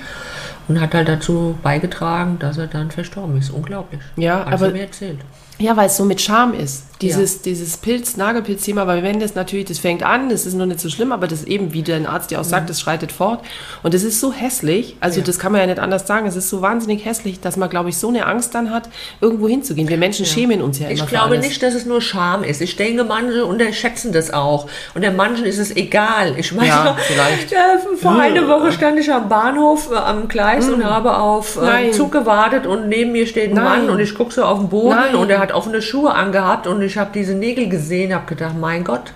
und 0.68 0.80
hat 0.80 0.94
halt 0.94 1.08
dazu 1.08 1.58
beigetragen, 1.64 2.38
dass 2.38 2.56
er 2.56 2.68
dann 2.68 2.92
verstorben 2.92 3.36
ist. 3.36 3.50
Unglaublich. 3.50 4.00
Ja, 4.14 4.44
hat 4.44 4.52
aber- 4.52 4.66
sie 4.66 4.72
mir 4.74 4.82
erzählt. 4.82 5.18
Ja, 5.58 5.76
weil 5.76 5.86
es 5.86 5.96
so 5.96 6.04
mit 6.04 6.20
Charme 6.20 6.54
ist. 6.54 6.84
Dieses, 7.00 7.42
dieses 7.42 7.76
Pilz, 7.76 8.16
Nagelpilz-Thema, 8.16 8.88
weil 8.88 9.04
wenn 9.04 9.20
das 9.20 9.36
natürlich, 9.36 9.66
das 9.66 9.78
fängt 9.78 10.02
an, 10.02 10.30
das 10.30 10.46
ist 10.46 10.54
noch 10.54 10.66
nicht 10.66 10.80
so 10.80 10.88
schlimm, 10.88 11.12
aber 11.12 11.28
das 11.28 11.44
eben, 11.44 11.72
wie 11.72 11.82
der 11.82 12.08
Arzt 12.10 12.32
dir 12.32 12.40
auch 12.40 12.44
sagt, 12.44 12.68
das 12.70 12.80
schreitet 12.80 13.12
fort. 13.12 13.40
Und 13.84 13.94
das 13.94 14.02
ist 14.02 14.18
so 14.18 14.32
hässlich, 14.32 14.96
also 14.98 15.20
Ja. 15.20 15.26
das 15.26 15.38
kann 15.38 15.52
man 15.52 15.60
ja 15.60 15.68
nicht 15.68 15.78
anders 15.78 16.08
sagen, 16.08 16.26
es 16.26 16.34
ist 16.34 16.48
so 16.50 16.60
wahnsinnig 16.60 17.04
hässlich, 17.04 17.38
dass 17.38 17.56
man, 17.56 17.70
glaube 17.70 17.88
ich, 17.90 17.98
so 17.98 18.08
eine 18.08 18.26
Angst 18.26 18.52
dann 18.56 18.72
hat, 18.72 18.88
irgendwo 19.20 19.46
hinzugehen. 19.46 19.88
Wir 19.88 19.96
Menschen 19.96 20.26
schämen 20.26 20.60
uns 20.60 20.80
ja 20.80 20.88
immer 20.88 20.94
Ich 21.04 21.06
glaube 21.06 21.38
nicht, 21.38 21.62
dass 21.62 21.74
es 21.74 21.86
nur 21.86 22.02
Scham 22.02 22.42
ist. 22.42 22.60
Ich 22.60 22.74
denke, 22.74 23.04
manche 23.04 23.44
unterschätzen 23.44 24.10
das 24.12 24.32
auch. 24.32 24.66
Und 24.94 25.02
der 25.02 25.12
manchen 25.12 25.44
ist 25.44 25.58
es 25.58 25.76
egal. 25.76 26.34
Ich 26.36 26.52
meine, 26.52 26.68
Ja, 26.68 26.96
vielleicht. 26.98 27.52
Ja, 27.58 27.78
vor 27.96 28.18
einer 28.18 28.48
Woche 28.48 28.72
stand 28.72 28.98
ich 28.98 29.12
am 29.12 29.28
Bahnhof 29.28 29.90
äh, 29.92 29.94
am 29.94 30.26
Gleis 30.26 30.68
und 30.68 30.84
habe 30.84 31.16
auf 31.16 31.60
äh. 31.62 31.92
Zug 31.92 32.10
gewartet 32.10 32.66
und 32.66 32.88
neben 32.88 33.12
mir 33.12 33.26
steht 33.28 33.50
ein 33.50 33.54
Nein. 33.54 33.86
Mann 33.86 33.90
und 33.90 34.00
ich 34.00 34.16
gucke 34.16 34.32
so 34.34 34.42
auf 34.42 34.58
den 34.58 34.68
Boden 34.68 34.96
Nein. 34.96 35.14
und 35.14 35.30
er 35.30 35.38
hat 35.38 35.47
offene 35.52 35.82
Schuhe 35.82 36.14
angehabt 36.14 36.66
und 36.66 36.82
ich 36.82 36.98
habe 36.98 37.10
diese 37.14 37.34
Nägel 37.34 37.68
gesehen, 37.68 38.14
habe 38.14 38.26
gedacht, 38.26 38.54
mein 38.58 38.84
Gott, 38.84 39.12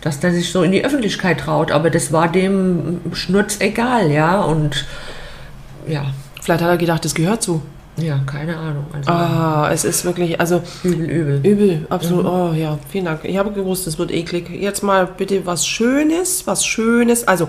dass 0.00 0.20
der 0.20 0.32
sich 0.32 0.52
so 0.52 0.62
in 0.62 0.72
die 0.72 0.84
Öffentlichkeit 0.84 1.40
traut. 1.40 1.72
Aber 1.72 1.90
das 1.90 2.12
war 2.12 2.28
dem 2.28 3.00
Schnurz 3.12 3.58
egal, 3.60 4.10
ja. 4.10 4.40
Und 4.40 4.84
ja, 5.86 6.06
Vielleicht 6.44 6.62
hat 6.62 6.68
er 6.68 6.76
gedacht, 6.76 7.02
das 7.06 7.14
gehört 7.14 7.42
so. 7.42 7.62
Ja, 7.96 8.18
keine 8.26 8.56
Ahnung. 8.56 8.84
Also 8.92 9.10
Ah, 9.10 9.70
es 9.72 9.84
ist 9.84 10.04
wirklich, 10.04 10.40
also 10.40 10.62
übel, 10.82 11.08
übel. 11.10 11.40
Übel, 11.44 11.86
absolut. 11.90 12.24
Oh 12.26 12.52
ja, 12.54 12.78
vielen 12.88 13.04
Dank. 13.04 13.20
Ich 13.24 13.36
habe 13.38 13.52
gewusst, 13.52 13.86
es 13.86 13.98
wird 13.98 14.10
eklig. 14.10 14.50
Jetzt 14.50 14.82
mal 14.82 15.06
bitte 15.06 15.46
was 15.46 15.66
Schönes, 15.66 16.46
was 16.46 16.64
Schönes. 16.66 17.26
Also, 17.28 17.48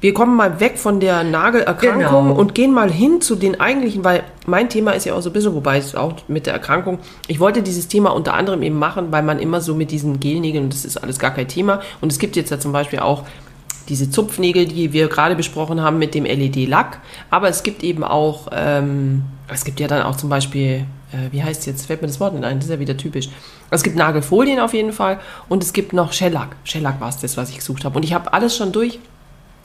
wir 0.00 0.12
kommen 0.12 0.36
mal 0.36 0.60
weg 0.60 0.78
von 0.78 1.00
der 1.00 1.24
Nagelerkrankung 1.24 2.28
Genau. 2.28 2.34
und 2.38 2.54
gehen 2.54 2.72
mal 2.72 2.90
hin 2.90 3.20
zu 3.20 3.34
den 3.36 3.60
eigentlichen, 3.60 4.04
weil 4.04 4.24
mein 4.46 4.68
Thema 4.68 4.90
ist 4.92 5.06
ja 5.06 5.14
auch 5.14 5.22
so 5.22 5.30
ein 5.30 5.32
bisschen, 5.32 5.54
wobei 5.54 5.78
es 5.78 5.94
auch 5.94 6.14
mit 6.28 6.46
der 6.46 6.52
Erkrankung, 6.52 6.98
ich 7.28 7.40
wollte 7.40 7.62
dieses 7.62 7.88
Thema 7.88 8.10
unter 8.10 8.34
anderem 8.34 8.62
eben 8.62 8.78
machen, 8.78 9.06
weil 9.10 9.22
man 9.22 9.38
immer 9.38 9.60
so 9.60 9.74
mit 9.74 9.90
diesen 9.90 10.20
Gelnägeln, 10.20 10.64
und 10.64 10.72
das 10.74 10.84
ist 10.84 10.98
alles 10.98 11.18
gar 11.18 11.30
kein 11.30 11.48
Thema, 11.48 11.80
und 12.00 12.12
es 12.12 12.18
gibt 12.18 12.36
jetzt 12.36 12.50
ja 12.50 12.58
zum 12.60 12.72
Beispiel 12.72 12.98
auch 12.98 13.22
diese 13.88 14.10
Zupfnägel, 14.10 14.66
die 14.66 14.92
wir 14.92 15.08
gerade 15.08 15.36
besprochen 15.36 15.80
haben 15.80 15.98
mit 15.98 16.14
dem 16.14 16.24
LED-Lack. 16.24 16.98
Aber 17.30 17.48
es 17.48 17.62
gibt 17.62 17.84
eben 17.84 18.02
auch, 18.02 18.48
ähm, 18.52 19.22
es 19.48 19.64
gibt 19.64 19.80
ja 19.80 19.88
dann 19.88 20.02
auch 20.02 20.16
zum 20.16 20.28
Beispiel, 20.28 20.86
äh, 21.12 21.30
wie 21.32 21.42
heißt 21.42 21.60
es 21.60 21.66
jetzt, 21.66 21.86
fällt 21.86 22.02
mir 22.02 22.08
das 22.08 22.20
Wort 22.20 22.34
nicht 22.34 22.44
ein, 22.44 22.58
das 22.58 22.66
ist 22.66 22.72
ja 22.72 22.80
wieder 22.80 22.96
typisch. 22.96 23.28
Es 23.70 23.82
gibt 23.82 23.96
Nagelfolien 23.96 24.60
auf 24.60 24.74
jeden 24.74 24.92
Fall 24.92 25.20
und 25.48 25.62
es 25.62 25.72
gibt 25.72 25.92
noch 25.92 26.12
Shellac. 26.12 26.56
Shellac 26.64 27.00
war 27.00 27.08
es 27.08 27.18
das, 27.18 27.36
was 27.36 27.50
ich 27.50 27.56
gesucht 27.56 27.84
habe. 27.84 27.96
Und 27.96 28.04
ich 28.04 28.12
habe 28.12 28.32
alles 28.32 28.56
schon 28.56 28.72
durch. 28.72 28.98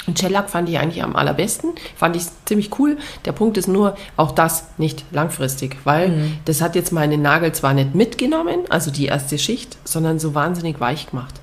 Und 0.08 0.18
Shellac 0.18 0.50
fand 0.50 0.68
ich 0.68 0.80
eigentlich 0.80 1.04
am 1.04 1.16
allerbesten, 1.16 1.74
fand 1.96 2.16
ich 2.16 2.24
ziemlich 2.46 2.80
cool. 2.80 2.98
Der 3.26 3.34
Punkt 3.34 3.58
ist 3.58 3.68
nur, 3.68 3.96
auch 4.18 4.32
das 4.32 4.66
nicht 4.80 5.06
langfristig, 5.12 5.78
weil 5.84 6.32
das 6.46 6.60
hat 6.62 6.74
jetzt 6.74 6.92
meine 6.92 7.20
Nagel 7.20 7.52
zwar 7.52 7.76
nicht 7.76 7.94
mitgenommen, 7.94 8.62
also 8.70 8.90
die 8.90 9.06
erste 9.06 9.38
Schicht, 9.38 9.78
sondern 9.84 10.18
so 10.18 10.34
wahnsinnig 10.34 10.80
weich 10.80 11.12
gemacht. 11.12 11.36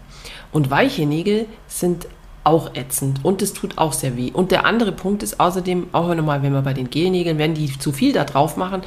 Und 0.50 0.72
weiche 0.72 1.06
Nägel 1.06 1.46
sind 1.68 2.08
auch 2.44 2.74
ätzend 2.74 3.24
und 3.24 3.42
es 3.42 3.52
tut 3.52 3.78
auch 3.78 3.92
sehr 3.92 4.16
weh. 4.16 4.30
Und 4.32 4.50
der 4.50 4.64
andere 4.64 4.92
Punkt 4.92 5.22
ist 5.22 5.38
außerdem, 5.40 5.88
auch 5.92 6.14
nochmal, 6.14 6.42
wenn 6.42 6.52
wir 6.52 6.62
bei 6.62 6.74
den 6.74 6.90
Gelnägeln, 6.90 7.38
wenn 7.38 7.54
die 7.54 7.78
zu 7.78 7.92
viel 7.92 8.12
da 8.12 8.24
drauf 8.24 8.56
machen, 8.56 8.82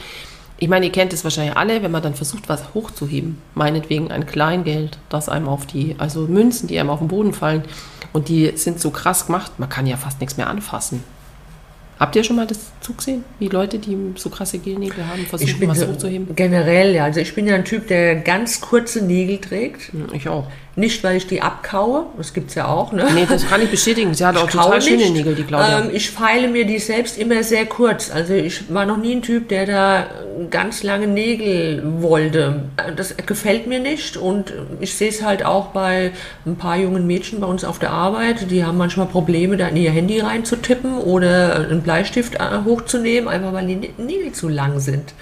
ich 0.57 0.67
meine, 0.67 0.85
ihr 0.85 0.91
kennt 0.91 1.11
es 1.11 1.23
wahrscheinlich 1.23 1.57
alle, 1.57 1.81
wenn 1.81 1.89
man 1.89 2.03
dann 2.03 2.13
versucht, 2.13 2.47
was 2.47 2.75
hochzuheben, 2.75 3.39
meinetwegen 3.55 4.11
ein 4.11 4.27
Kleingeld, 4.27 4.99
das 5.09 5.27
einem 5.27 5.47
auf 5.47 5.65
die, 5.65 5.95
also 5.97 6.27
Münzen, 6.27 6.67
die 6.67 6.79
einem 6.79 6.91
auf 6.91 6.99
den 6.99 7.07
Boden 7.07 7.33
fallen 7.33 7.63
und 8.13 8.29
die 8.29 8.51
sind 8.55 8.79
so 8.79 8.91
krass 8.91 9.25
gemacht, 9.25 9.53
man 9.57 9.69
kann 9.69 9.87
ja 9.87 9.97
fast 9.97 10.19
nichts 10.19 10.37
mehr 10.37 10.47
anfassen. 10.47 11.03
Habt 12.01 12.15
ihr 12.15 12.23
schon 12.23 12.35
mal 12.35 12.47
das 12.47 12.59
zugesehen, 12.79 13.23
wie 13.37 13.47
Leute, 13.47 13.77
die 13.77 13.95
so 14.15 14.31
krasse 14.31 14.57
Gelnägel 14.57 15.05
haben, 15.07 15.23
versuchen, 15.25 15.67
was 15.67 15.87
hochzuheben? 15.87 16.35
generell, 16.35 16.95
ja. 16.95 17.03
Also 17.03 17.19
ich 17.19 17.35
bin 17.35 17.45
ja 17.45 17.53
ein 17.53 17.63
Typ, 17.63 17.87
der 17.87 18.15
ganz 18.15 18.59
kurze 18.59 19.05
Nägel 19.05 19.37
trägt. 19.37 19.91
Ich 20.11 20.27
auch. 20.27 20.47
Nicht, 20.77 21.03
weil 21.03 21.17
ich 21.17 21.27
die 21.27 21.41
abkaue, 21.41 22.05
das 22.15 22.33
gibt's 22.33 22.55
ja 22.55 22.67
auch, 22.67 22.93
ne? 22.93 23.05
Nee, 23.13 23.27
das 23.29 23.45
kann 23.45 23.61
ich 23.61 23.69
bestätigen. 23.69 24.13
Sie 24.13 24.25
hat 24.25 24.37
auch 24.37 24.49
total 24.49 24.81
schöne 24.81 24.97
nicht. 24.97 25.13
Nägel, 25.13 25.35
die 25.35 25.43
Claudia. 25.43 25.81
Ähm, 25.81 25.89
ich 25.91 26.09
feile 26.09 26.47
mir 26.47 26.65
die 26.65 26.79
selbst 26.79 27.17
immer 27.17 27.43
sehr 27.43 27.65
kurz. 27.65 28.09
Also 28.09 28.33
ich 28.33 28.73
war 28.73 28.85
noch 28.85 28.95
nie 28.95 29.15
ein 29.15 29.21
Typ, 29.21 29.49
der 29.49 29.65
da 29.65 30.05
ganz 30.49 30.81
lange 30.83 31.07
Nägel 31.07 31.83
wollte. 32.01 32.63
Das 32.95 33.17
gefällt 33.17 33.67
mir 33.67 33.79
nicht 33.79 34.15
und 34.15 34.53
ich 34.79 34.95
sehe 34.95 35.09
es 35.09 35.21
halt 35.21 35.43
auch 35.43 35.67
bei 35.67 36.11
ein 36.45 36.55
paar 36.55 36.77
jungen 36.77 37.05
Mädchen 37.05 37.41
bei 37.41 37.47
uns 37.47 37.65
auf 37.65 37.77
der 37.77 37.91
Arbeit. 37.91 38.49
Die 38.49 38.63
haben 38.63 38.77
manchmal 38.77 39.07
Probleme, 39.07 39.57
da 39.57 39.67
in 39.67 39.75
ihr 39.75 39.91
Handy 39.91 40.21
reinzutippen 40.21 40.99
oder 40.99 41.55
einen 41.55 41.81
Bleistift 41.81 42.35
äh, 42.35 42.63
hochzunehmen, 42.63 43.27
einfach 43.27 43.51
weil 43.51 43.67
die 43.67 43.91
Nägel 43.97 44.31
zu 44.31 44.47
lang 44.47 44.79
sind. 44.79 45.13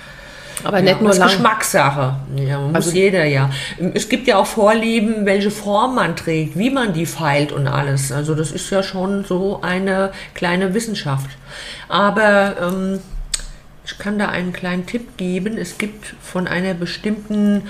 Aber 0.64 0.78
Ja, 0.78 0.84
nicht 0.84 1.02
nur 1.02 1.10
das 1.10 1.20
lang. 1.20 1.28
Geschmackssache. 1.30 2.16
Ja, 2.36 2.60
muss 2.60 2.76
Also- 2.76 2.92
jeder 2.92 3.26
ja. 3.26 3.50
Es 3.94 4.10
gibt 4.10 4.28
ja 4.28 4.38
auch 4.38 4.46
Vorlieben, 4.46 5.26
welche 5.26 5.52
Form 5.52 5.96
man 5.96 6.16
trägt, 6.16 6.58
wie 6.58 6.70
man 6.70 6.94
die 6.94 7.06
feilt 7.06 7.52
und 7.52 7.68
alles. 7.68 8.12
Also 8.12 8.36
das 8.36 8.52
ist 8.52 8.70
ja 8.70 8.84
schon 8.84 9.24
so 9.26 9.60
eine 9.62 10.12
kleine 10.34 10.74
Wissenschaft. 10.74 11.30
Aber 11.88 12.56
ähm, 12.62 13.00
ich 13.86 13.98
kann 13.98 14.20
da 14.20 14.30
einen 14.30 14.54
kleinen 14.54 14.86
Tipp 14.86 15.18
geben. 15.18 15.58
Es 15.58 15.78
gibt 15.78 16.14
von 16.22 16.48
einer 16.48 16.74
bestimmten 16.74 17.64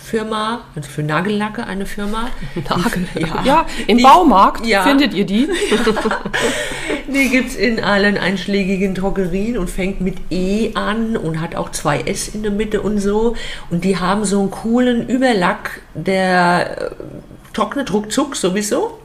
Nagelfirma, 0.00 0.60
also 0.74 0.88
für 0.90 1.02
Nagellacke 1.02 1.66
eine 1.66 1.86
Firma. 1.86 2.30
Nagel. 2.68 3.06
Ja. 3.14 3.42
Ja, 3.44 3.66
im 3.86 3.98
Die- 3.98 4.02
Baumarkt 4.04 4.66
ja. 4.66 4.82
findet 4.82 5.14
ihr 5.14 5.24
die. 5.26 5.48
Die 7.12 7.28
gibt 7.28 7.50
es 7.50 7.56
in 7.56 7.82
allen 7.82 8.16
einschlägigen 8.16 8.94
Drogerien 8.94 9.58
und 9.58 9.68
fängt 9.68 10.00
mit 10.00 10.18
E 10.30 10.70
an 10.74 11.16
und 11.16 11.40
hat 11.40 11.56
auch 11.56 11.70
zwei 11.72 12.00
S 12.02 12.28
in 12.28 12.42
der 12.42 12.52
Mitte 12.52 12.80
und 12.82 12.98
so. 12.98 13.34
Und 13.68 13.84
die 13.84 13.98
haben 13.98 14.24
so 14.24 14.40
einen 14.40 14.50
coolen 14.52 15.08
Überlack, 15.08 15.80
der 15.94 16.78
äh, 16.78 16.90
trocknet 17.52 17.92
ruckzuck 17.92 18.36
sowieso. 18.36 18.98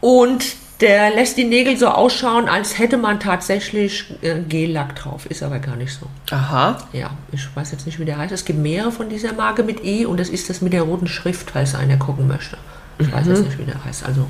Und 0.00 0.44
der 0.80 1.14
lässt 1.14 1.36
die 1.36 1.44
Nägel 1.44 1.76
so 1.76 1.88
ausschauen, 1.88 2.48
als 2.48 2.78
hätte 2.78 2.96
man 2.96 3.18
tatsächlich 3.18 4.12
äh, 4.22 4.40
Gellack 4.46 4.96
drauf. 4.96 5.26
Ist 5.26 5.42
aber 5.42 5.58
gar 5.58 5.76
nicht 5.76 5.92
so. 5.92 6.06
Aha. 6.34 6.78
Ja, 6.92 7.10
ich 7.32 7.44
weiß 7.54 7.72
jetzt 7.72 7.86
nicht, 7.86 7.98
wie 7.98 8.04
der 8.04 8.18
heißt. 8.18 8.32
Es 8.32 8.44
gibt 8.44 8.58
mehrere 8.58 8.92
von 8.92 9.08
dieser 9.08 9.32
Marke 9.32 9.62
mit 9.62 9.84
E 9.84 10.04
und 10.04 10.20
das 10.20 10.28
ist 10.28 10.50
das 10.50 10.60
mit 10.60 10.72
der 10.72 10.82
roten 10.82 11.06
Schrift, 11.06 11.50
falls 11.52 11.74
einer 11.74 11.96
gucken 11.96 12.28
möchte. 12.28 12.58
Ich 12.98 13.12
weiß 13.12 13.26
jetzt 13.26 13.44
nicht, 13.44 13.58
wie 13.58 13.64
der 13.64 13.82
heißt. 13.84 14.04
Also 14.04 14.26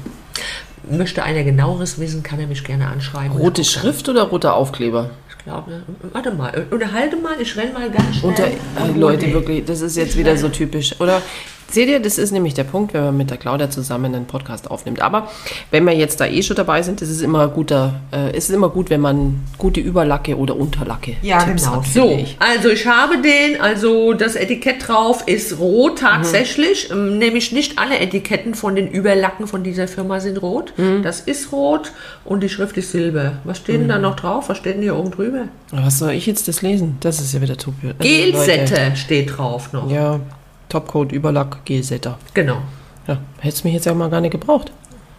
möchte 0.88 1.22
einer 1.22 1.42
genaueres 1.42 1.98
wissen, 1.98 2.22
kann 2.22 2.38
er 2.38 2.46
mich 2.46 2.64
gerne 2.64 2.86
anschreiben. 2.88 3.36
Rote 3.36 3.64
Schrift 3.64 4.08
oder 4.08 4.22
roter 4.24 4.54
Aufkleber? 4.54 5.10
Ich 5.28 5.44
glaube, 5.44 5.82
warte 6.12 6.32
mal, 6.32 6.66
unterhalte 6.70 7.16
mal, 7.16 7.40
ich 7.40 7.56
renn 7.56 7.72
mal 7.72 7.90
ganz 7.90 8.16
schnell. 8.16 8.30
Unter, 8.76 8.98
Leute, 8.98 9.32
wirklich, 9.32 9.64
das 9.64 9.80
ist 9.80 9.96
jetzt 9.96 10.16
wieder 10.16 10.36
so 10.36 10.48
typisch. 10.48 11.00
Oder 11.00 11.22
seht 11.70 11.88
ihr, 11.88 12.00
das 12.00 12.18
ist 12.18 12.32
nämlich 12.32 12.54
der 12.54 12.64
Punkt, 12.64 12.94
wenn 12.94 13.04
man 13.04 13.16
mit 13.16 13.30
der 13.30 13.36
Claudia 13.36 13.68
zusammen 13.70 14.14
einen 14.14 14.26
Podcast 14.26 14.70
aufnimmt. 14.70 15.00
Aber 15.02 15.28
wenn 15.70 15.84
wir 15.84 15.94
jetzt 15.94 16.20
da 16.20 16.26
eh 16.26 16.42
schon 16.42 16.56
dabei 16.56 16.82
sind, 16.82 17.02
ist 17.02 17.10
es 17.10 17.20
immer 17.22 17.48
guter, 17.48 18.00
äh, 18.12 18.36
ist 18.36 18.48
es 18.48 18.54
immer 18.54 18.68
gut, 18.68 18.90
wenn 18.90 19.00
man 19.00 19.40
gute 19.58 19.80
Überlacke 19.80 20.36
oder 20.36 20.56
Unterlacke 20.56 21.16
Ja, 21.22 21.38
Tipps 21.42 21.64
genau. 21.64 21.76
hat, 21.76 21.86
so, 21.86 22.10
ich. 22.18 22.36
also 22.38 22.68
ich 22.68 22.86
habe 22.86 23.20
den, 23.20 23.60
also 23.60 24.12
das 24.12 24.36
Etikett 24.36 24.86
drauf 24.88 25.24
ist 25.26 25.52
Mhm. 25.52 25.58
rot 25.58 25.98
tatsächlich. 26.00 26.90
Ähm, 26.90 27.18
Nämlich 27.18 27.52
nicht 27.52 27.78
alle 27.78 27.98
Etiketten 27.98 28.54
von 28.54 28.74
den 28.76 28.88
Überlacken 28.88 29.46
von 29.46 29.62
dieser 29.64 29.88
Firma 29.88 30.20
sind 30.20 30.40
rot. 30.42 30.72
Mhm. 30.76 31.02
Das 31.02 31.20
ist 31.20 31.52
rot 31.52 31.92
und 32.24 32.42
die 32.42 32.48
Schrift 32.48 32.76
ist 32.76 32.92
silber. 32.92 33.34
Was 33.44 33.58
steht 33.58 33.80
denn 33.80 33.88
da 33.88 33.98
noch 33.98 34.16
drauf? 34.16 34.48
Was 34.48 34.58
steht 34.58 34.74
denn 34.76 34.82
hier 34.82 34.96
oben 34.96 35.10
drüber? 35.10 35.44
Was 35.72 35.98
soll 35.98 36.12
ich 36.12 36.26
jetzt 36.26 36.46
das 36.48 36.62
lesen? 36.62 36.96
Das 37.00 37.20
ist 37.20 37.32
ja 37.34 37.40
wieder 37.40 37.56
Topio. 37.56 37.90
Also, 37.90 38.02
Leute, 38.02 38.32
Gelsette 38.32 38.96
steht 38.96 39.36
drauf 39.36 39.72
noch. 39.72 39.90
Ja, 39.90 40.20
Topcoat, 40.68 41.12
Überlack, 41.12 41.64
Gelsetter. 41.64 42.18
Genau. 42.34 42.58
Ja, 43.06 43.18
hättest 43.38 43.62
du 43.64 43.68
mich 43.68 43.74
jetzt 43.74 43.86
ja 43.86 43.94
mal 43.94 44.10
gar 44.10 44.20
nicht 44.20 44.32
gebraucht. 44.32 44.72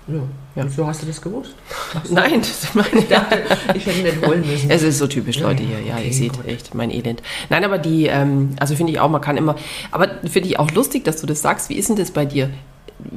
Ja. 0.08 0.16
Ja. 0.56 0.64
Wieso 0.66 0.88
hast 0.88 1.02
du 1.04 1.06
das 1.06 1.22
gewusst? 1.22 1.54
Nein, 2.10 2.40
das 2.40 2.74
meine 2.74 2.88
Ich 3.00 3.08
dachte, 3.08 3.40
ich 3.76 3.86
hätte 3.86 4.00
nicht 4.02 4.26
wollen 4.26 4.46
müssen. 4.46 4.70
Es 4.72 4.82
ist 4.82 4.98
so 4.98 5.06
typisch, 5.08 5.40
Leute, 5.40 5.64
hier. 5.64 5.80
Ja, 5.82 5.96
Okay, 5.96 6.08
ihr 6.08 6.14
seht 6.14 6.34
gut. 6.34 6.48
echt 6.48 6.74
mein 6.74 6.90
Elend. 6.92 7.22
Nein, 7.50 7.64
aber 7.64 7.78
die, 7.78 8.08
ähm, 8.08 8.56
also 8.60 8.76
finde 8.76 8.92
ich 8.94 9.00
auch, 9.00 9.10
man 9.10 9.22
kann 9.22 9.38
immer, 9.38 9.56
aber 9.92 10.08
finde 10.26 10.50
ich 10.50 10.60
auch 10.60 10.72
lustig, 10.72 11.04
dass 11.04 11.22
du 11.22 11.28
das 11.28 11.42
sagst. 11.42 11.70
Wie 11.70 11.76
ist 11.76 11.90
denn 11.90 11.96
das 11.98 12.12
bei 12.12 12.26
dir? 12.26 12.50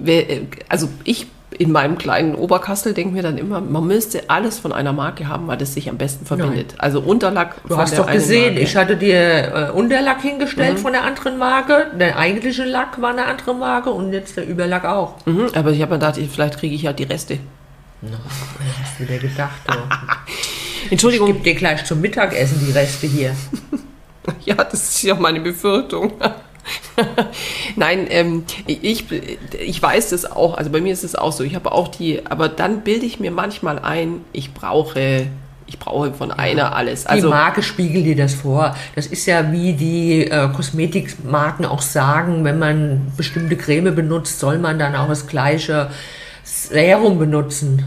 Äh, 0.05 0.43
also 0.69 0.88
ich 1.05 1.29
in 1.58 1.72
meinem 1.72 1.98
kleinen 1.98 2.34
Oberkassel 2.34 2.94
denke 2.94 3.14
mir 3.14 3.22
dann 3.22 3.36
immer, 3.36 3.60
man 3.60 3.86
müsste 3.86 4.30
alles 4.30 4.58
von 4.58 4.72
einer 4.72 4.92
Marke 4.92 5.28
haben, 5.28 5.46
weil 5.48 5.56
das 5.58 5.74
sich 5.74 5.88
am 5.90 5.98
besten 5.98 6.24
verbindet. 6.24 6.74
Also 6.78 7.00
Unterlack 7.00 7.56
Du 7.68 7.76
hast 7.76 7.98
doch 7.98 8.10
gesehen, 8.10 8.54
Marke. 8.54 8.60
ich 8.60 8.76
hatte 8.76 8.96
dir 8.96 9.70
äh, 9.70 9.70
Unterlack 9.72 10.22
hingestellt 10.22 10.78
von 10.78 10.92
der 10.92 11.02
anderen 11.04 11.38
Marke. 11.38 11.88
Der 11.98 12.16
eigentliche 12.16 12.64
Lack 12.64 13.00
war 13.02 13.10
eine 13.10 13.26
andere 13.26 13.54
Marke 13.54 13.90
und 13.90 14.12
jetzt 14.12 14.36
der 14.36 14.46
Überlack 14.46 14.84
auch. 14.84 15.14
Mhm, 15.26 15.48
aber 15.54 15.70
ich 15.72 15.82
habe 15.82 15.92
mir 15.94 15.98
gedacht, 15.98 16.20
vielleicht 16.32 16.58
kriege 16.58 16.74
ich 16.74 16.82
ja 16.82 16.92
die 16.92 17.04
Reste. 17.04 17.38
Hast 18.02 18.98
du 18.98 19.04
dir 19.04 19.18
gedacht? 19.18 19.60
Entschuldigung, 20.90 21.32
Gib 21.32 21.44
dir 21.44 21.54
gleich 21.54 21.84
zum 21.84 22.00
Mittagessen 22.00 22.64
die 22.66 22.72
Reste 22.72 23.06
hier. 23.06 23.34
Ja, 24.44 24.54
das 24.54 24.74
ist 24.74 25.02
ja 25.02 25.14
meine 25.14 25.40
Befürchtung. 25.40 26.12
Nein, 27.77 28.07
ähm, 28.11 28.44
ich, 28.66 29.05
ich 29.11 29.83
weiß 29.83 30.11
das 30.11 30.31
auch. 30.31 30.57
Also 30.57 30.70
bei 30.70 30.81
mir 30.81 30.92
ist 30.92 31.05
es 31.05 31.14
auch 31.14 31.33
so. 31.33 31.44
Ich 31.44 31.55
habe 31.55 31.73
auch 31.73 31.88
die, 31.88 32.27
aber 32.27 32.49
dann 32.49 32.83
bilde 32.83 33.07
ich 33.07 33.20
mir 33.20 33.31
manchmal 33.31 33.79
ein, 33.79 34.20
ich 34.33 34.53
brauche, 34.53 35.27
ich 35.66 35.79
brauche 35.79 36.12
von 36.12 36.31
einer 36.31 36.75
alles. 36.75 37.03
Die 37.03 37.09
Also 37.09 37.31
Marke 37.31 37.62
spiegelt 37.62 38.05
dir 38.05 38.16
das 38.16 38.35
vor. 38.35 38.77
Das 38.94 39.07
ist 39.07 39.27
ja 39.27 39.53
wie 39.53 39.73
die 39.73 40.27
äh, 40.27 40.49
Kosmetikmarken 40.49 41.64
auch 41.64 41.83
sagen, 41.83 42.44
wenn 42.44 42.59
man 42.59 43.12
bestimmte 43.16 43.57
Creme 43.57 43.94
benutzt, 43.94 44.40
soll 44.40 44.59
man 44.59 44.79
dann 44.79 44.94
auch 44.94 45.09
das 45.09 45.27
gleiche 45.27 45.90
Serum 46.52 47.18
benutzen. 47.18 47.84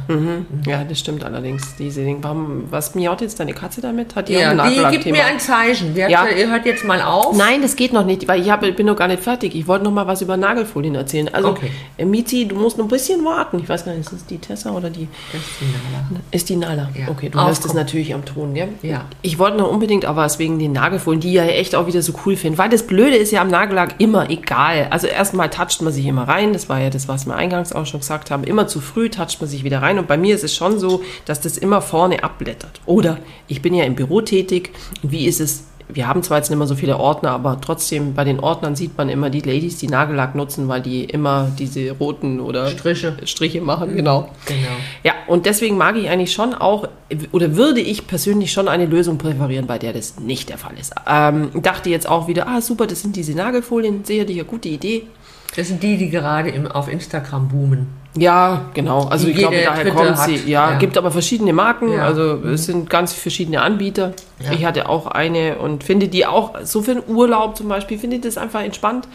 ja, 0.66 0.84
das 0.84 1.00
stimmt 1.00 1.24
allerdings. 1.26 1.76
Diese 1.78 2.02
Dinge. 2.04 2.20
Warum, 2.22 2.64
was 2.72 2.96
miaut 2.96 3.20
jetzt 3.22 3.40
deine 3.40 3.54
Katze 3.54 3.82
damit? 3.82 4.16
Hat 4.16 4.30
die 4.30 4.34
Ja, 4.34 4.54
auch 4.54 4.60
ein 4.60 4.72
die 4.92 4.98
gibt 4.98 5.06
mir 5.12 5.26
ein 5.26 5.40
Zeichen. 5.40 5.90
Hat, 6.02 6.10
Ja. 6.10 6.26
Ihr 6.28 6.50
hört 6.50 6.66
jetzt 6.66 6.86
mal 6.86 7.02
auf. 7.02 7.36
Nein, 7.36 7.62
das 7.62 7.76
geht 7.76 7.92
noch 7.92 8.06
nicht, 8.06 8.28
weil 8.28 8.42
ich 8.42 8.50
hab, 8.50 8.62
bin 8.62 8.86
noch 8.86 8.96
gar 8.96 9.08
nicht 9.10 9.22
fertig. 9.22 9.54
Ich 9.56 9.68
wollte 9.68 9.84
noch 9.84 9.92
mal 9.92 10.08
was 10.08 10.22
über 10.22 10.38
Nagelfolien 10.38 10.96
erzählen. 10.96 11.30
Also, 11.34 11.50
Okay. 11.50 11.72
äh, 11.98 12.06
Mizi, 12.06 12.48
du 12.48 12.56
musst 12.56 12.78
noch 12.78 12.86
ein 12.86 12.90
bisschen 12.90 13.24
warten. 13.26 13.60
Ich 13.60 13.68
weiß 13.68 13.84
gar 13.86 13.92
nicht, 13.92 14.02
ist 14.06 14.14
das 14.14 14.26
die 14.26 14.38
Tessa 14.38 14.72
oder 14.72 14.90
die? 14.90 15.08
Das 15.34 15.42
ist 15.42 15.60
die 15.60 15.66
Nala. 15.66 16.22
Ist 16.32 16.50
die 16.50 16.56
Nala. 16.56 16.90
Ja. 16.98 17.08
Okay, 17.12 17.30
du 17.30 17.40
hörst 17.40 17.60
es 17.60 17.66
Aufkommen. 17.66 17.84
natürlich 17.84 18.14
am 18.14 18.24
Ton, 18.24 18.56
ja? 18.56 18.66
Ja. 18.82 19.06
Ich 19.22 19.40
wollte 19.40 19.58
noch 19.58 19.70
unbedingt 19.70 20.06
auch 20.06 20.16
was 20.16 20.40
wegen 20.40 20.58
den 20.58 20.72
Nagelfolien, 20.72 21.20
die 21.22 21.34
ja 21.34 21.44
echt 21.44 21.76
auch 21.76 21.88
wieder 21.88 22.02
so 22.02 22.14
cool 22.26 22.36
finden. 22.38 22.58
Weil 22.58 22.70
das 22.70 22.84
Blöde 22.88 23.16
ist 23.18 23.32
ja 23.32 23.42
am 23.42 23.50
Nagellack 23.50 23.96
immer 24.00 24.30
egal. 24.30 24.88
Also 24.90 25.08
erstmal 25.08 25.50
toucht 25.50 25.82
man 25.82 25.92
sich 25.92 26.06
immer 26.06 26.28
rein. 26.28 26.54
Das 26.54 26.70
war 26.70 26.80
ja 26.80 26.90
das, 26.90 27.08
was 27.08 27.26
wir 27.26 27.36
eingangs 27.36 27.74
auch 27.74 27.86
schon 27.86 28.00
gesagt 28.00 28.32
haben. 28.32 28.44
Immer 28.54 28.68
zu 28.68 28.82
früh 28.82 29.10
toucht 29.10 29.42
man 29.42 29.50
sich 29.50 29.64
wieder 29.64 29.82
rein. 29.82 29.98
Und 29.98 30.08
bei 30.08 30.16
mir 30.16 30.36
ist 30.36 30.44
es 30.44 30.56
schon 30.56 30.78
so, 30.78 31.02
dass 31.26 31.42
das 31.42 31.58
immer 31.58 31.82
vorne 31.82 32.24
abblättert. 32.24 32.82
Oder 32.86 33.18
ich 33.48 33.64
bin 33.64 33.74
ja 33.74 33.84
im 33.84 33.96
Büro 33.96 34.22
tätig. 34.22 34.70
Wie 35.02 35.26
ist 35.26 35.42
es? 35.42 35.64
Wir 35.90 36.08
haben 36.08 36.22
zwar 36.22 36.38
jetzt 36.38 36.52
nicht 36.52 36.60
mehr 36.60 36.68
so 36.68 36.76
viele 36.76 37.00
Ordner, 37.00 37.32
aber 37.32 37.60
trotzdem 37.60 38.14
bei 38.14 38.24
den 38.24 38.40
Ordnern 38.40 38.76
sieht 38.76 38.96
man 38.96 39.10
immer 39.10 39.32
die 39.32 39.40
Ladies, 39.40 39.78
die 39.78 39.88
Nagellack 39.88 40.36
nutzen, 40.36 40.68
weil 40.68 40.84
die 40.84 41.04
immer 41.04 41.52
diese 41.58 41.94
roten 41.94 42.40
oder 42.40 42.68
Striche. 42.68 43.18
Striche 43.26 43.60
machen. 43.60 43.96
Genau. 43.96 44.30
Genau. 44.46 44.76
Ja, 45.04 45.14
und 45.26 45.48
deswegen 45.48 45.76
mag 45.76 45.96
ich 45.96 46.10
eigentlich 46.10 46.32
schon 46.32 46.54
auch, 46.54 46.88
oder 47.32 47.56
würde 47.56 47.82
ich 47.82 48.06
persönlich 48.06 48.52
schon 48.52 48.68
eine 48.68 48.86
Lösung 48.86 49.18
präferieren, 49.18 49.66
bei 49.66 49.80
der 49.80 49.94
das 49.94 50.20
nicht 50.20 50.50
der 50.50 50.60
Fall 50.60 50.78
ist. 50.80 50.94
Ähm, 51.10 51.50
dachte 51.64 51.90
jetzt 51.90 52.08
auch 52.08 52.28
wieder, 52.28 52.48
ah 52.48 52.62
super, 52.62 52.86
das 52.86 53.02
sind 53.02 53.16
diese 53.16 53.34
Nagelfolien, 53.34 54.06
sicherlich 54.06 54.38
eine 54.38 54.46
gute 54.46 54.70
Idee. 54.70 55.08
Das 55.56 55.70
sind 55.70 55.82
die, 55.82 55.98
die 55.98 56.12
gerade 56.12 56.50
im, 56.50 56.68
auf 56.68 56.88
Instagram 56.88 57.48
boomen. 57.48 58.03
Ja, 58.16 58.66
genau. 58.74 59.06
Also 59.06 59.28
ich 59.28 59.38
glaube, 59.38 59.56
daher 59.64 59.84
Dritte 59.84 59.96
kommt 59.96 60.18
sie. 60.20 60.36
Ja, 60.50 60.72
Ja. 60.72 60.78
gibt 60.78 60.98
aber 60.98 61.12
verschiedene 61.12 61.52
Marken. 61.54 61.94
Ja. 61.94 62.06
Also 62.06 62.36
es 62.46 62.66
sind 62.66 62.90
ganz 62.90 63.14
verschiedene 63.14 63.62
Anbieter. 63.62 64.14
Ja. 64.44 64.52
Ich 64.52 64.66
hatte 64.66 64.88
auch 64.88 65.08
eine 65.08 65.58
und 65.58 65.84
finde 65.84 66.08
die 66.08 66.26
auch, 66.26 66.54
so 66.64 66.82
für 66.84 66.92
einen 66.92 67.04
Urlaub 67.08 67.58
zum 67.58 67.68
Beispiel, 67.70 67.98
finde 67.98 68.18
ich 68.18 68.22
das 68.22 68.38
einfach 68.38 68.62
entspannt. 68.62 69.08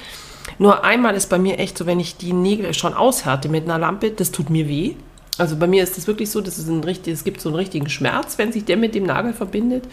Nur 0.58 0.84
einmal 0.84 1.14
ist 1.14 1.28
bei 1.30 1.38
mir 1.38 1.58
echt 1.58 1.78
so, 1.78 1.86
wenn 1.86 2.00
ich 2.00 2.16
die 2.16 2.32
Nägel 2.32 2.74
schon 2.74 2.94
aushärte 2.94 3.48
mit 3.48 3.64
einer 3.64 3.78
Lampe, 3.78 4.10
das 4.10 4.32
tut 4.32 4.50
mir 4.50 4.66
weh. 4.68 4.94
Also 5.36 5.54
bei 5.54 5.68
mir 5.68 5.84
ist 5.84 5.96
das 5.96 6.08
wirklich 6.08 6.30
so, 6.32 6.40
dass 6.40 6.58
es, 6.58 6.66
ein 6.66 6.82
richtig, 6.82 7.14
es 7.14 7.22
gibt 7.22 7.40
so 7.40 7.50
einen 7.50 7.56
richtigen 7.56 7.88
Schmerz, 7.88 8.38
wenn 8.38 8.50
sich 8.50 8.64
der 8.64 8.76
mit 8.76 8.96
dem 8.96 9.04
Nagel 9.04 9.32
verbindet. 9.32 9.84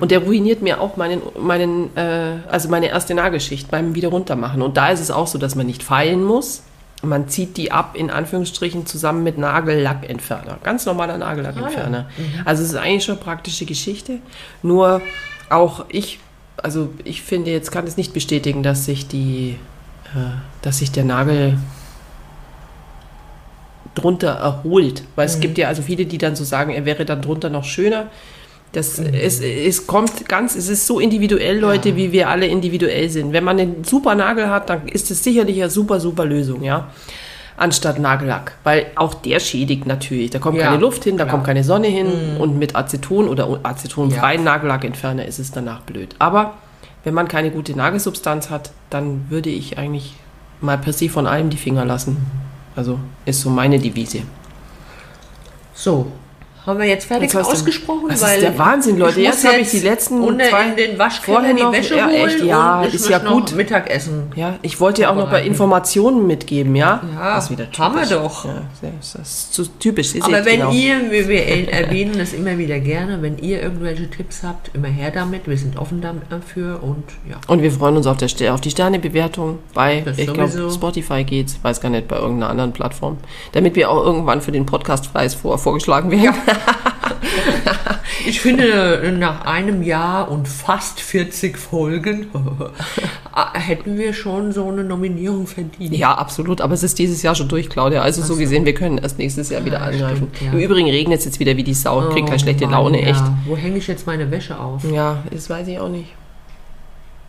Und 0.00 0.10
der 0.10 0.18
ruiniert 0.20 0.62
mir 0.62 0.80
auch 0.80 0.96
meinen, 0.96 1.22
meinen, 1.38 1.96
äh, 1.96 2.38
also 2.50 2.68
meine 2.68 2.88
erste 2.88 3.14
Nagelschicht 3.14 3.70
beim 3.70 3.94
wieder 3.94 4.08
runtermachen. 4.08 4.62
Und 4.62 4.76
da 4.76 4.88
ist 4.88 4.98
es 4.98 5.12
auch 5.12 5.28
so, 5.28 5.38
dass 5.38 5.54
man 5.54 5.66
nicht 5.66 5.84
feilen 5.84 6.24
muss. 6.24 6.64
Man 7.02 7.28
zieht 7.28 7.56
die 7.56 7.72
ab, 7.72 7.96
in 7.96 8.10
Anführungsstrichen, 8.10 8.84
zusammen 8.86 9.22
mit 9.22 9.38
Nagellackentferner. 9.38 10.58
Ganz 10.62 10.84
normaler 10.84 11.16
Nagellackentferner. 11.16 12.10
Also 12.44 12.62
es 12.62 12.70
ist 12.70 12.76
eigentlich 12.76 13.04
schon 13.04 13.16
eine 13.16 13.24
praktische 13.24 13.64
Geschichte. 13.64 14.18
Nur 14.62 15.00
auch 15.48 15.86
ich, 15.88 16.18
also 16.58 16.92
ich 17.04 17.22
finde, 17.22 17.50
jetzt 17.50 17.72
kann 17.72 17.86
es 17.86 17.96
nicht 17.96 18.12
bestätigen, 18.12 18.62
dass 18.62 18.84
sich 18.84 19.08
die, 19.08 19.56
äh, 20.14 20.18
dass 20.62 20.78
sich 20.78 20.92
der 20.92 21.04
Nagel 21.04 21.58
drunter 23.94 24.32
erholt. 24.32 25.02
Weil 25.16 25.26
es 25.26 25.40
gibt 25.40 25.58
ja 25.58 25.68
also 25.68 25.82
viele, 25.82 26.06
die 26.06 26.18
dann 26.18 26.36
so 26.36 26.44
sagen, 26.44 26.70
er 26.70 26.84
wäre 26.84 27.04
dann 27.04 27.22
drunter 27.22 27.50
noch 27.50 27.64
schöner. 27.64 28.06
Das 28.72 29.00
es, 29.00 29.40
es 29.40 29.86
kommt 29.86 30.28
ganz, 30.28 30.54
es 30.54 30.68
ist 30.68 30.86
so 30.86 31.00
individuell, 31.00 31.58
Leute, 31.58 31.96
wie 31.96 32.12
wir 32.12 32.28
alle 32.28 32.46
individuell 32.46 33.08
sind. 33.08 33.32
Wenn 33.32 33.42
man 33.42 33.58
einen 33.58 33.82
super 33.82 34.14
Nagel 34.14 34.48
hat, 34.48 34.70
dann 34.70 34.86
ist 34.86 35.10
es 35.10 35.24
sicherlich 35.24 35.60
eine 35.60 35.70
super, 35.70 35.98
super 35.98 36.24
Lösung, 36.24 36.62
ja. 36.62 36.88
Anstatt 37.56 37.98
Nagellack. 37.98 38.52
Weil 38.62 38.86
auch 38.94 39.12
der 39.14 39.40
schädigt 39.40 39.86
natürlich. 39.86 40.30
Da 40.30 40.38
kommt 40.38 40.56
Ja, 40.56 40.66
keine 40.66 40.78
Luft 40.78 41.04
hin, 41.04 41.18
da 41.18 41.24
klar. 41.24 41.34
kommt 41.34 41.46
keine 41.46 41.64
Sonne 41.64 41.88
hin 41.88 42.36
und 42.38 42.58
mit 42.58 42.76
Aceton 42.76 43.28
oder 43.28 43.58
acetonfreien 43.64 44.44
Nagellackentferner 44.44 45.26
ist 45.26 45.40
es 45.40 45.50
danach 45.50 45.80
blöd. 45.80 46.14
Aber 46.20 46.54
wenn 47.04 47.12
man 47.12 47.28
keine 47.28 47.50
gute 47.50 47.76
Nagelsubstanz 47.76 48.50
hat, 48.50 48.70
dann 48.88 49.26
würde 49.30 49.50
ich 49.50 49.78
eigentlich 49.78 50.14
mal 50.60 50.78
per 50.78 50.92
se 50.92 51.08
von 51.08 51.26
allem 51.26 51.50
die 51.50 51.56
Finger 51.56 51.84
lassen. 51.84 52.18
Also 52.76 52.98
ist 53.26 53.40
so 53.40 53.50
meine 53.50 53.78
Devise. 53.78 54.22
So, 55.74 56.12
haben 56.70 56.80
wir 56.80 56.86
jetzt 56.86 57.06
fertig 57.06 57.32
Jetzt 57.32 57.46
ausgesprochen? 57.46 58.06
Das 58.08 58.22
ist 58.22 58.40
der 58.42 58.56
Wahnsinn, 58.58 58.96
Leute. 58.98 59.20
Jetzt 59.20 59.46
habe 59.46 59.58
ich 59.58 59.70
die 59.70 59.80
letzten 59.80 60.20
unten 60.20 60.40
zwei- 60.40 60.68
in 60.70 60.76
den 60.76 60.98
Waschkeller 60.98 61.38
vorher 61.38 61.54
die 61.54 61.62
noch- 61.62 61.72
Wäsche 61.72 61.96
ja, 61.96 62.06
holen 62.06 62.14
echt, 62.28 62.40
ja, 62.44 62.82
ist 62.84 63.08
ja 63.08 63.18
gut. 63.18 63.54
Mittagessen. 63.54 64.32
Ja, 64.36 64.54
ich 64.62 64.80
wollte 64.80 65.02
ja 65.02 65.10
auch 65.10 65.16
noch 65.16 65.30
bei. 65.30 65.44
Informationen 65.44 66.26
mitgeben, 66.26 66.74
ja? 66.76 67.02
Ja, 67.14 67.34
das 67.34 67.44
ist 67.44 67.50
wieder 67.50 67.66
haben 67.78 67.94
wir 67.94 68.02
typisch. 68.02 68.16
doch. 68.16 68.44
Ja, 68.44 68.62
das 69.00 69.14
ist 69.14 69.54
so 69.54 69.64
typisch. 69.78 70.14
Ist 70.14 70.24
Aber 70.24 70.44
wenn 70.44 70.60
genau. 70.60 70.72
ihr, 70.72 71.10
wir, 71.10 71.28
wir 71.28 71.68
erwähnen 71.72 72.14
das 72.18 72.32
immer 72.32 72.56
wieder 72.58 72.78
gerne, 72.78 73.20
wenn 73.22 73.38
ihr 73.38 73.62
irgendwelche 73.62 74.08
Tipps 74.08 74.42
habt, 74.42 74.70
immer 74.74 74.88
her 74.88 75.10
damit. 75.10 75.46
Wir 75.48 75.56
sind 75.58 75.76
offen 75.78 76.00
dafür 76.28 76.82
und 76.82 77.04
ja. 77.28 77.36
Und 77.48 77.62
wir 77.62 77.72
freuen 77.72 77.96
uns 77.96 78.06
auf, 78.06 78.16
der, 78.18 78.54
auf 78.54 78.60
die 78.60 78.70
Sternebewertung 78.70 79.58
bei, 79.74 80.02
Das 80.04 80.18
ich 80.18 80.32
glaube. 80.32 80.70
Spotify 80.72 81.24
geht's, 81.24 81.58
weiß 81.62 81.80
gar 81.80 81.88
nicht, 81.90 82.08
bei 82.08 82.16
irgendeiner 82.16 82.50
anderen 82.50 82.72
Plattform. 82.72 83.18
Damit 83.52 83.74
wir 83.76 83.90
auch 83.90 84.04
irgendwann 84.04 84.40
für 84.40 84.52
den 84.52 84.66
Podcastpreis 84.66 85.34
vor, 85.34 85.58
vorgeschlagen 85.58 86.10
werden. 86.10 86.34
Ich 88.26 88.40
finde, 88.40 89.12
nach 89.18 89.46
einem 89.46 89.82
Jahr 89.82 90.30
und 90.30 90.46
fast 90.46 91.00
40 91.00 91.56
Folgen 91.56 92.26
hätten 93.54 93.96
wir 93.96 94.12
schon 94.12 94.52
so 94.52 94.68
eine 94.68 94.84
Nominierung 94.84 95.46
verdient. 95.46 95.96
Ja, 95.96 96.14
absolut. 96.14 96.60
Aber 96.60 96.74
es 96.74 96.82
ist 96.82 96.98
dieses 96.98 97.22
Jahr 97.22 97.34
schon 97.34 97.48
durch, 97.48 97.70
Claudia. 97.70 98.02
Also 98.02 98.22
so 98.22 98.36
gesehen, 98.36 98.66
wir 98.66 98.74
können 98.74 98.98
erst 98.98 99.18
nächstes 99.18 99.48
Jahr 99.48 99.64
wieder 99.64 99.78
Ja, 99.78 99.86
angreifen. 99.86 100.28
ja. 100.44 100.52
Im 100.52 100.58
Übrigen 100.58 100.90
regnet 100.90 101.20
es 101.20 101.24
jetzt 101.24 101.40
wieder 101.40 101.56
wie 101.56 101.64
die 101.64 101.72
Sau. 101.74 102.10
Krieg 102.10 102.26
gleich 102.26 102.40
Oh 102.40 102.44
schlechte 102.44 102.64
Mann, 102.64 102.72
Laune, 102.72 103.00
ja. 103.02 103.08
echt. 103.08 103.22
Wo 103.46 103.56
hänge 103.56 103.78
ich 103.78 103.86
jetzt 103.86 104.06
meine 104.06 104.30
Wäsche 104.30 104.58
auf? 104.58 104.84
Ja, 104.84 105.22
das 105.32 105.48
weiß 105.48 105.66
ich 105.68 105.78
auch 105.78 105.88
nicht. 105.88 106.10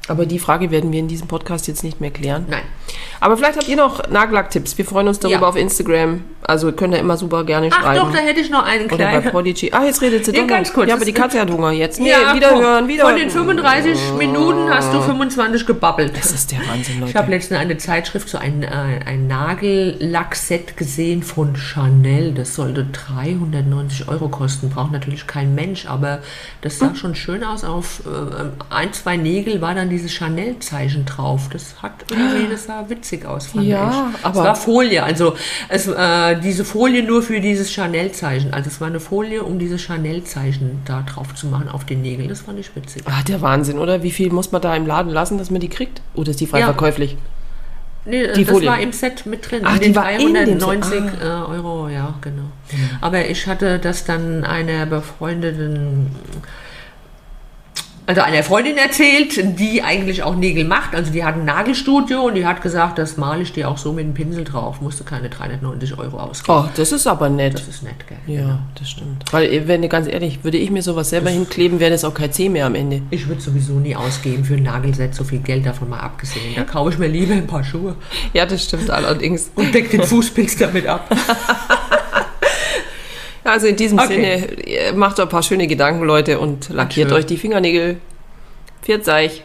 Aber 0.07 0.25
die 0.25 0.39
Frage 0.39 0.71
werden 0.71 0.91
wir 0.91 0.99
in 0.99 1.07
diesem 1.07 1.27
Podcast 1.27 1.67
jetzt 1.67 1.83
nicht 1.83 2.01
mehr 2.01 2.09
klären. 2.11 2.45
Nein. 2.49 2.63
Aber 3.19 3.37
vielleicht 3.37 3.55
habt 3.57 3.67
ihr 3.67 3.77
noch 3.77 4.09
Nagellack-Tipps. 4.09 4.77
Wir 4.77 4.83
freuen 4.83 5.07
uns 5.07 5.19
darüber 5.19 5.41
Ja. 5.41 5.47
auf 5.47 5.55
Instagram. 5.55 6.21
Also 6.41 6.71
könnt 6.71 6.93
ihr 6.95 6.99
immer 6.99 7.17
super 7.17 7.43
gerne 7.43 7.69
Ach 7.71 7.81
schreiben. 7.81 7.99
doch, 8.07 8.11
da 8.11 8.17
hätte 8.17 8.39
ich 8.41 8.49
noch 8.49 8.65
einen 8.65 8.85
Oder 8.87 8.97
bei 8.97 9.11
kleinen. 9.11 9.29
Prodigy. 9.31 9.71
Ah, 9.71 9.85
jetzt 9.85 10.01
redet 10.01 10.25
sie 10.25 10.31
doch 10.31 10.47
ganz 10.47 10.73
kurz, 10.73 10.89
Ja, 10.89 10.95
aber 10.95 11.05
die 11.05 11.13
Katze 11.13 11.39
hat 11.39 11.51
Hunger 11.51 11.71
jetzt. 11.71 11.99
Nee, 11.99 12.09
Ja, 12.09 12.33
wieder 12.35 12.49
guck, 12.49 12.61
hören, 12.63 12.87
wieder 12.87 13.05
Von 13.05 13.15
den 13.15 13.29
35 13.29 13.97
Minuten 14.17 14.69
hast 14.73 14.91
du 14.91 15.01
25 15.01 15.67
gebabbelt. 15.67 16.17
Das 16.17 16.31
ist 16.31 16.51
der 16.51 16.59
Wahnsinn, 16.67 16.95
Ich 17.05 17.15
habe 17.15 17.27
Leute. 17.27 17.31
letztens 17.37 17.59
eine 17.59 17.77
Zeitschrift, 17.77 18.27
so 18.27 18.39
ein, 18.39 18.63
äh, 18.63 18.67
ein 19.05 19.27
Nagellackset 19.27 20.75
gesehen 20.77 21.21
von 21.21 21.55
Chanel. 21.55 22.33
Das 22.33 22.55
sollte 22.55 22.85
390 22.85 24.07
Euro 24.07 24.29
kosten. 24.29 24.69
Braucht 24.71 24.91
natürlich 24.91 25.27
kein 25.27 25.53
Mensch, 25.53 25.85
aber 25.85 26.19
das 26.61 26.79
Hm. 26.81 26.89
sah 26.89 26.95
schon 26.95 27.15
schön 27.15 27.43
aus. 27.43 27.63
Auf 27.63 28.01
äh, 28.07 28.73
ein, 28.73 28.91
zwei 28.93 29.15
Nägel 29.15 29.61
war 29.61 29.75
dann 29.75 29.90
dieses 29.91 30.11
Chanel-Zeichen 30.11 31.05
drauf. 31.05 31.49
Das 31.53 31.75
hat 31.83 31.91
irgendwie, 32.09 32.47
das 32.51 32.65
sah 32.65 32.85
witzig 32.89 33.25
aus, 33.25 33.47
fand 33.47 33.65
Ja, 33.65 34.09
ich. 34.17 34.25
aber- 34.25 34.39
es 34.39 34.45
war 34.45 34.55
Folie, 34.55 35.03
also 35.03 35.35
es, 35.69 35.87
äh, 35.87 36.39
diese 36.39 36.65
Folie 36.65 37.03
nur 37.03 37.21
für 37.21 37.39
dieses 37.39 37.71
Chanel-Zeichen. 37.71 38.53
Also 38.53 38.69
es 38.69 38.81
war 38.81 38.87
eine 38.87 38.99
Folie, 38.99 39.43
um 39.43 39.59
dieses 39.59 39.81
Chanel-Zeichen 39.81 40.81
da 40.85 41.01
drauf 41.03 41.35
zu 41.35 41.45
machen 41.47 41.69
auf 41.69 41.85
den 41.85 42.01
Nägeln. 42.01 42.29
Das 42.29 42.41
fand 42.41 42.57
ich 42.59 42.75
witzig. 42.75 43.03
Ah, 43.05 43.21
der 43.27 43.41
Wahnsinn, 43.41 43.77
oder? 43.77 44.01
Wie 44.01 44.11
viel 44.11 44.31
muss 44.31 44.51
man 44.51 44.61
da 44.61 44.75
im 44.75 44.87
Laden 44.87 45.11
lassen, 45.11 45.37
dass 45.37 45.51
man 45.51 45.61
die 45.61 45.69
kriegt? 45.69 46.01
Oder 46.15 46.31
ist 46.31 46.39
die 46.39 46.47
frei 46.47 46.59
Ja. 46.61 46.65
verkäuflich? 46.65 47.17
Nee, 48.03 48.33
Die 48.33 48.45
das 48.45 48.51
Folie. 48.53 48.67
war 48.67 48.79
im 48.79 48.91
Set 48.93 49.27
mit 49.27 49.51
drin. 49.51 49.61
Ach, 49.63 49.75
in 49.75 49.81
den 49.81 49.95
war 49.95 50.09
in 50.11 50.33
dem 50.33 50.47
Set. 50.59 50.61
390 50.63 51.03
äh, 51.21 51.25
Euro, 51.25 51.87
ja, 51.87 52.15
genau. 52.21 52.45
Aber 52.99 53.25
ich 53.27 53.45
hatte 53.45 53.77
das 53.77 54.05
dann 54.05 54.43
einer 54.43 54.87
befreundeten, 54.87 56.07
also 58.11 58.23
einer 58.23 58.43
Freundin 58.43 58.75
erzählt, 58.75 59.57
die 59.57 59.81
eigentlich 59.83 60.21
auch 60.23 60.35
Nägel 60.35 60.65
macht. 60.65 60.93
Also 60.93 61.13
die 61.13 61.23
hat 61.23 61.35
ein 61.35 61.45
Nagelstudio 61.45 62.23
und 62.23 62.35
die 62.35 62.45
hat 62.45 62.61
gesagt, 62.61 62.97
das 62.97 63.15
male 63.15 63.41
ich 63.41 63.53
dir 63.53 63.69
auch 63.69 63.77
so 63.77 63.93
mit 63.93 64.03
dem 64.03 64.13
Pinsel 64.13 64.43
drauf. 64.43 64.81
Musste 64.81 65.05
keine 65.05 65.29
390 65.29 65.97
Euro 65.97 66.17
ausgeben. 66.19 66.57
Oh, 66.65 66.69
das 66.75 66.91
ist 66.91 67.07
aber 67.07 67.29
nett. 67.29 67.53
Das 67.53 67.69
ist 67.69 67.83
nett, 67.83 67.95
gell? 68.09 68.35
Ja, 68.35 68.59
das 68.77 68.89
stimmt. 68.89 69.23
Weil, 69.31 69.65
wenn 69.65 69.87
ganz 69.87 70.09
ehrlich, 70.09 70.43
würde 70.43 70.57
ich 70.57 70.69
mir 70.71 70.81
sowas 70.81 71.09
selber 71.09 71.29
hinkleben, 71.29 71.79
wäre 71.79 71.91
das 71.91 72.03
auch 72.03 72.13
kein 72.13 72.33
C 72.33 72.49
mehr 72.49 72.65
am 72.65 72.75
Ende. 72.75 73.01
Ich 73.11 73.29
würde 73.29 73.39
sowieso 73.39 73.75
nie 73.75 73.95
ausgeben 73.95 74.43
für 74.43 74.55
ein 74.55 74.63
Nagelset, 74.63 75.15
so 75.15 75.23
viel 75.23 75.39
Geld 75.39 75.65
davon 75.65 75.87
mal 75.87 76.01
abgesehen. 76.01 76.53
Da 76.53 76.63
kaufe 76.63 76.89
ich 76.91 76.97
mir 76.97 77.07
lieber 77.07 77.33
ein 77.33 77.47
paar 77.47 77.63
Schuhe 77.63 77.95
Ja, 78.33 78.45
das 78.45 78.65
stimmt 78.65 78.89
allerdings. 78.89 79.51
und 79.55 79.73
deck 79.73 79.89
den 79.89 80.03
Fußpilz 80.03 80.57
damit 80.57 80.85
ab. 80.85 81.09
Also 83.43 83.67
in 83.67 83.75
diesem 83.75 83.97
Okay. 83.99 84.39
Sinne, 84.39 84.63
ihr 84.63 84.93
macht 84.93 85.19
euch 85.19 85.25
ein 85.25 85.29
paar 85.29 85.43
schöne 85.43 85.67
Gedanken, 85.67 86.03
Leute, 86.03 86.39
und 86.39 86.69
lackiert 86.69 87.09
schön. 87.09 87.17
euch 87.17 87.25
die 87.25 87.37
Fingernägel. 87.37 87.97
Pfiat 88.83 89.05
euch. 89.05 89.43